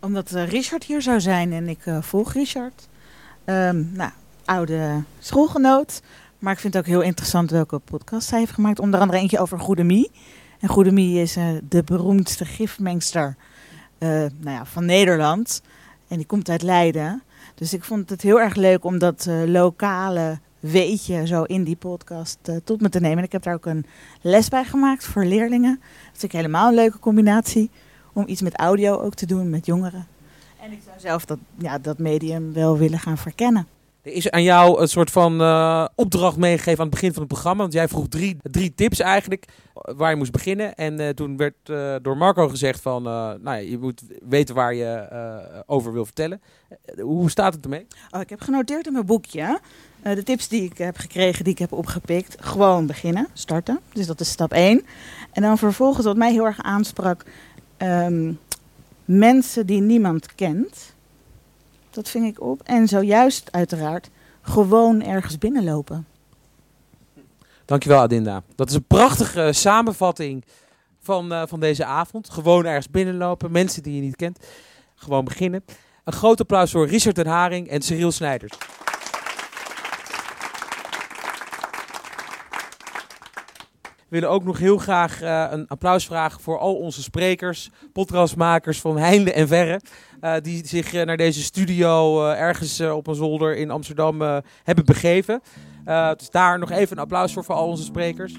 Omdat 0.00 0.30
Richard 0.30 0.84
hier 0.84 1.02
zou 1.02 1.20
zijn 1.20 1.52
en 1.52 1.68
ik 1.68 1.86
eh, 1.86 2.02
volg 2.02 2.32
Richard. 2.32 2.88
Ehm, 3.46 3.84
nou, 3.92 4.10
oude 4.44 5.02
schoolgenoot. 5.18 6.02
Maar 6.38 6.52
ik 6.52 6.58
vind 6.58 6.74
het 6.74 6.82
ook 6.82 6.88
heel 6.88 7.02
interessant 7.02 7.50
welke 7.50 7.78
podcast 7.78 8.30
hij 8.30 8.38
heeft 8.38 8.52
gemaakt. 8.52 8.78
Onder 8.78 9.00
andere 9.00 9.18
eentje 9.18 9.38
over 9.38 9.58
Goede 9.58 9.84
Mie. 9.84 10.10
En 10.60 10.68
Goede 10.68 10.92
Mie 10.92 11.20
is 11.20 11.36
eh, 11.36 11.44
de 11.68 11.82
beroemdste 11.82 12.44
gifmengster 12.44 13.36
eh, 13.98 14.08
nou 14.08 14.30
ja, 14.50 14.64
van 14.64 14.84
Nederland. 14.84 15.62
En 16.08 16.16
die 16.16 16.26
komt 16.26 16.48
uit 16.48 16.62
Leiden. 16.62 17.22
Dus 17.54 17.72
ik 17.72 17.84
vond 17.84 18.10
het 18.10 18.22
heel 18.22 18.40
erg 18.40 18.54
leuk 18.54 18.84
om 18.84 18.98
dat 18.98 19.26
eh, 19.26 19.42
lokale 19.44 20.38
weetje 20.60 21.26
zo 21.26 21.42
in 21.42 21.64
die 21.64 21.76
podcast 21.76 22.38
tot 22.64 22.80
me 22.80 22.88
te 22.88 23.00
nemen. 23.00 23.18
En 23.18 23.24
ik 23.24 23.32
heb 23.32 23.42
daar 23.42 23.54
ook 23.54 23.66
een 23.66 23.86
les 24.20 24.48
bij 24.48 24.64
gemaakt 24.64 25.04
voor 25.04 25.24
leerlingen. 25.24 25.78
Dat 25.80 26.18
vind 26.18 26.32
ik 26.32 26.32
helemaal 26.32 26.68
een 26.68 26.74
leuke 26.74 26.98
combinatie. 26.98 27.70
Om 28.12 28.28
iets 28.28 28.42
met 28.42 28.56
audio 28.56 28.98
ook 28.98 29.14
te 29.14 29.26
doen 29.26 29.50
met 29.50 29.66
jongeren. 29.66 30.15
En 30.66 30.72
ik 30.72 30.80
zou 30.84 31.00
zelf 31.00 31.24
dat, 31.24 31.38
ja, 31.58 31.78
dat 31.78 31.98
medium 31.98 32.52
wel 32.52 32.78
willen 32.78 32.98
gaan 32.98 33.18
verkennen. 33.18 33.66
Er 34.02 34.12
is 34.12 34.30
aan 34.30 34.42
jou 34.42 34.80
een 34.80 34.88
soort 34.88 35.10
van 35.10 35.40
eh, 35.40 35.86
opdracht 35.94 36.36
meegegeven 36.36 36.78
aan 36.78 36.86
het 36.86 36.94
begin 36.94 37.12
van 37.12 37.22
het 37.22 37.32
programma. 37.32 37.60
Want 37.60 37.72
jij 37.72 37.88
vroeg 37.88 38.08
drie, 38.08 38.36
drie 38.42 38.74
tips 38.74 39.00
eigenlijk 39.00 39.44
eh, 39.74 39.94
waar 39.96 40.10
je 40.10 40.16
moest 40.16 40.32
beginnen. 40.32 40.74
En 40.74 41.00
eh, 41.00 41.08
toen 41.08 41.36
werd 41.36 41.54
door 42.02 42.16
Marco 42.16 42.48
gezegd 42.48 42.80
van, 42.80 43.02
nou 43.02 43.40
ja, 43.42 43.54
je 43.54 43.78
moet 43.78 44.02
weten 44.28 44.54
waar 44.54 44.74
je 44.74 45.08
over 45.66 45.92
wil 45.92 46.04
vertellen. 46.04 46.40
Hoe 47.00 47.30
staat 47.30 47.54
het 47.54 47.64
ermee? 47.64 47.86
Oh, 48.10 48.20
ik 48.20 48.30
heb 48.30 48.40
genoteerd 48.40 48.86
in 48.86 48.92
mijn 48.92 49.06
boekje 49.06 49.60
de 50.02 50.22
tips 50.22 50.48
die 50.48 50.62
ik 50.62 50.78
heb 50.78 50.96
gekregen, 50.96 51.44
die 51.44 51.52
ik 51.52 51.58
heb 51.58 51.72
opgepikt. 51.72 52.36
Gewoon 52.40 52.86
beginnen, 52.86 53.28
starten. 53.32 53.80
Dus 53.92 54.06
dat 54.06 54.20
is 54.20 54.30
stap 54.30 54.52
1. 54.52 54.86
En 55.32 55.42
dan 55.42 55.58
vervolgens, 55.58 56.06
wat 56.06 56.16
mij 56.16 56.32
heel 56.32 56.46
erg 56.46 56.62
aansprak, 56.62 57.24
ehm, 57.76 58.32
mensen 59.06 59.66
die 59.66 59.80
niemand 59.80 60.34
kent. 60.34 60.94
Dat 61.90 62.08
ving 62.08 62.26
ik 62.26 62.40
op. 62.40 62.62
En 62.62 62.88
zojuist 62.88 63.52
uiteraard 63.52 64.10
gewoon 64.42 65.02
ergens 65.02 65.38
binnenlopen. 65.38 66.06
Dankjewel 67.64 68.00
Adinda. 68.00 68.42
Dat 68.54 68.68
is 68.68 68.74
een 68.74 68.86
prachtige 68.86 69.42
eh, 69.42 69.52
samenvatting 69.52 70.44
van, 71.00 71.32
eh, 71.32 71.42
van 71.46 71.60
deze 71.60 71.84
avond. 71.84 72.30
Gewoon 72.30 72.64
ergens 72.64 72.90
binnenlopen, 72.90 73.50
mensen 73.50 73.82
die 73.82 73.94
je 73.94 74.00
niet 74.00 74.16
kent. 74.16 74.46
Gewoon 74.94 75.24
beginnen. 75.24 75.64
Een 76.04 76.12
groot 76.12 76.40
applaus 76.40 76.70
voor 76.70 76.86
Richard 76.86 77.16
den 77.16 77.26
Haring 77.26 77.68
en 77.68 77.82
Cyril 77.82 78.12
Snijders. 78.12 78.58
Willen 84.08 84.30
ook 84.30 84.44
nog 84.44 84.58
heel 84.58 84.78
graag 84.78 85.20
eh, 85.20 85.46
een 85.50 85.68
applaus 85.68 86.06
vragen 86.06 86.40
voor 86.40 86.58
al 86.58 86.74
onze 86.74 87.02
sprekers, 87.02 87.70
podcastmakers 87.92 88.80
van 88.80 88.98
heinde 88.98 89.32
en 89.32 89.48
verre. 89.48 89.80
eh, 90.20 90.34
die 90.42 90.66
zich 90.66 90.94
eh, 90.94 91.06
naar 91.06 91.16
deze 91.16 91.42
studio 91.42 92.26
ergens 92.30 92.80
op 92.80 93.06
een 93.06 93.14
zolder 93.14 93.56
in 93.56 93.70
Amsterdam 93.70 94.20
hebben 94.64 94.84
begeven. 94.84 95.40
Dus 96.16 96.30
daar 96.30 96.58
nog 96.58 96.70
even 96.70 96.96
een 96.96 97.02
applaus 97.02 97.32
voor 97.32 97.44
voor 97.44 97.54
al 97.54 97.66
onze 97.66 97.84
sprekers. 97.84 98.34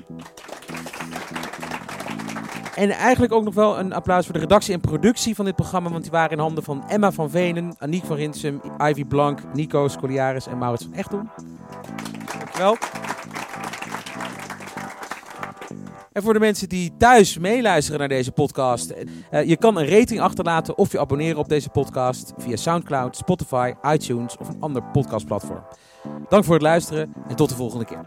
En 2.76 2.90
eigenlijk 2.90 3.34
ook 3.34 3.44
nog 3.44 3.54
wel 3.54 3.80
een 3.80 3.94
applaus 3.94 4.26
voor 4.26 4.34
de 4.34 4.40
redactie 4.40 4.74
en 4.74 4.82
productie 4.82 5.36
van 5.36 5.46
dit 5.46 5.56
programma. 5.56 5.90
Want 5.90 6.02
die 6.02 6.12
waren 6.12 6.32
in 6.32 6.40
handen 6.40 6.64
van 6.64 6.90
Emma 6.90 7.12
van 7.12 7.30
Venen, 7.30 7.76
Aniek 7.80 8.06
van 8.06 8.16
Rinsum, 8.16 8.62
Ivy 8.78 9.06
Blank, 9.06 9.40
Nico 9.54 9.88
Scoliaris 9.88 10.48
en 10.48 10.58
Maurits 10.58 10.84
van 10.84 10.94
Echtel. 10.94 11.22
Dankjewel. 12.38 12.78
En 16.18 16.24
voor 16.24 16.34
de 16.34 16.40
mensen 16.40 16.70
die 16.70 16.94
thuis 16.98 17.38
meeluisteren 17.38 18.00
naar 18.00 18.08
deze 18.08 18.32
podcast, 18.32 18.94
eh, 19.30 19.44
je 19.44 19.58
kan 19.58 19.78
een 19.78 19.90
rating 19.90 20.20
achterlaten 20.20 20.78
of 20.78 20.92
je 20.92 21.00
abonneren 21.00 21.38
op 21.38 21.50
deze 21.50 21.70
podcast 21.70 22.34
via 22.38 22.56
SoundCloud, 22.56 23.18
Spotify, 23.18 23.74
iTunes 23.84 24.38
of 24.38 24.50
een 24.50 24.58
ander 24.60 24.84
podcastplatform. 24.84 25.64
Dank 26.30 26.44
voor 26.44 26.54
het 26.54 26.64
luisteren 26.64 27.14
en 27.28 27.36
tot 27.36 27.50
de 27.50 27.56
volgende 27.56 27.86
keer. 27.86 28.06